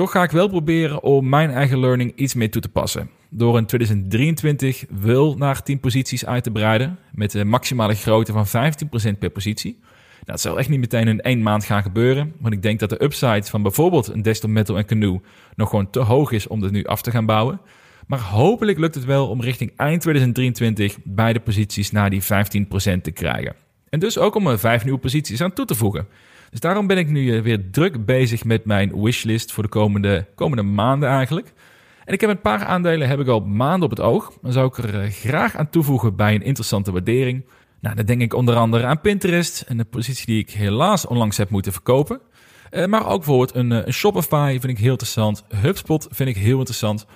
Toch 0.00 0.10
ga 0.10 0.22
ik 0.22 0.30
wel 0.30 0.48
proberen 0.48 1.02
om 1.02 1.28
mijn 1.28 1.50
eigen 1.50 1.80
learning 1.80 2.12
iets 2.16 2.34
meer 2.34 2.50
toe 2.50 2.62
te 2.62 2.68
passen. 2.68 3.10
Door 3.28 3.58
in 3.58 3.66
2023 3.66 4.84
wel 5.00 5.34
naar 5.36 5.62
10 5.62 5.80
posities 5.80 6.26
uit 6.26 6.42
te 6.42 6.50
breiden. 6.50 6.98
Met 7.12 7.34
een 7.34 7.48
maximale 7.48 7.94
grootte 7.94 8.32
van 8.32 8.46
15% 9.14 9.18
per 9.18 9.30
positie. 9.30 9.78
Nou, 9.80 10.24
dat 10.24 10.40
zal 10.40 10.58
echt 10.58 10.68
niet 10.68 10.80
meteen 10.80 11.08
in 11.08 11.20
één 11.20 11.42
maand 11.42 11.64
gaan 11.64 11.82
gebeuren. 11.82 12.32
Want 12.38 12.54
ik 12.54 12.62
denk 12.62 12.80
dat 12.80 12.88
de 12.88 13.04
upside 13.04 13.42
van 13.42 13.62
bijvoorbeeld 13.62 14.08
een 14.08 14.22
Desktop 14.22 14.50
Metal 14.50 14.76
en 14.76 14.84
Canoe 14.84 15.20
nog 15.56 15.68
gewoon 15.68 15.90
te 15.90 16.00
hoog 16.00 16.32
is 16.32 16.46
om 16.46 16.60
dit 16.60 16.70
nu 16.70 16.84
af 16.84 17.02
te 17.02 17.10
gaan 17.10 17.26
bouwen. 17.26 17.60
Maar 18.06 18.20
hopelijk 18.20 18.78
lukt 18.78 18.94
het 18.94 19.04
wel 19.04 19.28
om 19.28 19.40
richting 19.40 19.72
eind 19.76 20.00
2023 20.00 20.96
beide 21.04 21.40
posities 21.40 21.90
naar 21.90 22.10
die 22.10 22.22
15% 22.22 22.26
te 23.02 23.10
krijgen. 23.12 23.54
En 23.88 24.00
dus 24.00 24.18
ook 24.18 24.34
om 24.34 24.46
er 24.46 24.58
vijf 24.58 24.84
nieuwe 24.84 25.00
posities 25.00 25.40
aan 25.40 25.52
toe 25.52 25.64
te 25.64 25.74
voegen. 25.74 26.06
Dus 26.50 26.60
daarom 26.60 26.86
ben 26.86 26.98
ik 26.98 27.08
nu 27.08 27.36
eh, 27.36 27.42
weer 27.42 27.70
druk 27.70 28.04
bezig 28.04 28.44
met 28.44 28.64
mijn 28.64 29.02
wishlist 29.02 29.52
voor 29.52 29.62
de 29.62 29.68
komende, 29.68 30.26
komende 30.34 30.62
maanden 30.62 31.08
eigenlijk. 31.08 31.52
En 32.04 32.14
ik 32.14 32.20
heb 32.20 32.30
een 32.30 32.40
paar 32.40 32.64
aandelen 32.64 33.08
heb 33.08 33.20
ik 33.20 33.28
al 33.28 33.40
maanden 33.40 33.82
op 33.82 33.90
het 33.90 34.00
oog. 34.00 34.32
Dan 34.42 34.52
zou 34.52 34.66
ik 34.66 34.78
er 34.78 35.00
eh, 35.00 35.10
graag 35.10 35.56
aan 35.56 35.70
toevoegen 35.70 36.16
bij 36.16 36.34
een 36.34 36.42
interessante 36.42 36.92
waardering. 36.92 37.44
Nou, 37.80 37.96
dan 37.96 38.04
denk 38.04 38.20
ik 38.20 38.34
onder 38.34 38.54
andere 38.56 38.84
aan 38.84 39.00
Pinterest, 39.00 39.64
een 39.68 39.88
positie 39.88 40.26
die 40.26 40.38
ik 40.38 40.50
helaas 40.50 41.06
onlangs 41.06 41.36
heb 41.36 41.50
moeten 41.50 41.72
verkopen. 41.72 42.20
Uh, 42.70 42.86
maar 42.86 43.06
ook 43.06 43.16
bijvoorbeeld 43.16 43.54
een, 43.54 43.70
een, 43.70 43.92
Shopify 43.92 44.58
vind 44.60 44.72
ik 44.72 44.78
heel 44.78 44.90
interessant. 44.90 45.44
HubSpot 45.62 46.08
vind 46.10 46.28
ik 46.28 46.36
heel 46.36 46.58
interessant. 46.58 47.06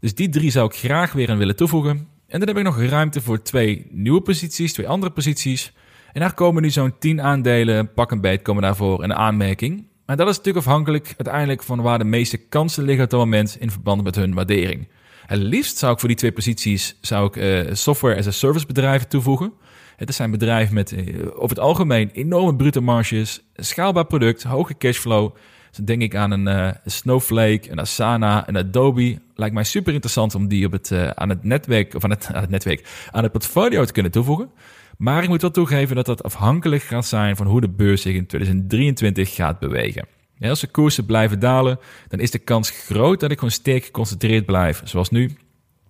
Dus 0.00 0.14
die 0.14 0.28
drie 0.28 0.50
zou 0.50 0.66
ik 0.66 0.74
graag 0.74 1.12
weer 1.12 1.30
aan 1.30 1.38
willen 1.38 1.56
toevoegen. 1.56 2.08
En 2.26 2.38
dan 2.38 2.48
heb 2.48 2.56
ik 2.56 2.64
nog 2.64 2.82
ruimte 2.82 3.20
voor 3.20 3.42
twee 3.42 3.86
nieuwe 3.90 4.20
posities, 4.20 4.72
twee 4.72 4.88
andere 4.88 5.12
posities. 5.12 5.72
En 6.14 6.20
daar 6.20 6.34
komen 6.34 6.62
nu 6.62 6.70
zo'n 6.70 6.98
10 6.98 7.22
aandelen, 7.22 7.92
pak 7.92 8.10
een 8.10 8.20
beet, 8.20 8.42
komen 8.42 8.62
daarvoor 8.62 9.02
een 9.02 9.14
aanmerking. 9.14 9.86
Maar 10.06 10.16
dat 10.16 10.28
is 10.28 10.36
natuurlijk 10.36 10.66
afhankelijk 10.66 11.14
uiteindelijk 11.16 11.62
van 11.62 11.80
waar 11.80 11.98
de 11.98 12.04
meeste 12.04 12.36
kansen 12.36 12.84
liggen 12.84 13.04
op 13.04 13.10
dat 13.10 13.20
moment 13.20 13.56
in 13.60 13.70
verband 13.70 14.02
met 14.02 14.14
hun 14.14 14.34
waardering. 14.34 14.88
Het 15.26 15.38
liefst 15.38 15.78
zou 15.78 15.92
ik 15.92 15.98
voor 15.98 16.08
die 16.08 16.16
twee 16.16 16.32
posities 16.32 16.98
zou 17.00 17.26
ik, 17.26 17.36
uh, 17.36 17.74
software 17.74 18.16
as 18.16 18.26
a 18.26 18.30
service 18.30 18.66
bedrijven 18.66 19.08
toevoegen. 19.08 19.52
Het 19.96 20.14
zijn 20.14 20.30
bedrijven 20.30 20.74
met 20.74 20.92
uh, 20.92 21.26
over 21.28 21.48
het 21.48 21.58
algemeen 21.58 22.10
enorme 22.10 22.56
brute 22.56 22.80
marges, 22.80 23.44
schaalbaar 23.54 24.06
product, 24.06 24.42
hoge 24.42 24.76
cashflow. 24.76 25.34
Dus 25.70 25.84
denk 25.84 26.02
ik 26.02 26.14
aan 26.16 26.30
een 26.30 26.46
uh, 26.46 26.70
Snowflake, 26.84 27.70
een 27.70 27.80
Asana, 27.80 28.48
een 28.48 28.56
Adobe. 28.56 29.18
Lijkt 29.34 29.54
mij 29.54 29.64
super 29.64 29.92
interessant 29.92 30.34
om 30.34 30.48
die 30.48 30.66
op 30.66 30.72
het, 30.72 30.92
aan 31.14 31.28
het 31.28 31.44
netwerk, 31.44 31.94
of 31.94 32.02
het, 32.02 32.28
aan 32.34 32.40
het 32.40 32.50
netwerk, 32.50 33.08
aan 33.10 33.22
het 33.22 33.32
portfolio 33.32 33.84
te 33.84 33.92
kunnen 33.92 34.12
toevoegen. 34.12 34.50
Maar 34.98 35.22
ik 35.22 35.28
moet 35.28 35.42
wel 35.42 35.50
toegeven 35.50 35.96
dat 35.96 36.06
dat 36.06 36.22
afhankelijk 36.22 36.82
gaat 36.82 37.06
zijn 37.06 37.36
van 37.36 37.46
hoe 37.46 37.60
de 37.60 37.68
beurs 37.68 38.02
zich 38.02 38.14
in 38.14 38.26
2023 38.26 39.34
gaat 39.34 39.58
bewegen. 39.58 40.06
als 40.40 40.60
de 40.60 40.66
koersen 40.66 41.06
blijven 41.06 41.38
dalen, 41.38 41.78
dan 42.08 42.20
is 42.20 42.30
de 42.30 42.38
kans 42.38 42.70
groot 42.70 43.20
dat 43.20 43.30
ik 43.30 43.38
gewoon 43.38 43.54
sterk 43.54 43.84
geconcentreerd 43.84 44.46
blijf, 44.46 44.80
zoals 44.84 45.10
nu. 45.10 45.36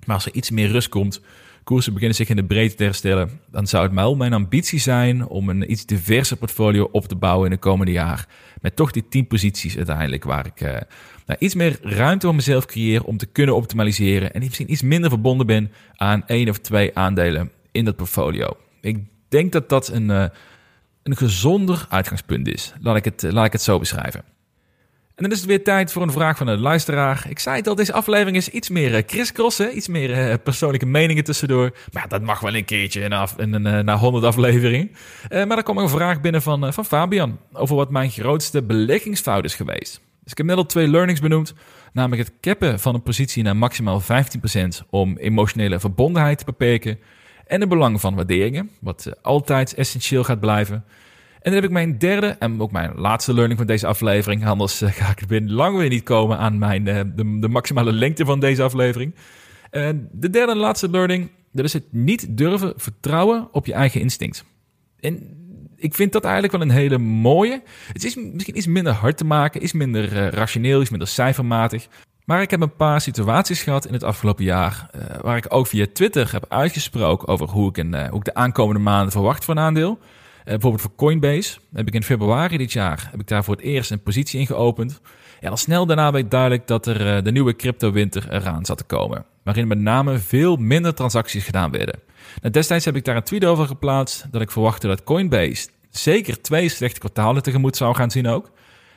Maar 0.06 0.14
als 0.14 0.26
er 0.26 0.34
iets 0.34 0.50
meer 0.50 0.68
rust 0.68 0.88
komt, 0.88 1.20
koersen 1.64 1.92
beginnen 1.92 2.16
zich 2.16 2.28
in 2.28 2.36
de 2.36 2.44
breedte 2.44 2.76
te 2.76 2.84
herstellen, 2.84 3.40
dan 3.50 3.66
zou 3.66 3.84
het 3.84 3.94
wel 3.94 4.16
mijn 4.16 4.32
ambitie 4.32 4.78
zijn 4.78 5.26
om 5.26 5.48
een 5.48 5.70
iets 5.70 5.86
diverser 5.86 6.36
portfolio 6.36 6.88
op 6.92 7.06
te 7.06 7.16
bouwen 7.16 7.44
in 7.44 7.52
de 7.52 7.58
komende 7.58 7.92
jaar. 7.92 8.28
Met 8.60 8.76
toch 8.76 8.90
die 8.90 9.08
10 9.08 9.26
posities 9.26 9.76
uiteindelijk, 9.76 10.24
waar 10.24 10.46
ik 10.46 10.60
uh, 10.60 10.70
nou, 11.26 11.38
iets 11.38 11.54
meer 11.54 11.78
ruimte 11.82 12.26
voor 12.26 12.34
mezelf 12.34 12.66
creëer 12.66 13.04
om 13.04 13.16
te 13.16 13.26
kunnen 13.26 13.54
optimaliseren. 13.56 14.32
En 14.32 14.40
misschien 14.40 14.72
iets 14.72 14.82
minder 14.82 15.10
verbonden 15.10 15.46
ben 15.46 15.72
aan 15.94 16.26
één 16.26 16.48
of 16.48 16.58
twee 16.58 16.96
aandelen 16.96 17.50
in 17.72 17.84
dat 17.84 17.96
portfolio. 17.96 18.56
Ik 18.84 19.04
denk 19.28 19.52
dat 19.52 19.68
dat 19.68 19.88
een, 19.88 20.08
uh, 20.08 20.24
een 21.02 21.16
gezonder 21.16 21.86
uitgangspunt 21.88 22.48
is. 22.48 22.72
Laat 22.80 22.96
ik, 22.96 23.04
het, 23.04 23.22
laat 23.22 23.46
ik 23.46 23.52
het 23.52 23.62
zo 23.62 23.78
beschrijven. 23.78 24.20
En 25.14 25.22
dan 25.22 25.30
is 25.30 25.38
het 25.38 25.46
weer 25.46 25.64
tijd 25.64 25.92
voor 25.92 26.02
een 26.02 26.10
vraag 26.10 26.36
van 26.36 26.46
een 26.46 26.58
luisteraar. 26.58 27.26
Ik 27.28 27.38
zei 27.38 27.56
het 27.56 27.66
al, 27.66 27.74
deze 27.74 27.92
aflevering 27.92 28.36
is 28.36 28.48
iets 28.48 28.68
meer 28.68 28.94
uh, 28.94 29.02
crisscross, 29.06 29.60
iets 29.60 29.88
meer 29.88 30.38
persoonlijke 30.38 30.86
meningen 30.86 31.24
tussendoor. 31.24 31.76
Maar 31.92 32.08
dat 32.08 32.22
mag 32.22 32.40
wel 32.40 32.54
een 32.54 32.64
keertje 32.64 33.08
na, 33.08 33.28
na 33.82 33.96
100 33.96 34.24
afleveringen. 34.24 34.90
Maar 35.28 35.56
er 35.56 35.62
kwam 35.62 35.78
een 35.78 35.88
vraag 35.88 36.20
binnen 36.20 36.42
van, 36.42 36.72
van 36.72 36.84
Fabian 36.84 37.38
over 37.52 37.76
wat 37.76 37.90
mijn 37.90 38.10
grootste 38.10 38.62
beleggingsfout 38.62 39.44
is 39.44 39.54
geweest. 39.54 40.00
Dus 40.22 40.32
ik 40.32 40.38
heb 40.38 40.46
net 40.46 40.56
al 40.56 40.66
twee 40.66 40.88
learnings 40.88 41.20
benoemd, 41.20 41.54
namelijk 41.92 42.28
het 42.28 42.32
cappen 42.40 42.80
van 42.80 42.94
een 42.94 43.02
positie 43.02 43.42
naar 43.42 43.56
maximaal 43.56 44.02
15% 44.02 44.06
om 44.90 45.16
emotionele 45.16 45.80
verbondenheid 45.80 46.38
te 46.38 46.44
beperken 46.44 46.98
en 47.46 47.60
de 47.60 47.66
belang 47.66 48.00
van 48.00 48.14
waarderingen, 48.14 48.70
wat 48.80 49.06
eh, 49.06 49.12
altijd 49.22 49.74
essentieel 49.74 50.24
gaat 50.24 50.40
blijven. 50.40 50.84
En 51.44 51.52
dan 51.52 51.54
heb 51.54 51.64
ik 51.64 51.70
mijn 51.70 51.98
derde 51.98 52.26
en 52.26 52.60
ook 52.60 52.72
mijn 52.72 52.94
laatste 52.94 53.34
learning 53.34 53.58
van 53.58 53.66
deze 53.66 53.86
aflevering. 53.86 54.46
Anders 54.46 54.80
eh, 54.80 54.92
ga 54.92 55.10
ik 55.10 55.26
binnen 55.26 55.52
lang 55.52 55.76
weer 55.78 55.88
niet 55.88 56.02
komen 56.02 56.38
aan 56.38 56.58
mijn, 56.58 56.86
uh, 56.86 57.00
de, 57.14 57.38
de, 57.40 57.48
maximale 57.48 57.92
lengte 57.92 58.24
van 58.24 58.40
deze 58.40 58.62
aflevering. 58.62 59.14
Uh, 59.14 59.88
de 60.12 60.30
derde 60.30 60.52
en 60.52 60.58
laatste 60.58 60.90
learning, 60.90 61.30
dat 61.52 61.64
is 61.64 61.72
het 61.72 61.84
niet 61.90 62.36
durven 62.36 62.72
vertrouwen 62.76 63.48
op 63.52 63.66
je 63.66 63.72
eigen 63.72 64.00
instinct. 64.00 64.44
En 65.00 65.42
ik 65.76 65.94
vind 65.94 66.12
dat 66.12 66.24
eigenlijk 66.24 66.52
wel 66.52 66.62
een 66.62 66.70
hele 66.70 66.98
mooie. 66.98 67.62
Het 67.92 68.04
is 68.04 68.14
misschien 68.14 68.56
iets 68.56 68.66
minder 68.66 68.92
hard 68.92 69.16
te 69.16 69.24
maken, 69.24 69.62
iets 69.62 69.72
minder 69.72 70.28
rationeel, 70.28 70.80
iets 70.80 70.90
minder 70.90 71.08
cijfermatig. 71.08 71.88
Maar 72.24 72.42
ik 72.42 72.50
heb 72.50 72.60
een 72.60 72.76
paar 72.76 73.00
situaties 73.00 73.62
gehad 73.62 73.86
in 73.86 73.92
het 73.92 74.02
afgelopen 74.02 74.44
jaar. 74.44 74.90
Uh, 74.94 75.02
waar 75.20 75.36
ik 75.36 75.46
ook 75.48 75.66
via 75.66 75.86
Twitter 75.92 76.32
heb 76.32 76.44
uitgesproken 76.48 77.28
over 77.28 77.48
hoe 77.48 77.68
ik, 77.68 77.76
ik 78.14 78.24
de 78.24 78.34
aankomende 78.34 78.80
maanden 78.80 79.12
verwacht 79.12 79.44
voor 79.44 79.56
een 79.56 79.62
aandeel. 79.62 79.98
bijvoorbeeld 80.44 80.82
voor 80.82 80.94
Coinbase 80.96 81.58
heb 81.72 81.86
ik 81.86 81.94
in 81.94 82.02
februari 82.02 82.56
dit 82.56 82.72
jaar 82.72 83.08
heb 83.10 83.20
ik 83.20 83.26
daar 83.26 83.44
voor 83.44 83.54
het 83.54 83.64
eerst 83.64 83.90
een 83.90 84.02
positie 84.02 84.40
in 84.40 84.46
geopend. 84.46 85.00
En 85.40 85.50
al 85.50 85.56
snel 85.56 85.86
daarna 85.86 86.12
werd 86.12 86.30
duidelijk 86.30 86.66
dat 86.66 86.86
er 86.86 87.24
de 87.24 87.32
nieuwe 87.32 87.56
crypto-winter 87.56 88.26
eraan 88.30 88.64
zat 88.64 88.78
te 88.78 88.84
komen. 88.84 89.24
Waarin 89.42 89.68
met 89.68 89.78
name 89.78 90.18
veel 90.18 90.56
minder 90.56 90.94
transacties 90.94 91.44
gedaan 91.44 91.70
werden. 91.70 92.00
Nou, 92.40 92.52
destijds 92.52 92.84
heb 92.84 92.96
ik 92.96 93.04
daar 93.04 93.16
een 93.16 93.22
tweet 93.22 93.44
over 93.44 93.66
geplaatst 93.66 94.26
dat 94.30 94.40
ik 94.40 94.50
verwachtte 94.50 94.86
dat 94.86 95.04
Coinbase 95.04 95.68
zeker 95.90 96.42
twee 96.42 96.68
slechte 96.68 97.00
kwartalen 97.00 97.42
tegemoet 97.42 97.76
zou 97.76 97.94
gaan 97.94 98.10
zien 98.10 98.28
ook. 98.28 98.50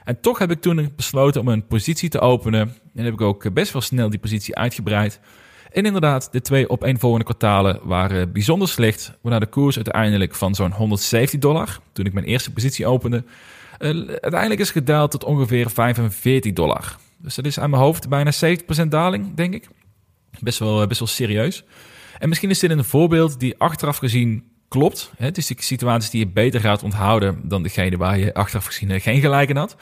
En 0.07 0.21
toch 0.21 0.39
heb 0.39 0.51
ik 0.51 0.61
toen 0.61 0.91
besloten 0.95 1.41
om 1.41 1.47
een 1.47 1.67
positie 1.67 2.09
te 2.09 2.19
openen. 2.19 2.75
En 2.95 3.03
heb 3.03 3.13
ik 3.13 3.21
ook 3.21 3.53
best 3.53 3.73
wel 3.73 3.81
snel 3.81 4.09
die 4.09 4.19
positie 4.19 4.55
uitgebreid. 4.55 5.19
En 5.71 5.85
inderdaad, 5.85 6.31
de 6.31 6.41
twee 6.41 6.69
opeenvolgende 6.69 7.25
kwartalen 7.25 7.79
waren 7.83 8.31
bijzonder 8.31 8.67
slecht. 8.67 9.13
Waarna 9.21 9.39
de 9.39 9.45
koers 9.45 9.75
uiteindelijk 9.75 10.35
van 10.35 10.55
zo'n 10.55 10.71
170 10.71 11.39
dollar, 11.39 11.79
toen 11.91 12.05
ik 12.05 12.13
mijn 12.13 12.25
eerste 12.25 12.53
positie 12.53 12.85
opende, 12.85 13.23
uh, 13.79 13.89
uiteindelijk 14.07 14.59
is 14.59 14.71
gedaald 14.71 15.11
tot 15.11 15.23
ongeveer 15.23 15.69
45 15.69 16.53
dollar. 16.53 16.95
Dus 17.17 17.35
dat 17.35 17.45
is 17.45 17.59
aan 17.59 17.69
mijn 17.69 17.81
hoofd 17.81 18.09
bijna 18.09 18.31
70% 18.85 18.87
daling, 18.87 19.33
denk 19.33 19.53
ik. 19.53 19.67
Best 20.39 20.59
wel, 20.59 20.87
best 20.87 20.99
wel 20.99 21.07
serieus. 21.07 21.63
En 22.17 22.29
misschien 22.29 22.49
is 22.49 22.59
dit 22.59 22.71
een 22.71 22.83
voorbeeld 22.83 23.39
die 23.39 23.57
achteraf 23.57 23.97
gezien 23.97 24.43
klopt. 24.67 25.11
Het 25.17 25.37
is 25.37 25.47
de 25.47 25.55
situaties 25.57 26.09
die 26.09 26.19
je 26.19 26.31
beter 26.31 26.59
gaat 26.59 26.83
onthouden 26.83 27.39
dan 27.43 27.63
degene 27.63 27.97
waar 27.97 28.17
je 28.17 28.33
achteraf 28.33 28.65
gezien 28.65 29.01
geen 29.01 29.21
gelijk 29.21 29.49
in 29.49 29.55
had. 29.55 29.75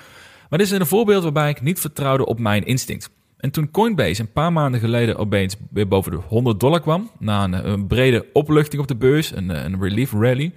Maar 0.50 0.60
dit 0.60 0.68
is 0.68 0.80
een 0.80 0.86
voorbeeld 0.86 1.24
waarbij 1.24 1.50
ik 1.50 1.62
niet 1.62 1.80
vertrouwde 1.80 2.26
op 2.26 2.40
mijn 2.40 2.66
instinct. 2.66 3.10
En 3.38 3.52
toen 3.52 3.72
Coinbase 3.72 4.22
een 4.22 4.32
paar 4.32 4.54
maanden 4.54 4.80
geleden 4.80 5.18
opeens 5.18 5.56
weer 5.72 5.88
boven 5.88 6.12
de 6.12 6.18
100 6.18 6.60
dollar 6.60 6.82
kwam, 6.82 7.10
na 7.20 7.44
een, 7.44 7.70
een 7.70 7.88
brede 7.88 8.26
opluchting 8.34 8.82
op 8.82 8.88
de 8.88 8.96
beurs, 8.96 9.36
een, 9.36 9.50
een 9.50 9.82
relief 9.82 10.12
rally, 10.12 10.54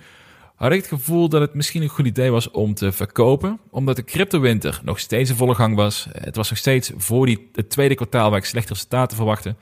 had 0.55 0.73
ik 0.73 0.79
het 0.79 0.87
gevoel 0.89 1.29
dat 1.29 1.41
het 1.41 1.55
misschien 1.55 1.83
een 1.83 1.89
goed 1.89 2.07
idee 2.07 2.31
was 2.31 2.51
om 2.51 2.75
te 2.75 2.93
verkopen, 2.93 3.61
omdat 3.71 3.97
de 3.97 4.05
cryptowinter 4.05 4.81
nog 4.85 4.99
steeds 4.99 5.31
in 5.31 5.37
volle 5.37 5.55
gang 5.55 5.77
was. 5.77 6.07
Het 6.13 6.37
was 6.37 6.49
nog 6.49 6.59
steeds 6.59 6.93
voor 6.97 7.27
die, 7.27 7.49
het 7.53 7.71
tweede 7.71 7.95
kwartaal 7.95 8.31
waar 8.31 8.39
ik 8.39 8.45
slechte 8.45 8.73
resultaten 8.73 9.17
verwachtte. 9.17 9.57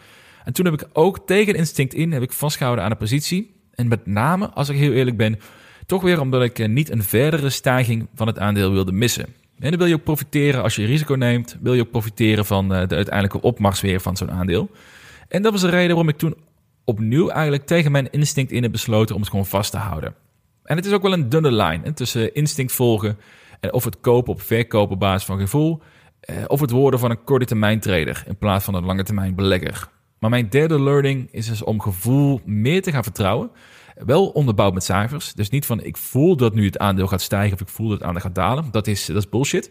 En 0.45 0.53
toen 0.53 0.65
heb 0.65 0.75
ik 0.75 0.89
ook 0.93 1.27
tegen 1.27 1.55
instinct 1.55 1.95
in 1.95 2.13
heb 2.13 2.23
ik 2.23 2.33
vastgehouden 2.33 2.85
aan 2.85 2.91
de 2.91 2.97
positie. 2.97 3.56
En 3.77 3.89
met 3.89 4.07
name, 4.07 4.51
als 4.51 4.69
ik 4.69 4.77
heel 4.77 4.93
eerlijk 4.93 5.17
ben, 5.17 5.39
toch 5.87 6.03
weer 6.03 6.21
omdat 6.21 6.43
ik 6.43 6.59
eh, 6.59 6.69
niet 6.69 6.91
een 6.91 7.03
verdere 7.03 7.51
stijging 7.51 8.09
van 8.15 8.27
het 8.27 8.39
aandeel 8.39 8.73
wilde 8.73 8.93
missen. 8.93 9.27
En 9.59 9.71
dan 9.71 9.79
wil 9.79 9.89
je 9.89 9.95
ook 9.95 10.05
profiteren 10.05 10.63
als 10.63 10.77
je 10.77 10.87
risico 10.87 11.15
neemt, 11.15 11.57
wil 11.61 11.75
je 11.75 11.81
ook 11.81 11.91
profiteren 11.91 12.47
van 12.47 12.75
eh, 12.75 12.89
de 12.89 12.95
uiteindelijke 12.95 13.41
opmars 13.41 13.81
weer 13.81 14.01
van 14.01 14.17
zo'n 14.17 14.31
aandeel. 14.31 14.71
En 15.29 15.43
dat 15.43 15.53
was 15.53 15.61
de 15.61 15.69
reden 15.69 15.89
waarom 15.89 16.09
ik 16.09 16.17
toen 16.17 16.37
opnieuw 16.85 17.29
eigenlijk 17.29 17.67
tegen 17.67 17.93
mijn 17.93 18.11
instinct 18.11 18.53
in 18.53 18.63
heb 18.63 18.73
besloten 18.73 19.15
om 19.15 19.21
het 19.21 19.31
gewoon 19.31 19.47
vast 19.47 19.71
te 19.71 19.79
houden. 19.79 20.15
En 20.65 20.77
het 20.77 20.87
is 20.87 20.93
ook 20.93 21.03
wel 21.03 21.13
een 21.13 21.29
dunne 21.29 21.53
lijn 21.53 21.95
tussen 21.95 22.35
instinct 22.35 22.73
volgen 22.73 23.19
en 23.61 23.73
of 23.73 23.85
het 23.85 24.01
kopen 24.01 24.33
op 24.33 24.41
verkopen 24.41 24.95
op 24.95 25.01
basis 25.01 25.25
van 25.25 25.39
gevoel, 25.39 25.83
eh, 26.21 26.37
of 26.47 26.61
het 26.61 26.71
worden 26.71 27.01
van 27.01 27.11
een 27.11 27.25
korte 27.25 27.45
termijn 27.45 27.81
trader 27.81 28.25
in 28.27 28.37
plaats 28.37 28.65
van 28.65 28.75
een 28.75 28.85
lange 28.85 29.03
termijn 29.03 29.35
belegger. 29.35 29.89
Maar 30.27 30.39
mijn 30.39 30.51
derde 30.51 30.83
learning 30.83 31.29
is 31.31 31.47
dus 31.47 31.63
om 31.63 31.81
gevoel 31.81 32.41
meer 32.45 32.83
te 32.83 32.91
gaan 32.91 33.03
vertrouwen. 33.03 33.51
Wel 33.95 34.29
onderbouwd 34.29 34.75
met 34.75 34.85
cijfers. 34.85 35.33
Dus 35.33 35.51
niet 35.51 35.67
van 35.67 35.83
ik 35.83 35.97
voel 35.97 36.37
dat 36.37 36.55
nu 36.55 36.65
het 36.65 36.79
aandeel 36.79 37.07
gaat 37.07 37.21
stijgen 37.21 37.53
of 37.53 37.61
ik 37.61 37.69
voel 37.69 37.89
dat 37.89 37.99
het 37.99 38.07
aandeel 38.07 38.23
gaat 38.23 38.35
dalen. 38.35 38.65
Dat 38.71 38.87
is, 38.87 39.07
dat 39.07 39.17
is 39.17 39.29
bullshit. 39.29 39.71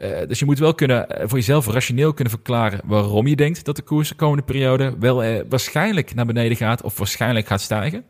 Uh, 0.00 0.08
dus 0.28 0.38
je 0.38 0.44
moet 0.44 0.58
wel 0.58 0.74
kunnen, 0.74 1.08
eh, 1.08 1.28
voor 1.28 1.38
jezelf 1.38 1.66
rationeel 1.66 2.12
kunnen 2.12 2.32
verklaren 2.32 2.80
waarom 2.84 3.26
je 3.26 3.36
denkt 3.36 3.64
dat 3.64 3.76
de 3.76 3.82
koers 3.82 4.08
de 4.08 4.14
komende 4.14 4.42
periode 4.42 4.94
wel 4.98 5.24
uh, 5.24 5.40
waarschijnlijk 5.48 6.14
naar 6.14 6.26
beneden 6.26 6.56
gaat 6.56 6.82
of 6.82 6.98
waarschijnlijk 6.98 7.46
gaat 7.46 7.60
stijgen. 7.60 8.04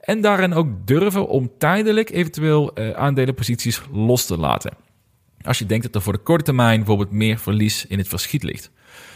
En 0.00 0.20
daarin 0.20 0.54
ook 0.54 0.68
durven 0.84 1.28
om 1.28 1.50
tijdelijk 1.58 2.10
eventueel 2.10 2.76
aandelenposities 2.76 3.80
los 3.92 4.26
te 4.26 4.36
laten. 4.36 4.72
Als 5.42 5.58
je 5.58 5.66
denkt 5.66 5.84
dat 5.84 5.94
er 5.94 6.02
voor 6.02 6.12
de 6.12 6.18
korte 6.18 6.44
termijn 6.44 6.78
bijvoorbeeld 6.78 7.10
meer 7.10 7.38
verlies 7.38 7.86
in 7.86 7.98
het 7.98 8.08
verschiet 8.08 8.42
ligt. 8.42 8.70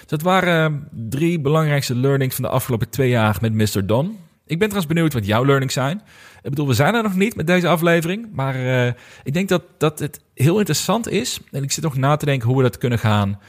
Dat 0.06 0.22
waren 0.22 0.72
eh, 0.72 0.78
drie 1.08 1.40
belangrijkste 1.40 1.94
learnings 1.94 2.34
van 2.34 2.44
de 2.44 2.50
afgelopen 2.50 2.90
twee 2.90 3.08
jaar 3.08 3.36
met 3.40 3.52
Mr. 3.52 3.86
Don. 3.86 4.18
Ik 4.46 4.58
ben 4.58 4.68
trouwens 4.68 4.86
benieuwd 4.86 5.12
wat 5.12 5.26
jouw 5.26 5.44
learnings 5.44 5.74
zijn. 5.74 6.02
Ik 6.42 6.50
bedoel, 6.50 6.66
we 6.66 6.74
zijn 6.74 6.94
er 6.94 7.02
nog 7.02 7.16
niet 7.16 7.36
met 7.36 7.46
deze 7.46 7.68
aflevering. 7.68 8.28
Maar 8.32 8.56
uh, 8.56 8.86
ik 9.22 9.32
denk 9.32 9.48
dat, 9.48 9.62
dat 9.78 9.98
het 9.98 10.20
heel 10.34 10.58
interessant 10.58 11.08
is. 11.08 11.40
En 11.50 11.62
ik 11.62 11.72
zit 11.72 11.84
nog 11.84 11.96
na 11.96 12.16
te 12.16 12.24
denken 12.24 12.48
hoe 12.48 12.56
we 12.56 12.62
dat 12.62 12.78
kunnen 12.78 12.98
gaan, 12.98 13.40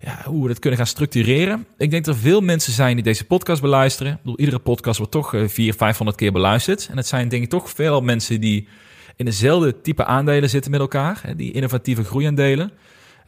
ja, 0.00 0.22
hoe 0.24 0.42
we 0.42 0.48
dat 0.48 0.58
kunnen 0.58 0.78
gaan 0.78 0.88
structureren. 0.88 1.66
Ik 1.76 1.90
denk 1.90 2.04
dat 2.04 2.14
er 2.14 2.20
veel 2.20 2.40
mensen 2.40 2.72
zijn 2.72 2.94
die 2.94 3.04
deze 3.04 3.24
podcast 3.24 3.60
beluisteren. 3.60 4.12
Ik 4.12 4.18
bedoel, 4.18 4.38
iedere 4.38 4.58
podcast 4.58 4.98
wordt 4.98 5.12
toch 5.12 5.28
400, 5.30 5.58
uh, 5.58 5.72
500 5.72 6.16
keer 6.16 6.32
beluisterd. 6.32 6.88
En 6.90 6.96
het 6.96 7.06
zijn 7.06 7.28
denk 7.28 7.42
ik 7.42 7.50
toch 7.50 7.70
veel 7.70 8.00
mensen 8.00 8.40
die 8.40 8.68
in 9.16 9.24
dezelfde 9.24 9.80
type 9.80 10.04
aandelen 10.04 10.50
zitten 10.50 10.70
met 10.70 10.80
elkaar. 10.80 11.22
Die 11.36 11.52
innovatieve 11.52 12.04
groeiaandelen. 12.04 12.70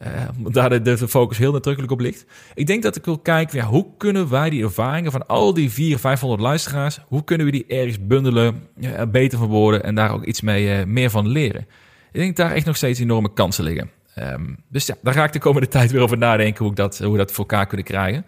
Uh, 0.05 0.45
daar 0.51 0.83
de, 0.83 1.07
focus 1.07 1.37
heel 1.37 1.51
nadrukkelijk 1.51 1.91
op 1.91 1.99
ligt. 1.99 2.25
Ik 2.53 2.67
denk 2.67 2.83
dat 2.83 2.95
ik 2.95 3.05
wil 3.05 3.19
kijken, 3.19 3.57
ja, 3.57 3.65
hoe 3.65 3.87
kunnen 3.97 4.29
wij 4.29 4.49
die 4.49 4.63
ervaringen 4.63 5.11
van 5.11 5.27
al 5.27 5.53
die 5.53 5.69
400, 5.69 6.01
500 6.01 6.41
luisteraars, 6.41 6.99
hoe 7.07 7.23
kunnen 7.23 7.45
we 7.45 7.51
die 7.51 7.65
ergens 7.67 8.07
bundelen, 8.07 8.63
ja, 8.79 9.05
beter 9.05 9.37
verwoorden 9.37 9.83
en 9.83 9.95
daar 9.95 10.11
ook 10.11 10.25
iets 10.25 10.41
mee, 10.41 10.79
uh, 10.79 10.85
meer 10.85 11.09
van 11.09 11.27
leren? 11.27 11.67
Ik 12.11 12.19
denk 12.19 12.37
dat 12.37 12.45
daar 12.45 12.55
echt 12.55 12.65
nog 12.65 12.75
steeds 12.75 12.99
enorme 12.99 13.33
kansen 13.33 13.63
liggen. 13.63 13.89
Um, 14.19 14.57
dus 14.69 14.85
ja, 14.85 14.95
daar 15.01 15.13
ga 15.13 15.23
ik 15.23 15.33
de 15.33 15.39
komende 15.39 15.67
tijd 15.77 15.91
weer 15.91 16.01
over 16.01 16.17
nadenken 16.17 16.61
hoe, 16.63 16.71
ik 16.71 16.77
dat, 16.77 16.97
hoe 16.97 17.11
we 17.11 17.17
dat 17.17 17.31
voor 17.31 17.45
elkaar 17.45 17.67
kunnen 17.67 17.85
krijgen. 17.85 18.25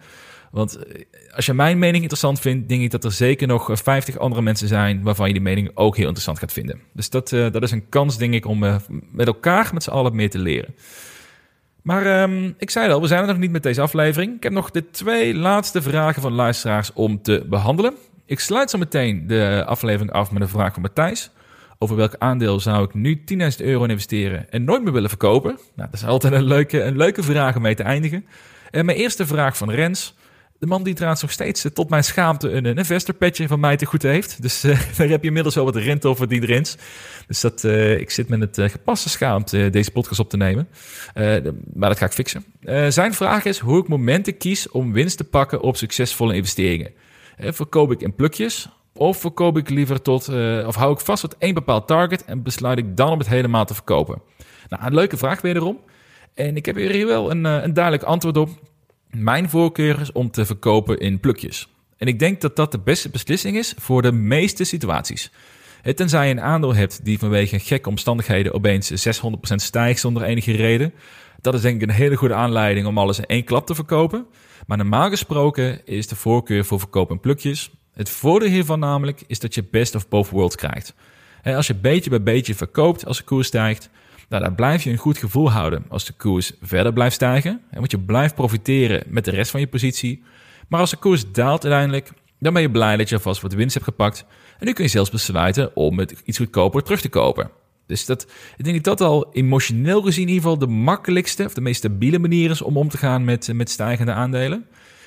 Want 0.50 0.76
eh, 0.76 1.02
als 1.34 1.46
je 1.46 1.54
mijn 1.54 1.78
mening 1.78 2.02
interessant 2.02 2.40
vindt, 2.40 2.68
denk 2.68 2.82
ik 2.82 2.90
dat 2.90 3.04
er 3.04 3.12
zeker 3.12 3.46
nog 3.46 3.70
50 3.72 4.18
andere 4.18 4.42
mensen 4.42 4.68
zijn 4.68 5.02
waarvan 5.02 5.26
je 5.26 5.32
die 5.32 5.42
mening 5.42 5.70
ook 5.74 5.96
heel 5.96 6.04
interessant 6.04 6.38
gaat 6.38 6.52
vinden. 6.52 6.80
Dus 6.92 7.10
dat, 7.10 7.28
dat 7.28 7.62
is 7.62 7.70
een 7.70 7.88
kans, 7.88 8.18
denk 8.18 8.34
ik, 8.34 8.46
om 8.46 8.58
met 9.12 9.26
elkaar, 9.26 9.70
met 9.72 9.82
z'n 9.82 9.90
allen 9.90 10.16
meer 10.16 10.30
te 10.30 10.38
leren. 10.38 10.74
Maar 11.86 12.22
um, 12.22 12.54
ik 12.58 12.70
zei 12.70 12.92
al, 12.92 13.00
we 13.00 13.06
zijn 13.06 13.20
er 13.20 13.26
nog 13.26 13.38
niet 13.38 13.50
met 13.50 13.62
deze 13.62 13.80
aflevering. 13.80 14.36
Ik 14.36 14.42
heb 14.42 14.52
nog 14.52 14.70
de 14.70 14.90
twee 14.90 15.34
laatste 15.34 15.82
vragen 15.82 16.22
van 16.22 16.32
luisteraars 16.32 16.92
om 16.92 17.22
te 17.22 17.44
behandelen. 17.48 17.94
Ik 18.24 18.40
sluit 18.40 18.70
zo 18.70 18.78
meteen 18.78 19.26
de 19.26 19.62
aflevering 19.66 20.12
af 20.12 20.30
met 20.30 20.42
een 20.42 20.48
vraag 20.48 20.72
van 20.72 20.82
Matthijs. 20.82 21.30
Over 21.78 21.96
welk 21.96 22.14
aandeel 22.18 22.60
zou 22.60 22.84
ik 22.84 22.94
nu 22.94 23.22
10.000 23.38 23.64
euro 23.64 23.84
investeren 23.84 24.50
en 24.50 24.64
nooit 24.64 24.82
meer 24.82 24.92
willen 24.92 25.08
verkopen? 25.08 25.50
Nou, 25.50 25.90
dat 25.90 26.00
is 26.00 26.06
altijd 26.06 26.32
een 26.32 26.44
leuke, 26.44 26.82
een 26.82 26.96
leuke 26.96 27.22
vraag 27.22 27.56
om 27.56 27.62
mee 27.62 27.74
te 27.74 27.82
eindigen. 27.82 28.26
En 28.70 28.84
mijn 28.84 28.98
eerste 28.98 29.26
vraag 29.26 29.56
van 29.56 29.70
Rens. 29.70 30.14
De 30.58 30.66
man 30.66 30.82
die 30.82 30.94
trouwens 30.94 31.22
nog 31.22 31.30
steeds 31.30 31.64
eh, 31.64 31.70
tot 31.70 31.90
mijn 31.90 32.04
schaamte 32.04 32.50
een, 32.50 32.78
een 32.78 33.48
van 33.48 33.60
mij 33.60 33.76
te 33.76 33.86
goed 33.86 34.02
heeft. 34.02 34.42
Dus 34.42 34.64
uh, 34.64 34.80
daar 34.96 35.08
heb 35.08 35.20
je 35.20 35.26
inmiddels 35.26 35.54
wel 35.54 35.64
wat 35.64 35.76
rente 35.76 36.08
over 36.08 36.28
die 36.28 36.46
Rens. 36.46 36.76
Dus 37.26 37.40
dat, 37.40 37.64
uh, 37.64 37.98
ik 38.00 38.10
zit 38.10 38.28
met 38.28 38.40
het 38.40 38.70
gepaste 38.70 39.08
schaamte 39.08 39.70
deze 39.70 39.90
podcast 39.90 40.20
op 40.20 40.30
te 40.30 40.36
nemen. 40.36 40.68
maar 41.74 41.88
dat 41.88 41.98
ga 41.98 42.06
ik 42.06 42.12
fixen. 42.12 42.44
zijn 42.88 43.14
vraag 43.14 43.44
is 43.44 43.58
hoe 43.58 43.80
ik 43.80 43.88
momenten 43.88 44.36
kies 44.36 44.70
om 44.70 44.92
winst 44.92 45.16
te 45.16 45.24
pakken 45.24 45.60
op 45.60 45.76
succesvolle 45.76 46.34
investeringen. 46.34 46.92
verkoop 47.38 47.92
ik 47.92 48.00
in 48.00 48.14
plukjes 48.14 48.68
of 48.92 49.16
verkoop 49.16 49.56
ik 49.56 49.70
liever 49.70 50.02
tot, 50.02 50.28
of 50.66 50.74
hou 50.74 50.92
ik 50.92 51.00
vast 51.00 51.20
tot 51.20 51.36
één 51.38 51.54
bepaald 51.54 51.86
target 51.86 52.24
en 52.24 52.42
besluit 52.42 52.78
ik 52.78 52.96
dan 52.96 53.10
om 53.10 53.18
het 53.18 53.28
helemaal 53.28 53.64
te 53.64 53.74
verkopen? 53.74 54.22
Nou, 54.68 54.86
een 54.86 54.94
leuke 54.94 55.16
vraag 55.16 55.40
wederom. 55.40 55.80
En 56.34 56.56
ik 56.56 56.66
heb 56.66 56.76
hier 56.76 57.06
wel 57.06 57.30
een, 57.30 57.44
een 57.44 57.74
duidelijk 57.74 58.04
antwoord 58.04 58.36
op. 58.36 58.50
Mijn 59.10 59.50
voorkeur 59.50 60.00
is 60.00 60.12
om 60.12 60.30
te 60.30 60.46
verkopen 60.46 60.98
in 60.98 61.20
plukjes. 61.20 61.68
En 61.96 62.06
ik 62.06 62.18
denk 62.18 62.40
dat 62.40 62.56
dat 62.56 62.72
de 62.72 62.78
beste 62.78 63.08
beslissing 63.08 63.56
is 63.56 63.74
voor 63.78 64.02
de 64.02 64.12
meeste 64.12 64.64
situaties. 64.64 65.30
Tenzij 65.94 66.26
je 66.26 66.32
een 66.32 66.40
aandeel 66.40 66.74
hebt 66.74 67.04
die 67.04 67.18
vanwege 67.18 67.58
gekke 67.58 67.88
omstandigheden 67.88 68.54
opeens 68.54 69.08
600% 69.08 69.30
stijgt 69.54 70.00
zonder 70.00 70.22
enige 70.22 70.52
reden. 70.52 70.92
Dat 71.40 71.54
is 71.54 71.60
denk 71.60 71.82
ik 71.82 71.88
een 71.88 71.94
hele 71.94 72.16
goede 72.16 72.34
aanleiding 72.34 72.86
om 72.86 72.98
alles 72.98 73.18
in 73.18 73.26
één 73.26 73.44
klap 73.44 73.66
te 73.66 73.74
verkopen. 73.74 74.26
Maar 74.66 74.76
normaal 74.76 75.08
gesproken 75.08 75.86
is 75.86 76.06
de 76.06 76.16
voorkeur 76.16 76.64
voor 76.64 76.78
verkopen 76.78 77.14
in 77.14 77.20
plukjes. 77.20 77.70
Het 77.92 78.08
voordeel 78.08 78.48
hiervan 78.48 78.78
namelijk 78.78 79.22
is 79.26 79.38
dat 79.38 79.54
je 79.54 79.64
best 79.70 79.94
of 79.94 80.08
both 80.08 80.28
worlds 80.28 80.56
krijgt. 80.56 80.94
Als 81.44 81.66
je 81.66 81.74
beetje 81.74 82.10
bij 82.10 82.22
beetje 82.22 82.54
verkoopt 82.54 83.06
als 83.06 83.16
de 83.16 83.24
koers 83.24 83.46
stijgt, 83.46 83.90
nou, 84.28 84.42
dan 84.42 84.54
blijf 84.54 84.82
je 84.82 84.90
een 84.90 84.96
goed 84.96 85.18
gevoel 85.18 85.50
houden 85.50 85.84
als 85.88 86.04
de 86.04 86.12
koers 86.12 86.52
verder 86.62 86.92
blijft 86.92 87.14
stijgen. 87.14 87.60
Want 87.70 87.90
je 87.90 87.98
blijft 87.98 88.34
profiteren 88.34 89.02
met 89.06 89.24
de 89.24 89.30
rest 89.30 89.50
van 89.50 89.60
je 89.60 89.66
positie. 89.66 90.22
Maar 90.68 90.80
als 90.80 90.90
de 90.90 90.96
koers 90.96 91.32
daalt 91.32 91.64
uiteindelijk, 91.64 92.10
dan 92.38 92.52
ben 92.52 92.62
je 92.62 92.70
blij 92.70 92.96
dat 92.96 93.08
je 93.08 93.14
alvast 93.14 93.40
wat 93.40 93.52
winst 93.52 93.74
hebt 93.74 93.86
gepakt. 93.86 94.24
En 94.58 94.66
nu 94.66 94.72
kun 94.72 94.84
je 94.84 94.90
zelfs 94.90 95.10
besluiten 95.10 95.76
om 95.76 95.98
het 95.98 96.22
iets 96.24 96.38
goedkoper 96.38 96.82
terug 96.82 97.00
te 97.00 97.08
kopen. 97.08 97.50
Dus 97.86 98.06
dat, 98.06 98.26
ik 98.56 98.64
denk 98.64 98.84
dat 98.84 98.98
dat 98.98 99.08
al 99.08 99.28
emotioneel 99.32 100.02
gezien 100.02 100.22
in 100.22 100.28
ieder 100.28 100.42
geval 100.42 100.58
de 100.58 100.74
makkelijkste 100.74 101.44
of 101.44 101.54
de 101.54 101.60
meest 101.60 101.78
stabiele 101.78 102.18
manier 102.18 102.50
is 102.50 102.62
om 102.62 102.76
om 102.76 102.88
te 102.88 102.98
gaan 102.98 103.24
met, 103.24 103.52
met 103.52 103.70
stijgende 103.70 104.12
aandelen. 104.12 104.66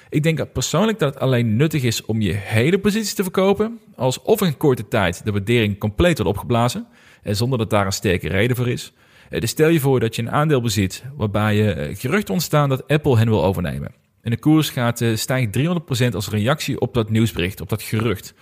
Ik 0.09 0.23
denk 0.23 0.51
persoonlijk 0.53 0.99
dat 0.99 1.13
het 1.13 1.23
alleen 1.23 1.55
nuttig 1.55 1.83
is 1.83 2.05
om 2.05 2.21
je 2.21 2.33
hele 2.33 2.79
positie 2.79 3.15
te 3.15 3.23
verkopen, 3.23 3.79
als 3.95 4.21
of 4.21 4.41
in 4.41 4.57
korte 4.57 4.87
tijd 4.87 5.25
de 5.25 5.31
waardering 5.31 5.77
compleet 5.77 6.17
wordt 6.17 6.33
opgeblazen, 6.33 6.87
en 7.23 7.35
zonder 7.35 7.57
dat 7.57 7.69
daar 7.69 7.85
een 7.85 7.91
sterke 7.91 8.27
reden 8.27 8.55
voor 8.55 8.67
is. 8.67 8.93
Dus 9.29 9.49
stel 9.49 9.69
je 9.69 9.79
voor 9.79 9.99
dat 9.99 10.15
je 10.15 10.21
een 10.21 10.31
aandeel 10.31 10.61
bezit 10.61 11.03
waarbij 11.15 11.55
je 11.55 11.71
eh, 11.71 11.95
geruchten 11.97 12.33
ontstaan 12.33 12.69
dat 12.69 12.87
Apple 12.87 13.17
hen 13.17 13.29
wil 13.29 13.43
overnemen. 13.43 13.91
En 14.21 14.31
de 14.31 14.37
koers 14.37 14.69
gaat 14.69 15.01
uh, 15.01 15.15
stijgt 15.15 15.57
300% 15.57 16.13
als 16.13 16.29
reactie 16.29 16.79
op 16.79 16.93
dat 16.93 17.09
nieuwsbericht, 17.09 17.61
op 17.61 17.69
dat 17.69 17.81
gerucht. 17.81 18.33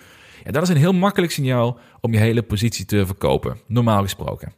Ja, 0.44 0.52
dat 0.52 0.64
is 0.64 0.70
een 0.70 0.78
heel 0.78 0.94
makkelijk 0.94 1.32
signaal 1.32 1.80
om 2.02 2.14
je 2.14 2.20
hele 2.20 2.42
positie 2.42 2.86
te 2.86 3.06
verkopen, 3.06 3.58
normaal 3.68 4.02
gesproken. 4.02 4.54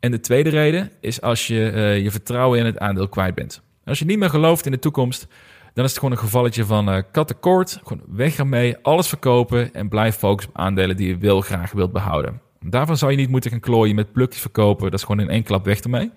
En 0.00 0.10
de 0.10 0.20
tweede 0.20 0.50
reden 0.50 0.90
is 1.00 1.20
als 1.20 1.46
je 1.46 1.54
je 2.02 2.10
vertrouwen 2.10 2.58
in 2.58 2.64
het 2.64 2.78
aandeel 2.78 3.08
kwijt 3.08 3.34
bent. 3.34 3.62
Als 3.84 3.98
je 3.98 4.04
niet 4.04 4.18
meer 4.18 4.30
gelooft 4.30 4.66
in 4.66 4.72
de 4.72 4.78
toekomst, 4.78 5.26
dan 5.74 5.84
is 5.84 5.90
het 5.90 5.98
gewoon 5.98 6.14
een 6.14 6.22
gevalletje 6.22 6.64
van 6.64 6.88
uh. 6.88 6.98
Gewoon 7.40 8.02
weg 8.08 8.36
ermee, 8.36 8.76
alles 8.82 9.08
verkopen 9.08 9.74
en 9.74 9.88
blijf 9.88 10.16
focussen 10.16 10.52
op 10.52 10.60
aandelen 10.60 10.96
die 10.96 11.08
je 11.08 11.18
wil 11.18 11.40
graag 11.40 11.72
wilt 11.72 11.92
behouden. 11.92 12.40
Daarvan 12.70 12.96
zou 12.96 13.10
je 13.10 13.16
niet 13.16 13.28
moeten 13.28 13.50
gaan 13.50 13.60
klooien 13.60 13.94
met 13.94 14.12
plukjes 14.12 14.40
verkopen. 14.40 14.90
Dat 14.90 15.00
is 15.00 15.06
gewoon 15.06 15.20
in 15.20 15.30
één 15.30 15.42
klap 15.42 15.64
weg 15.64 15.80
ermee. 15.80 16.10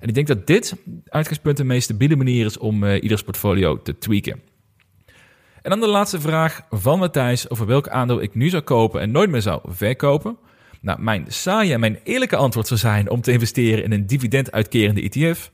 En 0.00 0.08
ik 0.08 0.14
denk 0.14 0.26
dat 0.26 0.46
dit 0.46 0.76
uitgangspunt 1.08 1.56
de 1.56 1.64
meest 1.64 1.84
stabiele 1.84 2.16
manier 2.16 2.46
is 2.46 2.58
om 2.58 2.84
uh, 2.84 3.02
ieders 3.02 3.22
portfolio 3.22 3.82
te 3.82 3.98
tweaken. 3.98 4.40
En 5.62 5.70
dan 5.70 5.80
de 5.80 5.86
laatste 5.86 6.20
vraag 6.20 6.60
van 6.70 6.98
Matthijs 6.98 7.50
over 7.50 7.66
welk 7.66 7.88
aandeel 7.88 8.22
ik 8.22 8.34
nu 8.34 8.48
zou 8.48 8.62
kopen 8.62 9.00
en 9.00 9.10
nooit 9.10 9.30
meer 9.30 9.42
zou 9.42 9.60
verkopen. 9.64 10.36
Nou, 10.80 11.00
mijn 11.00 11.24
saaie 11.28 11.72
en 11.72 11.80
mijn 11.80 11.98
eerlijke 12.04 12.36
antwoord 12.36 12.66
zou 12.66 12.80
zijn 12.80 13.10
om 13.10 13.20
te 13.20 13.32
investeren 13.32 13.84
in 13.84 13.92
een 13.92 14.06
dividend 14.06 14.52
uitkerende 14.52 15.02
ETF. 15.02 15.50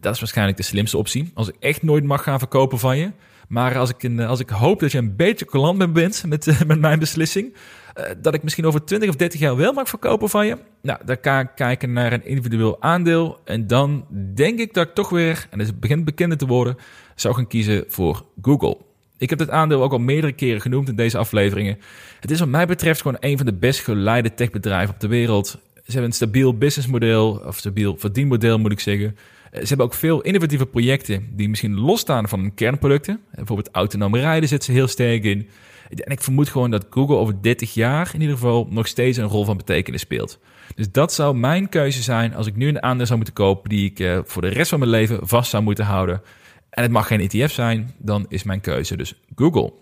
Dat 0.00 0.14
is 0.14 0.20
waarschijnlijk 0.20 0.56
de 0.56 0.62
slimste 0.62 0.96
optie. 0.96 1.30
Als 1.34 1.48
ik 1.48 1.54
echt 1.60 1.82
nooit 1.82 2.04
mag 2.04 2.22
gaan 2.22 2.38
verkopen 2.38 2.78
van 2.78 2.98
je. 2.98 3.10
Maar 3.48 3.78
als 3.78 3.90
ik, 3.90 4.20
als 4.20 4.40
ik 4.40 4.48
hoop 4.48 4.80
dat 4.80 4.92
je 4.92 4.98
een 4.98 5.16
beetje 5.16 5.44
coulant 5.44 5.92
bent 5.92 6.24
met, 6.26 6.46
eh, 6.46 6.60
met 6.66 6.80
mijn 6.80 6.98
beslissing. 6.98 7.54
Uh, 7.98 8.04
dat 8.22 8.34
ik 8.34 8.42
misschien 8.42 8.66
over 8.66 8.84
20 8.84 9.08
of 9.08 9.16
30 9.16 9.40
jaar 9.40 9.56
wel 9.56 9.72
mag 9.72 9.88
verkopen 9.88 10.28
van 10.28 10.46
je. 10.46 10.58
Nou, 10.82 10.98
dan 11.04 11.20
kan 11.20 11.38
ik 11.38 11.48
kijken 11.54 11.92
naar 11.92 12.12
een 12.12 12.26
individueel 12.26 12.82
aandeel. 12.82 13.40
En 13.44 13.66
dan 13.66 14.06
denk 14.34 14.58
ik 14.58 14.74
dat 14.74 14.88
ik 14.88 14.94
toch 14.94 15.08
weer, 15.08 15.46
en 15.50 15.58
het 15.58 15.80
begint 15.80 16.04
bekender 16.04 16.38
te 16.38 16.46
worden, 16.46 16.76
zou 17.14 17.34
gaan 17.34 17.46
kiezen 17.46 17.84
voor 17.88 18.24
Google. 18.42 18.76
Ik 19.18 19.30
heb 19.30 19.38
dit 19.38 19.50
aandeel 19.50 19.82
ook 19.82 19.92
al 19.92 19.98
meerdere 19.98 20.32
keren 20.32 20.60
genoemd 20.60 20.88
in 20.88 20.96
deze 20.96 21.18
afleveringen. 21.18 21.78
Het 22.20 22.30
is 22.30 22.38
wat 22.38 22.48
mij 22.48 22.66
betreft 22.66 23.00
gewoon 23.00 23.16
een 23.20 23.36
van 23.36 23.46
de 23.46 23.54
best 23.54 23.80
geleide 23.80 24.34
techbedrijven 24.34 24.94
op 24.94 25.00
de 25.00 25.08
wereld. 25.08 25.46
Ze 25.74 25.82
hebben 25.84 26.04
een 26.04 26.12
stabiel 26.12 26.58
businessmodel, 26.58 27.42
of 27.46 27.58
stabiel 27.58 27.96
verdienmodel 27.98 28.58
moet 28.58 28.72
ik 28.72 28.80
zeggen. 28.80 29.16
Eh, 29.50 29.60
ze 29.60 29.68
hebben 29.68 29.86
ook 29.86 29.94
veel 29.94 30.20
innovatieve 30.20 30.66
projecten 30.66 31.28
die 31.32 31.48
misschien 31.48 31.80
losstaan 31.80 32.28
van 32.28 32.40
hun 32.40 32.54
kernproducten. 32.54 33.20
Bijvoorbeeld 33.34 33.68
autonome 33.72 34.20
rijden 34.20 34.48
zit 34.48 34.64
ze 34.64 34.72
heel 34.72 34.88
sterk 34.88 35.24
in. 35.24 35.48
En 35.94 36.12
ik 36.12 36.22
vermoed 36.22 36.48
gewoon 36.48 36.70
dat 36.70 36.86
Google 36.90 37.16
over 37.16 37.42
30 37.42 37.74
jaar 37.74 38.10
in 38.14 38.20
ieder 38.20 38.36
geval 38.36 38.66
nog 38.70 38.86
steeds 38.86 39.18
een 39.18 39.28
rol 39.28 39.44
van 39.44 39.56
betekenis 39.56 40.00
speelt. 40.00 40.38
Dus 40.74 40.92
dat 40.92 41.12
zou 41.12 41.36
mijn 41.36 41.68
keuze 41.68 42.02
zijn 42.02 42.34
als 42.34 42.46
ik 42.46 42.56
nu 42.56 42.68
een 42.68 42.82
aandeel 42.82 43.06
zou 43.06 43.16
moeten 43.16 43.34
kopen 43.34 43.68
die 43.68 43.90
ik 43.90 43.98
uh, 43.98 44.18
voor 44.24 44.42
de 44.42 44.48
rest 44.48 44.70
van 44.70 44.78
mijn 44.78 44.90
leven 44.90 45.28
vast 45.28 45.50
zou 45.50 45.62
moeten 45.62 45.84
houden. 45.84 46.22
En 46.70 46.82
het 46.82 46.92
mag 46.92 47.06
geen 47.06 47.20
ETF 47.20 47.52
zijn, 47.52 47.94
dan 47.98 48.26
is 48.28 48.42
mijn 48.42 48.60
keuze 48.60 48.96
dus 48.96 49.14
Google. 49.36 49.72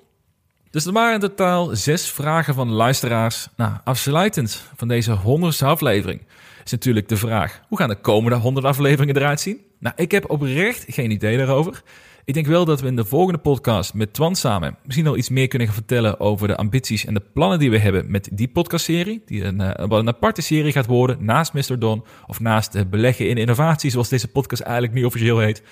Dus 0.70 0.86
er 0.86 0.92
waren 0.92 1.14
in 1.14 1.20
totaal 1.20 1.76
zes 1.76 2.10
vragen 2.10 2.54
van 2.54 2.70
luisteraars. 2.70 3.48
Nou, 3.56 3.72
afsluitend 3.84 4.64
van 4.76 4.88
deze 4.88 5.12
honderdste 5.12 5.64
aflevering 5.64 6.20
is 6.64 6.70
natuurlijk 6.70 7.08
de 7.08 7.16
vraag: 7.16 7.60
hoe 7.68 7.78
gaan 7.78 7.88
de 7.88 8.00
komende 8.00 8.36
honderd 8.36 8.66
afleveringen 8.66 9.16
eruit 9.16 9.40
zien? 9.40 9.60
Nou, 9.78 9.94
ik 9.96 10.10
heb 10.10 10.30
oprecht 10.30 10.84
geen 10.88 11.10
idee 11.10 11.36
daarover. 11.36 11.82
Ik 12.30 12.36
denk 12.36 12.48
wel 12.48 12.64
dat 12.64 12.80
we 12.80 12.86
in 12.86 12.96
de 12.96 13.04
volgende 13.04 13.38
podcast 13.38 13.94
met 13.94 14.12
Twan 14.12 14.36
samen 14.36 14.76
misschien 14.84 15.06
al 15.06 15.16
iets 15.16 15.28
meer 15.28 15.48
kunnen 15.48 15.68
vertellen 15.68 16.20
over 16.20 16.48
de 16.48 16.56
ambities 16.56 17.04
en 17.04 17.14
de 17.14 17.22
plannen 17.32 17.58
die 17.58 17.70
we 17.70 17.78
hebben 17.78 18.10
met 18.10 18.28
die 18.32 18.48
podcastserie. 18.48 19.22
Die 19.26 19.44
een, 19.44 19.60
uh, 19.60 19.70
een 19.76 20.08
aparte 20.08 20.42
serie 20.42 20.72
gaat 20.72 20.86
worden 20.86 21.24
naast 21.24 21.52
Mr. 21.52 21.78
Don 21.78 22.04
of 22.26 22.40
naast 22.40 22.74
uh, 22.74 22.82
beleggen 22.90 23.28
in 23.28 23.36
innovatie, 23.36 23.90
zoals 23.90 24.08
deze 24.08 24.28
podcast 24.28 24.62
eigenlijk 24.62 24.92
nu 24.92 25.04
officieel 25.04 25.38
heet. 25.38 25.62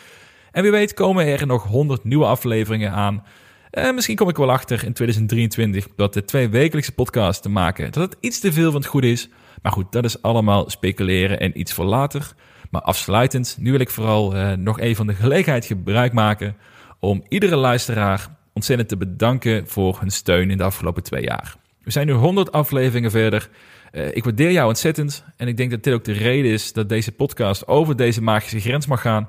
En 0.53 0.63
wie 0.63 0.71
weet 0.71 0.95
komen 0.95 1.27
er 1.27 1.47
nog 1.47 1.65
100 1.65 2.05
nieuwe 2.05 2.25
afleveringen 2.25 2.93
aan. 2.93 3.25
En 3.71 3.95
misschien 3.95 4.17
kom 4.17 4.29
ik 4.29 4.37
wel 4.37 4.51
achter 4.51 4.85
in 4.85 4.93
2023 4.93 5.89
dat 5.97 6.15
de 6.15 6.25
twee 6.25 6.49
wekelijkse 6.49 6.93
podcasts 6.93 7.43
te 7.43 7.49
maken, 7.49 7.93
dat 7.93 8.11
het 8.11 8.17
iets 8.21 8.41
te 8.41 8.53
veel 8.53 8.71
van 8.71 8.81
het 8.81 8.91
goede 8.91 9.11
is. 9.11 9.29
Maar 9.63 9.73
goed, 9.73 9.93
dat 9.93 10.05
is 10.05 10.23
allemaal 10.23 10.71
speculeren 10.71 11.41
en 11.41 11.61
iets 11.61 11.73
voor 11.73 11.85
later. 11.85 12.35
Maar 12.71 12.83
afsluitend, 12.83 13.57
nu 13.61 13.71
wil 13.71 13.81
ik 13.81 13.91
vooral 13.91 14.37
uh, 14.37 14.53
nog 14.53 14.81
even 14.81 14.97
van 14.97 15.07
de 15.07 15.15
gelegenheid 15.15 15.65
gebruik 15.65 16.13
maken 16.13 16.57
om 16.99 17.25
iedere 17.29 17.57
luisteraar 17.57 18.29
ontzettend 18.53 18.89
te 18.89 18.97
bedanken 18.97 19.69
voor 19.69 19.97
hun 20.01 20.11
steun 20.11 20.51
in 20.51 20.57
de 20.57 20.63
afgelopen 20.65 21.03
twee 21.03 21.23
jaar. 21.23 21.57
We 21.83 21.91
zijn 21.91 22.07
nu 22.07 22.13
100 22.13 22.53
afleveringen 22.53 23.11
verder. 23.11 23.49
Uh, 23.93 24.17
ik 24.17 24.25
waardeer 24.25 24.53
jou 24.53 24.69
ontzettend 24.69 25.25
en 25.37 25.49
ik 25.49 25.57
denk 25.57 25.71
dat 25.71 25.83
dit 25.83 25.95
ook 25.95 26.05
de 26.05 26.13
reden 26.13 26.51
is 26.51 26.73
dat 26.73 26.89
deze 26.89 27.13
podcast 27.13 27.67
over 27.67 27.97
deze 27.97 28.23
magische 28.23 28.61
grens 28.61 28.87
mag 28.87 29.01
gaan. 29.01 29.29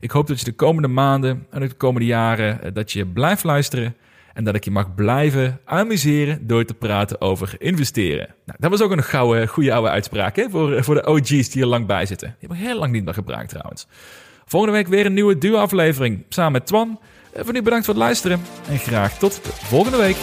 Ik 0.00 0.10
hoop 0.10 0.26
dat 0.26 0.38
je 0.38 0.44
de 0.44 0.52
komende 0.52 0.88
maanden 0.88 1.46
en 1.50 1.60
de 1.60 1.72
komende 1.72 2.06
jaren 2.06 2.60
uh, 2.64 2.70
dat 2.74 2.92
je 2.92 3.06
blijft 3.06 3.44
luisteren 3.44 3.96
en 4.38 4.44
dat 4.44 4.54
ik 4.54 4.64
je 4.64 4.70
mag 4.70 4.94
blijven 4.94 5.60
amuseren 5.64 6.46
door 6.46 6.64
te 6.64 6.74
praten 6.74 7.20
over 7.20 7.54
investeren. 7.58 8.34
Nou, 8.44 8.58
dat 8.60 8.70
was 8.70 8.82
ook 8.82 8.90
een 8.90 9.02
gouden, 9.02 9.48
goede 9.48 9.72
oude 9.72 9.88
uitspraak 9.88 10.36
hè? 10.36 10.50
Voor, 10.50 10.84
voor 10.84 10.94
de 10.94 11.06
OG's 11.06 11.50
die 11.50 11.62
er 11.62 11.68
lang 11.68 11.86
bij 11.86 12.06
zitten. 12.06 12.28
Die 12.28 12.48
hebben 12.48 12.66
heel 12.66 12.78
lang 12.78 12.92
niet 12.92 13.04
meer 13.04 13.14
gebruikt 13.14 13.48
trouwens. 13.48 13.86
Volgende 14.44 14.74
week 14.74 14.86
weer 14.86 15.06
een 15.06 15.14
nieuwe 15.14 15.38
duo-aflevering 15.38 16.24
samen 16.28 16.52
met 16.52 16.66
Twan. 16.66 17.00
Eh, 17.32 17.44
voor 17.44 17.52
nu 17.52 17.62
bedankt 17.62 17.84
voor 17.84 17.94
het 17.94 18.02
luisteren 18.02 18.40
en 18.68 18.78
graag 18.78 19.18
tot 19.18 19.44
de 19.44 19.50
volgende 19.52 19.98
week. 19.98 20.16